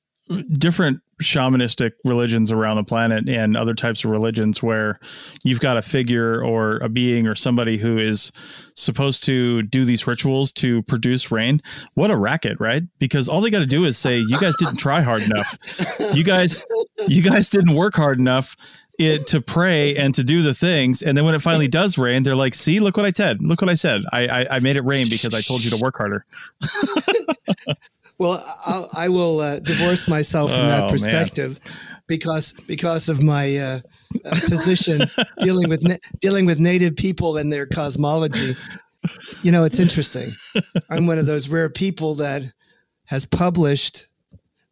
different 0.52 1.02
shamanistic 1.24 1.92
religions 2.04 2.52
around 2.52 2.76
the 2.76 2.84
planet 2.84 3.28
and 3.28 3.56
other 3.56 3.74
types 3.74 4.04
of 4.04 4.10
religions 4.10 4.62
where 4.62 4.98
you've 5.42 5.60
got 5.60 5.76
a 5.76 5.82
figure 5.82 6.42
or 6.42 6.76
a 6.78 6.88
being 6.88 7.26
or 7.26 7.34
somebody 7.34 7.76
who 7.76 7.98
is 7.98 8.32
supposed 8.74 9.24
to 9.24 9.62
do 9.62 9.84
these 9.84 10.06
rituals 10.06 10.52
to 10.52 10.82
produce 10.82 11.30
rain. 11.30 11.60
What 11.94 12.10
a 12.10 12.16
racket, 12.16 12.58
right? 12.60 12.82
Because 12.98 13.28
all 13.28 13.40
they 13.40 13.50
got 13.50 13.60
to 13.60 13.66
do 13.66 13.84
is 13.84 13.98
say, 13.98 14.18
"You 14.18 14.38
guys 14.40 14.54
didn't 14.58 14.78
try 14.78 15.00
hard 15.00 15.22
enough. 15.22 15.56
You 16.14 16.24
guys, 16.24 16.64
you 17.06 17.22
guys 17.22 17.48
didn't 17.48 17.74
work 17.74 17.94
hard 17.94 18.18
enough." 18.18 18.56
It 18.96 19.26
to 19.28 19.40
pray 19.40 19.96
and 19.96 20.14
to 20.14 20.22
do 20.22 20.42
the 20.42 20.54
things, 20.54 21.02
and 21.02 21.18
then 21.18 21.24
when 21.24 21.34
it 21.34 21.42
finally 21.42 21.66
does 21.66 21.98
rain, 21.98 22.22
they're 22.22 22.36
like, 22.36 22.54
"See, 22.54 22.78
look 22.78 22.96
what 22.96 23.04
I 23.04 23.10
said! 23.10 23.42
Look 23.42 23.60
what 23.60 23.68
I 23.68 23.74
said! 23.74 24.02
I 24.12 24.28
I, 24.28 24.46
I 24.52 24.58
made 24.60 24.76
it 24.76 24.84
rain 24.84 25.02
because 25.10 25.34
I 25.34 25.40
told 25.40 25.64
you 25.64 25.70
to 25.70 25.82
work 25.82 25.96
harder." 25.96 26.24
Well, 28.18 28.42
I'll, 28.66 28.88
I 28.96 29.08
will 29.08 29.40
uh, 29.40 29.58
divorce 29.60 30.06
myself 30.08 30.50
from 30.50 30.62
Oh, 30.62 30.68
that 30.68 30.80
man. 30.82 30.88
perspective 30.90 31.58
because 32.06 32.52
because 32.68 33.08
of 33.08 33.22
my 33.22 33.56
uh, 33.56 33.80
uh, 34.24 34.30
position 34.48 35.00
dealing 35.40 35.68
with 35.68 35.82
na- 35.82 35.96
dealing 36.20 36.46
with 36.46 36.60
native 36.60 36.96
people 36.96 37.36
and 37.36 37.52
their 37.52 37.66
cosmology. 37.66 38.54
You 39.42 39.52
know, 39.52 39.64
it's 39.64 39.78
interesting. 39.80 40.34
I'm 40.90 41.06
one 41.06 41.18
of 41.18 41.26
those 41.26 41.48
rare 41.48 41.68
people 41.68 42.14
that 42.16 42.42
has 43.06 43.26
published 43.26 44.06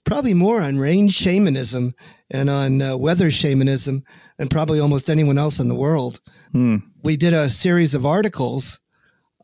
probably 0.05 0.33
more 0.35 0.61
on 0.63 0.79
rain 0.79 1.09
shamanism 1.09 1.95
and 2.31 2.49
on 2.49 2.81
uh, 2.81 2.97
weather 2.97 3.31
shamanism 3.31 4.03
than 4.39 4.49
probably 4.49 4.81
almost 4.81 5.11
anyone 5.11 5.37
else 5.37 5.61
in 5.61 5.69
the 5.69 5.75
world. 5.75 6.19
Hmm. 6.53 6.77
We 7.03 7.17
did 7.17 7.35
a 7.35 7.51
series 7.51 7.95
of 7.95 8.07
articles 8.07 8.81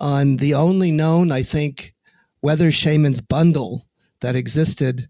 on 0.01 0.37
the 0.39 0.55
only 0.55 0.91
known, 0.91 1.31
I 1.33 1.43
think, 1.43 1.93
weather 2.41 2.71
shamans 2.71 3.21
bundle 3.21 3.85
that 4.21 4.37
existed 4.37 5.09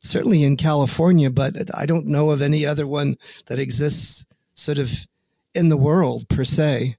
certainly 0.00 0.44
in 0.44 0.56
California, 0.56 1.30
but 1.30 1.56
I 1.76 1.86
don't 1.86 2.06
know 2.06 2.30
of 2.30 2.40
any 2.42 2.64
other 2.64 2.86
one 2.86 3.16
that 3.46 3.58
exists 3.58 4.24
sort 4.54 4.78
of 4.78 5.06
in 5.54 5.68
the 5.68 5.76
world 5.76 6.28
per 6.28 6.44
se. 6.44 6.96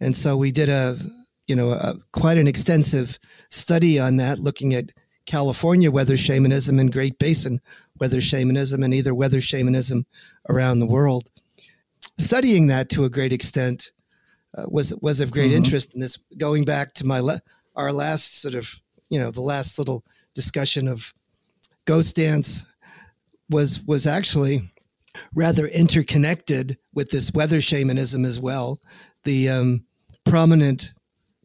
And 0.00 0.14
so 0.14 0.36
we 0.36 0.52
did 0.52 0.68
a, 0.68 0.96
you 1.46 1.56
know, 1.56 1.70
a, 1.70 1.94
quite 2.12 2.36
an 2.36 2.46
extensive 2.48 3.18
study 3.50 3.98
on 3.98 4.16
that, 4.18 4.38
looking 4.38 4.74
at 4.74 4.92
California 5.26 5.90
weather 5.90 6.16
shamanism 6.18 6.78
and 6.78 6.92
Great 6.92 7.18
Basin 7.18 7.60
weather 7.98 8.20
shamanism 8.20 8.82
and 8.82 8.92
either 8.92 9.14
weather 9.14 9.40
shamanism 9.40 10.04
around 10.50 10.80
the 10.80 10.86
world. 10.86 11.30
Studying 12.18 12.66
that 12.66 12.88
to 12.90 13.04
a 13.04 13.10
great 13.10 13.32
extent 13.32 13.90
uh, 14.56 14.66
was 14.68 14.94
was 15.00 15.20
of 15.20 15.30
great 15.30 15.50
Mhm. 15.50 15.56
interest 15.56 15.94
in 15.94 16.00
this. 16.00 16.18
Going 16.36 16.64
back 16.64 16.92
to 16.94 17.06
my 17.06 17.20
la- 17.20 17.38
our 17.74 17.92
last 17.92 18.40
sort 18.40 18.54
of 18.54 18.74
you 19.10 19.18
know 19.18 19.30
the 19.30 19.40
last 19.42 19.78
little 19.78 20.04
discussion 20.34 20.88
of 20.88 21.12
ghost 21.84 22.16
dance 22.16 22.64
was 23.50 23.82
was 23.86 24.06
actually 24.06 24.70
rather 25.34 25.66
interconnected 25.66 26.76
with 26.92 27.10
this 27.10 27.32
weather 27.32 27.60
shamanism 27.60 28.24
as 28.24 28.40
well. 28.40 28.78
The 29.24 29.48
um, 29.48 29.84
prominent 30.24 30.92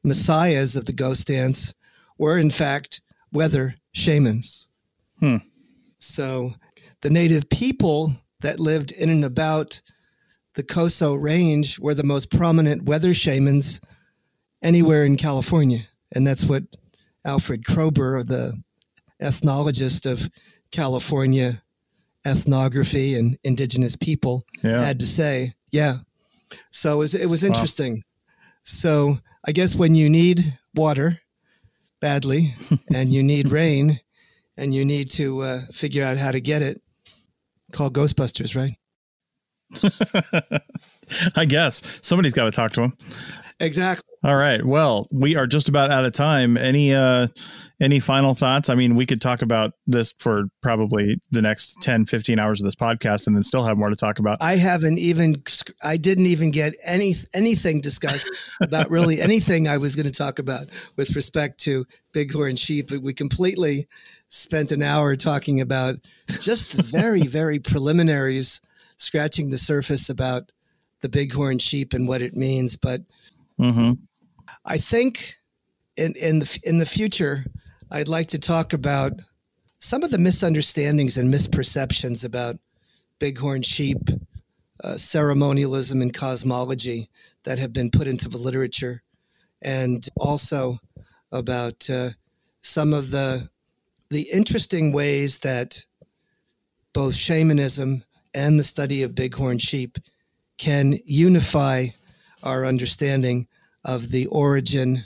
messiahs 0.03 0.75
of 0.75 0.85
the 0.85 0.93
ghost 0.93 1.27
dance 1.27 1.73
were 2.17 2.37
in 2.37 2.49
fact 2.49 3.01
weather 3.31 3.75
shamans. 3.93 4.67
Hmm. 5.19 5.37
So 5.99 6.53
the 7.01 7.09
native 7.09 7.49
people 7.49 8.15
that 8.41 8.59
lived 8.59 8.91
in 8.91 9.09
and 9.09 9.25
about 9.25 9.81
the 10.55 10.63
Coso 10.63 11.21
Range 11.21 11.79
were 11.79 11.93
the 11.93 12.03
most 12.03 12.31
prominent 12.31 12.83
weather 12.83 13.13
shamans 13.13 13.81
anywhere 14.63 15.05
in 15.05 15.15
California. 15.15 15.81
And 16.13 16.25
that's 16.25 16.45
what 16.45 16.63
Alfred 17.25 17.63
Kroeber, 17.63 18.25
the 18.25 18.61
ethnologist 19.21 20.05
of 20.05 20.29
California 20.71 21.61
ethnography 22.25 23.15
and 23.15 23.37
indigenous 23.43 23.95
people, 23.95 24.43
Yeah. 24.61 24.81
had 24.83 24.99
to 24.99 25.05
say. 25.07 25.53
Yeah. 25.71 25.97
So 26.71 26.93
it 26.95 26.97
was, 26.97 27.15
it 27.15 27.27
was 27.29 27.43
interesting. 27.43 28.03
So 28.63 29.19
I 29.47 29.51
guess 29.51 29.75
when 29.75 29.95
you 29.95 30.09
need 30.09 30.41
water 30.75 31.19
badly 32.01 32.53
and 32.93 33.09
you 33.09 33.23
need 33.23 33.51
rain 33.51 33.99
and 34.57 34.73
you 34.73 34.83
need 34.85 35.09
to 35.11 35.41
uh, 35.41 35.61
figure 35.71 36.03
out 36.03 36.17
how 36.17 36.31
to 36.31 36.41
get 36.41 36.61
it, 36.61 36.81
call 37.71 37.89
Ghostbusters, 37.89 38.55
right? 38.55 38.73
I 41.35 41.45
guess 41.45 41.99
somebody's 42.01 42.33
got 42.33 42.45
to 42.45 42.51
talk 42.51 42.71
to 42.73 42.83
him. 42.83 42.93
Exactly. 43.59 44.09
All 44.23 44.35
right. 44.35 44.65
Well, 44.65 45.07
we 45.11 45.35
are 45.35 45.47
just 45.47 45.69
about 45.69 45.91
out 45.91 46.05
of 46.05 46.13
time. 46.13 46.57
Any 46.57 46.93
uh 46.93 47.27
any 47.81 47.99
final 47.99 48.33
thoughts? 48.33 48.69
I 48.69 48.75
mean, 48.75 48.95
we 48.95 49.05
could 49.05 49.21
talk 49.21 49.41
about 49.41 49.73
this 49.87 50.13
for 50.13 50.45
probably 50.61 51.19
the 51.31 51.41
next 51.41 51.81
10, 51.81 52.05
15 52.05 52.39
hours 52.39 52.61
of 52.61 52.65
this 52.65 52.75
podcast 52.75 53.27
and 53.27 53.35
then 53.35 53.43
still 53.43 53.63
have 53.63 53.77
more 53.77 53.89
to 53.89 53.95
talk 53.95 54.19
about. 54.19 54.37
I 54.41 54.53
haven't 54.53 54.97
even 54.99 55.43
I 55.83 55.97
didn't 55.97 56.25
even 56.25 56.51
get 56.51 56.73
any 56.85 57.13
anything 57.33 57.81
discussed 57.81 58.29
about 58.61 58.89
really 58.89 59.21
anything 59.21 59.67
I 59.67 59.77
was 59.77 59.95
going 59.95 60.05
to 60.05 60.11
talk 60.11 60.39
about 60.39 60.67
with 60.95 61.15
respect 61.15 61.59
to 61.61 61.85
bighorn 62.13 62.55
sheep. 62.55 62.91
We 62.91 63.13
completely 63.13 63.87
spent 64.29 64.71
an 64.71 64.83
hour 64.83 65.15
talking 65.15 65.59
about 65.59 65.95
just 66.41 66.77
the 66.77 66.83
very 66.83 67.21
very 67.27 67.59
preliminaries, 67.59 68.61
scratching 68.97 69.49
the 69.49 69.57
surface 69.57 70.09
about 70.09 70.51
the 71.01 71.09
bighorn 71.09 71.59
sheep 71.59 71.93
and 71.93 72.07
what 72.07 72.21
it 72.21 72.35
means. 72.35 72.75
But 72.75 73.01
Mm-hmm. 73.59 73.93
I 74.65 74.77
think 74.77 75.35
in 75.97 76.13
in 76.21 76.39
the 76.39 76.59
in 76.63 76.77
the 76.77 76.85
future, 76.85 77.45
I'd 77.91 78.07
like 78.07 78.27
to 78.27 78.39
talk 78.39 78.73
about 78.73 79.13
some 79.79 80.03
of 80.03 80.11
the 80.11 80.17
misunderstandings 80.17 81.17
and 81.17 81.33
misperceptions 81.33 82.25
about 82.25 82.57
bighorn 83.19 83.61
sheep, 83.61 83.97
uh, 84.83 84.95
ceremonialism, 84.95 86.01
and 86.01 86.13
cosmology 86.13 87.09
that 87.43 87.59
have 87.59 87.73
been 87.73 87.89
put 87.89 88.07
into 88.07 88.29
the 88.29 88.37
literature, 88.37 89.01
and 89.61 90.07
also 90.17 90.79
about 91.31 91.89
uh, 91.89 92.09
some 92.61 92.93
of 92.93 93.11
the 93.11 93.49
the 94.09 94.27
interesting 94.33 94.91
ways 94.91 95.39
that 95.39 95.85
both 96.93 97.13
shamanism 97.13 98.03
and 98.33 98.59
the 98.59 98.63
study 98.63 99.03
of 99.03 99.15
bighorn 99.15 99.59
sheep 99.59 99.97
can 100.57 100.95
unify 101.05 101.87
our 102.43 102.65
understanding 102.65 103.47
of 103.85 104.09
the 104.09 104.27
origin 104.27 105.05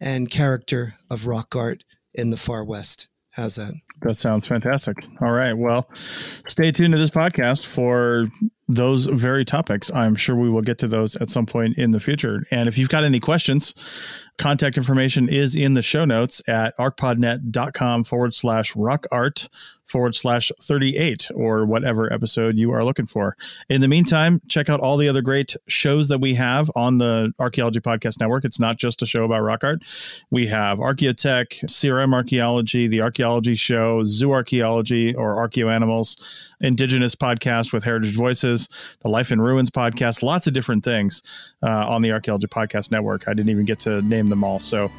and 0.00 0.30
character 0.30 0.94
of 1.10 1.26
rock 1.26 1.56
art 1.56 1.84
in 2.14 2.30
the 2.30 2.36
far 2.36 2.64
west. 2.64 3.08
How's 3.30 3.56
that? 3.56 3.72
That 4.02 4.18
sounds 4.18 4.46
fantastic. 4.46 4.96
All 5.20 5.30
right. 5.30 5.52
Well, 5.52 5.88
stay 5.94 6.72
tuned 6.72 6.92
to 6.92 6.98
this 6.98 7.10
podcast 7.10 7.66
for 7.66 8.26
those 8.68 9.06
very 9.06 9.44
topics. 9.44 9.92
I'm 9.92 10.14
sure 10.14 10.36
we 10.36 10.50
will 10.50 10.62
get 10.62 10.78
to 10.78 10.88
those 10.88 11.16
at 11.16 11.28
some 11.28 11.46
point 11.46 11.78
in 11.78 11.92
the 11.92 12.00
future. 12.00 12.44
And 12.50 12.68
if 12.68 12.76
you've 12.76 12.88
got 12.88 13.04
any 13.04 13.20
questions, 13.20 14.26
contact 14.38 14.76
information 14.76 15.28
is 15.28 15.54
in 15.54 15.74
the 15.74 15.82
show 15.82 16.04
notes 16.04 16.42
at 16.48 16.76
arcpodnet.com 16.78 18.04
forward 18.04 18.34
slash 18.34 18.74
rock 18.74 19.06
art 19.12 19.48
forward 19.88 20.14
slash 20.14 20.52
38 20.62 21.30
or 21.34 21.64
whatever 21.64 22.12
episode 22.12 22.58
you 22.58 22.72
are 22.72 22.84
looking 22.84 23.06
for. 23.06 23.36
In 23.68 23.80
the 23.80 23.88
meantime, 23.88 24.40
check 24.48 24.68
out 24.68 24.80
all 24.80 24.96
the 24.96 25.08
other 25.08 25.22
great 25.22 25.56
shows 25.66 26.08
that 26.08 26.20
we 26.20 26.34
have 26.34 26.70
on 26.76 26.98
the 26.98 27.32
Archaeology 27.38 27.80
Podcast 27.80 28.20
Network. 28.20 28.44
It's 28.44 28.60
not 28.60 28.76
just 28.76 29.02
a 29.02 29.06
show 29.06 29.24
about 29.24 29.40
rock 29.40 29.64
art. 29.64 29.82
We 30.30 30.46
have 30.48 30.78
Archaeotech, 30.78 31.64
CRM 31.66 32.14
Archaeology, 32.14 32.86
the 32.86 33.02
Archaeology 33.02 33.54
Show, 33.54 34.04
Zoo 34.04 34.32
Archaeology 34.32 35.14
or 35.14 35.36
Archeo 35.36 35.72
Animals, 35.72 36.52
Indigenous 36.60 37.14
Podcast 37.14 37.72
with 37.72 37.84
Heritage 37.84 38.14
Voices, 38.14 38.68
the 39.00 39.08
Life 39.08 39.32
in 39.32 39.40
Ruins 39.40 39.70
Podcast, 39.70 40.22
lots 40.22 40.46
of 40.46 40.52
different 40.52 40.84
things 40.84 41.54
uh, 41.62 41.86
on 41.88 42.02
the 42.02 42.12
Archaeology 42.12 42.46
Podcast 42.46 42.90
Network. 42.90 43.26
I 43.28 43.34
didn't 43.34 43.50
even 43.50 43.64
get 43.64 43.78
to 43.80 44.02
name 44.02 44.28
them 44.28 44.44
all. 44.44 44.58
So 44.58 44.90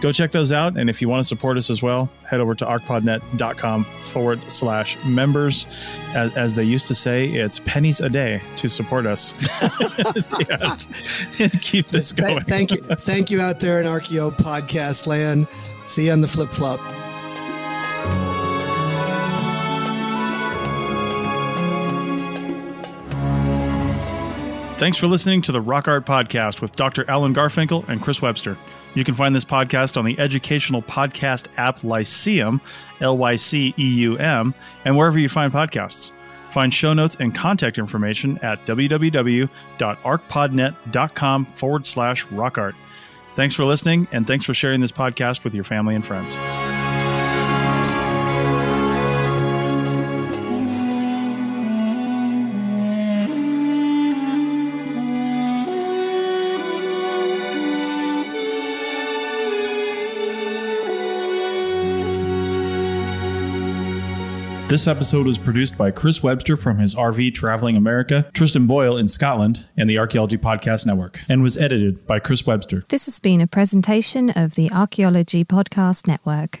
go 0.00 0.12
check 0.12 0.32
those 0.32 0.52
out. 0.52 0.76
And 0.76 0.88
if 0.88 1.02
you 1.02 1.08
want 1.08 1.20
to 1.20 1.26
support 1.26 1.56
us 1.56 1.70
as 1.70 1.82
well, 1.82 2.10
head 2.28 2.40
over 2.40 2.54
to 2.54 2.64
arcpodnet.com 2.64 3.84
forward 3.84 4.37
slash 4.46 5.02
members. 5.04 5.66
As, 6.14 6.36
as 6.36 6.56
they 6.56 6.64
used 6.64 6.88
to 6.88 6.94
say, 6.94 7.26
it's 7.26 7.60
pennies 7.60 8.00
a 8.00 8.08
day 8.08 8.40
to 8.56 8.68
support 8.68 9.06
us 9.06 9.32
and, 11.38 11.40
and 11.40 11.62
keep 11.62 11.86
this 11.88 12.12
Th- 12.12 12.28
going. 12.28 12.44
thank 12.44 12.70
you. 12.70 12.78
Thank 12.78 13.30
you 13.30 13.40
out 13.40 13.60
there 13.60 13.80
in 13.80 13.86
Archeo 13.86 14.30
podcast 14.36 15.06
land. 15.06 15.46
See 15.86 16.06
you 16.06 16.12
on 16.12 16.20
the 16.20 16.28
flip 16.28 16.50
flop. 16.50 16.80
Thanks 24.78 24.96
for 24.96 25.08
listening 25.08 25.42
to 25.42 25.50
the 25.50 25.60
Rock 25.60 25.88
Art 25.88 26.06
Podcast 26.06 26.60
with 26.60 26.70
Dr. 26.76 27.04
Alan 27.10 27.34
Garfinkel 27.34 27.88
and 27.88 28.00
Chris 28.00 28.22
Webster. 28.22 28.56
You 28.98 29.04
can 29.04 29.14
find 29.14 29.32
this 29.32 29.44
podcast 29.44 29.96
on 29.96 30.04
the 30.04 30.18
educational 30.18 30.82
podcast 30.82 31.46
app 31.56 31.84
Lyceum, 31.84 32.60
L 33.00 33.16
Y 33.16 33.36
C 33.36 33.72
E 33.78 33.88
U 34.00 34.16
M, 34.16 34.52
and 34.84 34.96
wherever 34.96 35.20
you 35.20 35.28
find 35.28 35.52
podcasts. 35.52 36.10
Find 36.50 36.74
show 36.74 36.94
notes 36.94 37.16
and 37.20 37.32
contact 37.32 37.78
information 37.78 38.38
at 38.38 38.66
www.arcpodnet.com 38.66 41.44
forward 41.44 41.86
slash 41.86 42.26
rockart. 42.26 42.74
Thanks 43.36 43.54
for 43.54 43.64
listening, 43.64 44.08
and 44.10 44.26
thanks 44.26 44.44
for 44.44 44.52
sharing 44.52 44.80
this 44.80 44.90
podcast 44.90 45.44
with 45.44 45.54
your 45.54 45.62
family 45.62 45.94
and 45.94 46.04
friends. 46.04 46.36
This 64.68 64.86
episode 64.86 65.26
was 65.26 65.38
produced 65.38 65.78
by 65.78 65.90
Chris 65.90 66.22
Webster 66.22 66.54
from 66.54 66.76
his 66.76 66.94
RV 66.94 67.32
Traveling 67.32 67.78
America, 67.78 68.30
Tristan 68.34 68.66
Boyle 68.66 68.98
in 68.98 69.08
Scotland, 69.08 69.66
and 69.78 69.88
the 69.88 69.98
Archaeology 69.98 70.36
Podcast 70.36 70.84
Network, 70.84 71.20
and 71.26 71.42
was 71.42 71.56
edited 71.56 72.06
by 72.06 72.18
Chris 72.18 72.46
Webster. 72.46 72.84
This 72.90 73.06
has 73.06 73.18
been 73.18 73.40
a 73.40 73.46
presentation 73.46 74.28
of 74.28 74.56
the 74.56 74.70
Archaeology 74.70 75.42
Podcast 75.42 76.06
Network. 76.06 76.60